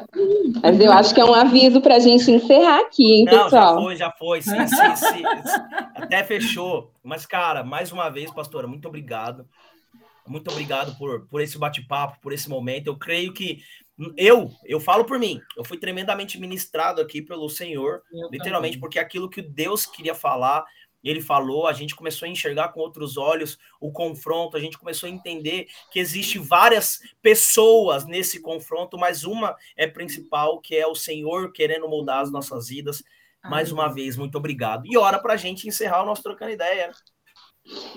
Mas 0.62 0.78
eu 0.78 0.92
acho 0.92 1.16
que 1.16 1.22
é 1.22 1.24
um 1.24 1.34
aviso 1.34 1.80
para 1.80 1.96
a 1.96 2.00
gente 2.00 2.30
encerrar 2.30 2.82
aqui, 2.82 3.20
hein, 3.20 3.24
Não, 3.24 3.46
pessoal? 3.46 3.76
já 3.76 3.82
foi, 3.82 3.96
já 3.96 4.12
foi. 4.12 4.42
Sim, 4.42 4.68
sim, 4.68 4.96
sim. 4.98 5.24
Até 5.96 6.26
fechou. 6.26 6.92
Mas, 7.02 7.26
cara, 7.26 7.64
mais 7.64 7.90
uma 7.94 8.10
vez, 8.10 8.30
pastora, 8.32 8.68
muito 8.68 8.86
obrigado. 8.86 9.48
Muito 10.28 10.52
obrigado 10.52 10.98
por, 10.98 11.26
por 11.28 11.40
esse 11.40 11.58
bate-papo, 11.58 12.20
por 12.20 12.34
esse 12.34 12.50
momento. 12.50 12.88
Eu 12.88 12.98
creio 12.98 13.32
que 13.32 13.60
eu, 14.18 14.52
eu 14.66 14.80
falo 14.80 15.06
por 15.06 15.18
mim, 15.18 15.40
eu 15.58 15.64
fui 15.64 15.78
tremendamente 15.78 16.40
ministrado 16.40 17.02
aqui 17.02 17.22
pelo 17.22 17.50
Senhor, 17.50 18.02
eu 18.12 18.30
literalmente, 18.30 18.74
também. 18.74 18.80
porque 18.80 19.00
aquilo 19.00 19.30
que 19.30 19.42
Deus 19.42 19.86
queria 19.86 20.14
falar, 20.14 20.66
ele 21.04 21.22
falou, 21.22 21.68
a 21.68 21.74
gente 21.74 21.96
começou 21.96 22.26
a 22.26 22.30
enxergar 22.30 22.70
com 22.70 22.80
outros 22.80 23.16
olhos 23.16 23.58
o 23.80 23.92
confronto, 23.92 24.58
a 24.58 24.60
gente 24.60 24.78
começou 24.78 25.08
a 25.08 25.12
entender 25.12 25.68
que 25.92 26.00
existe 26.00 26.40
várias 26.40 27.00
pessoas 27.22 28.06
nesse 28.06 28.42
confronto, 28.42 28.98
mas 28.98 29.24
uma 29.24 29.56
é 29.78 29.86
principal, 29.86 30.60
que 30.60 30.76
é 30.76 30.88
o 30.88 30.96
Senhor 30.96 31.52
querendo 31.52 31.88
moldar 31.88 32.22
as 32.22 32.32
nossas 32.32 32.68
vidas. 32.70 33.04
Mais 33.48 33.72
uma 33.72 33.88
vez, 33.88 34.18
muito 34.18 34.38
obrigado. 34.40 34.88
E 34.88 34.98
hora 34.98 35.20
para 35.20 35.34
a 35.34 35.38
gente 35.38 35.68
encerrar 35.68 36.02
o 36.02 36.06
nosso 36.08 36.24
trocando 36.24 36.52
ideia. 36.52 36.92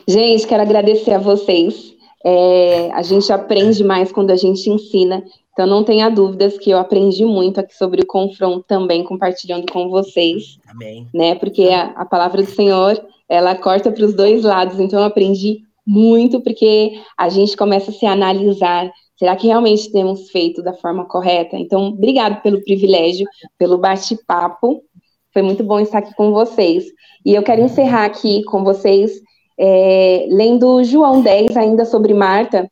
Gente, 0.07 0.47
quero 0.47 0.63
agradecer 0.63 1.13
a 1.13 1.19
vocês. 1.19 1.97
É, 2.25 2.91
a 2.93 3.03
gente 3.03 3.33
aprende 3.33 3.83
mais 3.83 4.13
quando 4.13 4.31
a 4.31 4.37
gente 4.37 4.69
ensina. 4.69 5.25
Então, 5.59 5.67
não 5.67 5.83
tenha 5.83 6.09
dúvidas 6.09 6.57
que 6.57 6.71
eu 6.71 6.79
aprendi 6.79 7.25
muito 7.25 7.59
aqui 7.59 7.75
sobre 7.75 8.03
o 8.03 8.07
confronto 8.07 8.65
também, 8.65 9.03
compartilhando 9.03 9.67
com 9.73 9.89
vocês. 9.89 10.57
Amém. 10.69 11.09
Né? 11.13 11.35
Porque 11.35 11.65
a, 11.65 11.87
a 11.97 12.05
palavra 12.05 12.45
do 12.45 12.49
Senhor, 12.49 13.05
ela 13.29 13.57
corta 13.57 13.91
para 13.91 14.05
os 14.05 14.15
dois 14.15 14.45
lados. 14.45 14.79
Então, 14.79 15.01
eu 15.01 15.07
aprendi 15.07 15.63
muito, 15.85 16.41
porque 16.41 17.01
a 17.19 17.29
gente 17.29 17.57
começa 17.57 17.91
a 17.91 17.93
se 17.93 18.07
analisar. 18.07 18.89
Será 19.19 19.35
que 19.35 19.49
realmente 19.49 19.91
temos 19.91 20.31
feito 20.31 20.63
da 20.63 20.75
forma 20.75 21.05
correta? 21.07 21.57
Então, 21.57 21.89
obrigado 21.89 22.41
pelo 22.41 22.63
privilégio, 22.63 23.27
pelo 23.59 23.79
bate-papo. 23.79 24.85
Foi 25.33 25.43
muito 25.43 25.65
bom 25.65 25.81
estar 25.81 25.99
aqui 25.99 26.15
com 26.15 26.31
vocês. 26.31 26.85
E 27.27 27.35
eu 27.35 27.43
quero 27.43 27.63
encerrar 27.63 28.05
aqui 28.05 28.45
com 28.45 28.63
vocês, 28.63 29.11
é, 29.59 30.25
lendo 30.31 30.85
João 30.85 31.21
10, 31.21 31.57
ainda 31.57 31.85
sobre 31.85 32.15
Marta, 32.15 32.71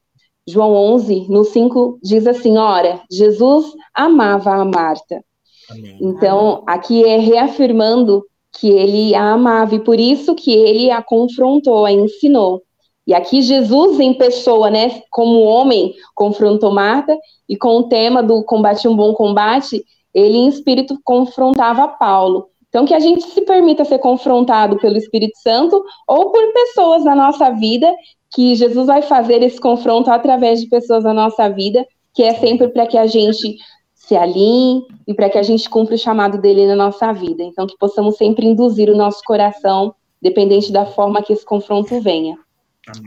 João 0.49 0.73
11, 0.75 1.27
no 1.29 1.45
5, 1.45 1.99
diz 2.03 2.27
assim: 2.27 2.57
Ora, 2.57 3.01
Jesus 3.11 3.67
amava 3.95 4.55
a 4.55 4.65
Marta. 4.65 5.23
Amém. 5.71 5.99
Então, 6.01 6.63
aqui 6.67 7.05
é 7.05 7.19
reafirmando 7.19 8.25
que 8.59 8.71
ele 8.71 9.15
a 9.15 9.33
amava 9.33 9.75
e 9.75 9.81
por 9.81 9.99
isso 9.99 10.35
que 10.35 10.53
ele 10.53 10.91
a 10.91 11.03
confrontou, 11.03 11.85
a 11.85 11.93
ensinou. 11.93 12.63
E 13.07 13.15
aqui 13.15 13.43
Jesus 13.43 14.01
em 14.01 14.15
pessoa, 14.15 14.71
né, 14.71 15.01
como 15.11 15.43
homem, 15.43 15.95
confrontou 16.15 16.73
Marta 16.73 17.17
e 17.49 17.57
com 17.57 17.79
o 17.79 17.89
tema 17.89 18.23
do 18.23 18.43
combate 18.45 18.89
um 18.89 18.97
bom 18.97 19.13
combate, 19.15 19.85
ele 20.13 20.37
em 20.37 20.49
espírito 20.49 20.99
confrontava 21.05 21.87
Paulo. 21.87 22.49
Então 22.69 22.85
que 22.85 22.95
a 22.95 22.99
gente 22.99 23.23
se 23.23 23.43
permita 23.43 23.85
ser 23.85 23.99
confrontado 23.99 24.77
pelo 24.79 24.97
Espírito 24.97 25.39
Santo 25.39 25.83
ou 26.09 26.31
por 26.31 26.53
pessoas 26.53 27.05
na 27.05 27.15
nossa 27.15 27.51
vida 27.51 27.93
que 28.37 28.55
Jesus 28.55 28.87
vai 28.87 29.01
fazer 29.01 29.43
esse 29.43 29.59
confronto 29.59 30.11
através 30.11 30.61
de 30.61 30.69
pessoas 30.69 31.05
na 31.05 31.15
nossa 31.15 31.49
vida, 31.49 31.87
que 32.13 32.23
é 32.23 32.35
sempre 32.35 32.69
para 32.69 32.87
que 32.87 32.99
a 32.99 33.07
gente 33.07 33.57
se 33.95 34.15
alinhe 34.15 34.85
e 35.09 35.15
para 35.15 35.31
que 35.31 35.39
a 35.39 35.43
gente 35.43 35.71
cumpra 35.71 35.95
o 35.95 35.99
chamado 35.99 36.39
dele 36.39 36.67
na 36.67 36.77
nossa 36.77 37.15
vida. 37.15 37.43
Então, 37.43 37.67
que 37.67 37.79
possamos 37.79 38.19
sempre 38.19 38.45
induzir 38.45 38.91
o 38.91 38.95
nosso 38.95 39.23
coração, 39.25 39.95
dependente 40.21 40.71
da 40.71 40.85
forma 40.85 41.23
que 41.23 41.33
esse 41.33 41.47
confronto 41.47 41.99
venha. 42.03 42.37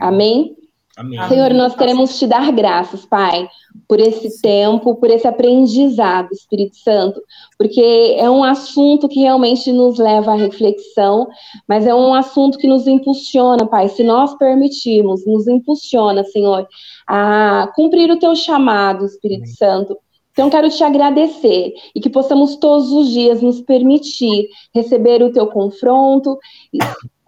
Amém? 0.00 0.56
Amém. 0.96 1.22
Senhor, 1.28 1.54
nós 1.54 1.74
queremos 1.74 2.18
te 2.18 2.26
dar 2.26 2.50
graças, 2.52 3.06
Pai, 3.06 3.48
por 3.88 4.00
esse 4.00 4.40
tempo, 4.42 4.96
por 4.96 5.08
esse 5.08 5.26
aprendizado, 5.26 6.28
Espírito 6.32 6.76
Santo, 6.76 7.22
porque 7.56 8.16
é 8.18 8.28
um 8.28 8.42
assunto 8.42 9.08
que 9.08 9.20
realmente 9.20 9.72
nos 9.72 9.98
leva 9.98 10.32
à 10.32 10.36
reflexão, 10.36 11.28
mas 11.68 11.86
é 11.86 11.94
um 11.94 12.12
assunto 12.12 12.58
que 12.58 12.66
nos 12.66 12.86
impulsiona, 12.86 13.66
Pai, 13.66 13.88
se 13.88 14.02
nós 14.02 14.36
permitirmos, 14.36 15.24
nos 15.24 15.46
impulsiona, 15.46 16.24
Senhor, 16.24 16.66
a 17.06 17.70
cumprir 17.74 18.10
o 18.10 18.18
teu 18.18 18.34
chamado, 18.34 19.06
Espírito 19.06 19.44
Amém. 19.44 19.54
Santo. 19.54 19.96
Então, 20.32 20.48
quero 20.48 20.70
te 20.70 20.82
agradecer 20.82 21.72
e 21.94 22.00
que 22.00 22.08
possamos 22.08 22.56
todos 22.56 22.90
os 22.92 23.10
dias 23.10 23.42
nos 23.42 23.60
permitir 23.60 24.48
receber 24.72 25.22
o 25.22 25.32
teu 25.32 25.46
confronto, 25.48 26.38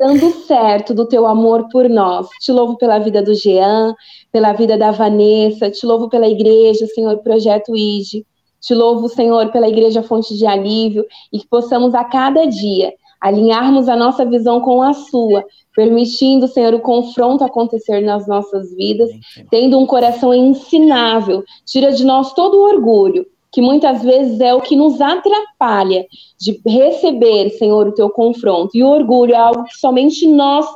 dando 0.03 0.33
certo 0.33 0.93
do 0.93 1.07
teu 1.07 1.25
amor 1.25 1.69
por 1.69 1.89
nós. 1.89 2.29
Te 2.41 2.51
louvo 2.51 2.77
pela 2.77 2.99
vida 2.99 3.23
do 3.23 3.33
Jean, 3.35 3.95
pela 4.33 4.53
vida 4.53 4.77
da 4.77 4.91
Vanessa, 4.91 5.71
te 5.71 5.87
louvo 5.87 6.09
pela 6.09 6.27
igreja, 6.27 6.89
Senhor, 6.89 7.19
Projeto 7.19 7.77
ID. 7.77 8.25
Te 8.61 8.75
louvo, 8.75 9.09
Senhor, 9.09 9.53
pela 9.53 9.69
igreja 9.69 10.03
Fonte 10.03 10.37
de 10.37 10.45
Alívio 10.45 11.07
e 11.33 11.39
que 11.39 11.47
possamos 11.49 11.95
a 11.95 12.03
cada 12.03 12.47
dia 12.47 12.93
alinharmos 13.21 13.89
a 13.89 13.95
nossa 13.95 14.25
visão 14.25 14.61
com 14.61 14.83
a 14.83 14.93
sua, 14.93 15.45
permitindo, 15.77 16.49
Senhor, 16.49 16.75
o 16.75 16.81
confronto 16.81 17.45
acontecer 17.45 18.01
nas 18.01 18.27
nossas 18.27 18.75
vidas, 18.75 19.09
tendo 19.49 19.79
um 19.79 19.87
coração 19.87 20.35
ensinável. 20.35 21.45
Tira 21.65 21.93
de 21.93 22.05
nós 22.05 22.33
todo 22.33 22.57
o 22.57 22.65
orgulho, 22.65 23.25
que 23.53 23.61
muitas 23.61 24.03
vezes 24.03 24.41
é 24.41 24.55
o 24.55 24.63
que 24.63 24.75
nos 24.75 25.01
atrapalha 25.01 26.07
de 26.41 26.61
receber, 26.67 27.51
Senhor, 27.51 27.87
o 27.87 27.93
teu 27.93 28.09
confronto. 28.09 28.71
E 28.75 28.83
o 28.83 28.89
orgulho 28.89 29.35
é 29.35 29.39
algo 29.39 29.65
que 29.65 29.77
somente 29.79 30.27
nós 30.27 30.67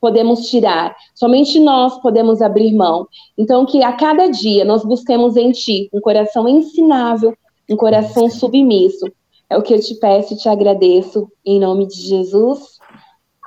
podemos 0.00 0.50
tirar, 0.50 0.94
somente 1.14 1.58
nós 1.58 1.98
podemos 2.02 2.42
abrir 2.42 2.74
mão. 2.74 3.06
Então, 3.38 3.64
que 3.64 3.82
a 3.82 3.92
cada 3.92 4.26
dia 4.28 4.64
nós 4.64 4.84
busquemos 4.84 5.36
em 5.36 5.52
Ti 5.52 5.88
um 5.94 6.00
coração 6.00 6.46
ensinável, 6.46 7.34
um 7.70 7.76
coração 7.76 8.28
submisso. 8.28 9.06
É 9.48 9.56
o 9.56 9.62
que 9.62 9.72
eu 9.72 9.80
te 9.80 9.94
peço 9.94 10.34
e 10.34 10.36
te 10.36 10.48
agradeço, 10.48 11.30
em 11.46 11.60
nome 11.60 11.86
de 11.86 12.02
Jesus. 12.02 12.78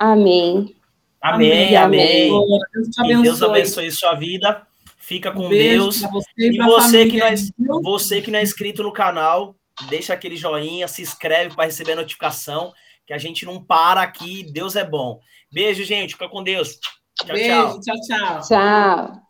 Amém. 0.00 0.74
Amém, 1.20 1.76
amém. 1.76 2.30
amém. 2.30 2.62
Deus, 2.72 2.88
te 2.88 3.00
abençoe. 3.00 3.22
Deus 3.22 3.42
abençoe 3.42 3.90
sua 3.90 4.14
vida. 4.14 4.66
Fica 5.08 5.32
com 5.32 5.46
um 5.46 5.48
Deus. 5.48 6.02
Você 6.02 6.28
e 6.36 6.58
você 6.58 7.06
que, 7.06 7.16
não 7.16 7.26
é, 7.26 7.34
você 7.82 8.20
que 8.20 8.30
não 8.30 8.38
é 8.38 8.42
inscrito 8.42 8.82
no 8.82 8.92
canal, 8.92 9.56
deixa 9.88 10.12
aquele 10.12 10.36
joinha, 10.36 10.86
se 10.86 11.00
inscreve 11.00 11.54
para 11.54 11.64
receber 11.64 11.92
a 11.92 11.96
notificação, 11.96 12.74
que 13.06 13.14
a 13.14 13.18
gente 13.18 13.46
não 13.46 13.64
para 13.64 14.02
aqui. 14.02 14.42
Deus 14.52 14.76
é 14.76 14.84
bom. 14.84 15.18
Beijo, 15.50 15.82
gente. 15.82 16.12
Fica 16.12 16.28
com 16.28 16.42
Deus. 16.42 16.78
Tchau, 17.24 17.34
Beijo, 17.34 17.80
tchau. 17.80 17.80
Tchau, 17.80 17.96
tchau. 18.06 18.40
Tchau. 18.42 19.27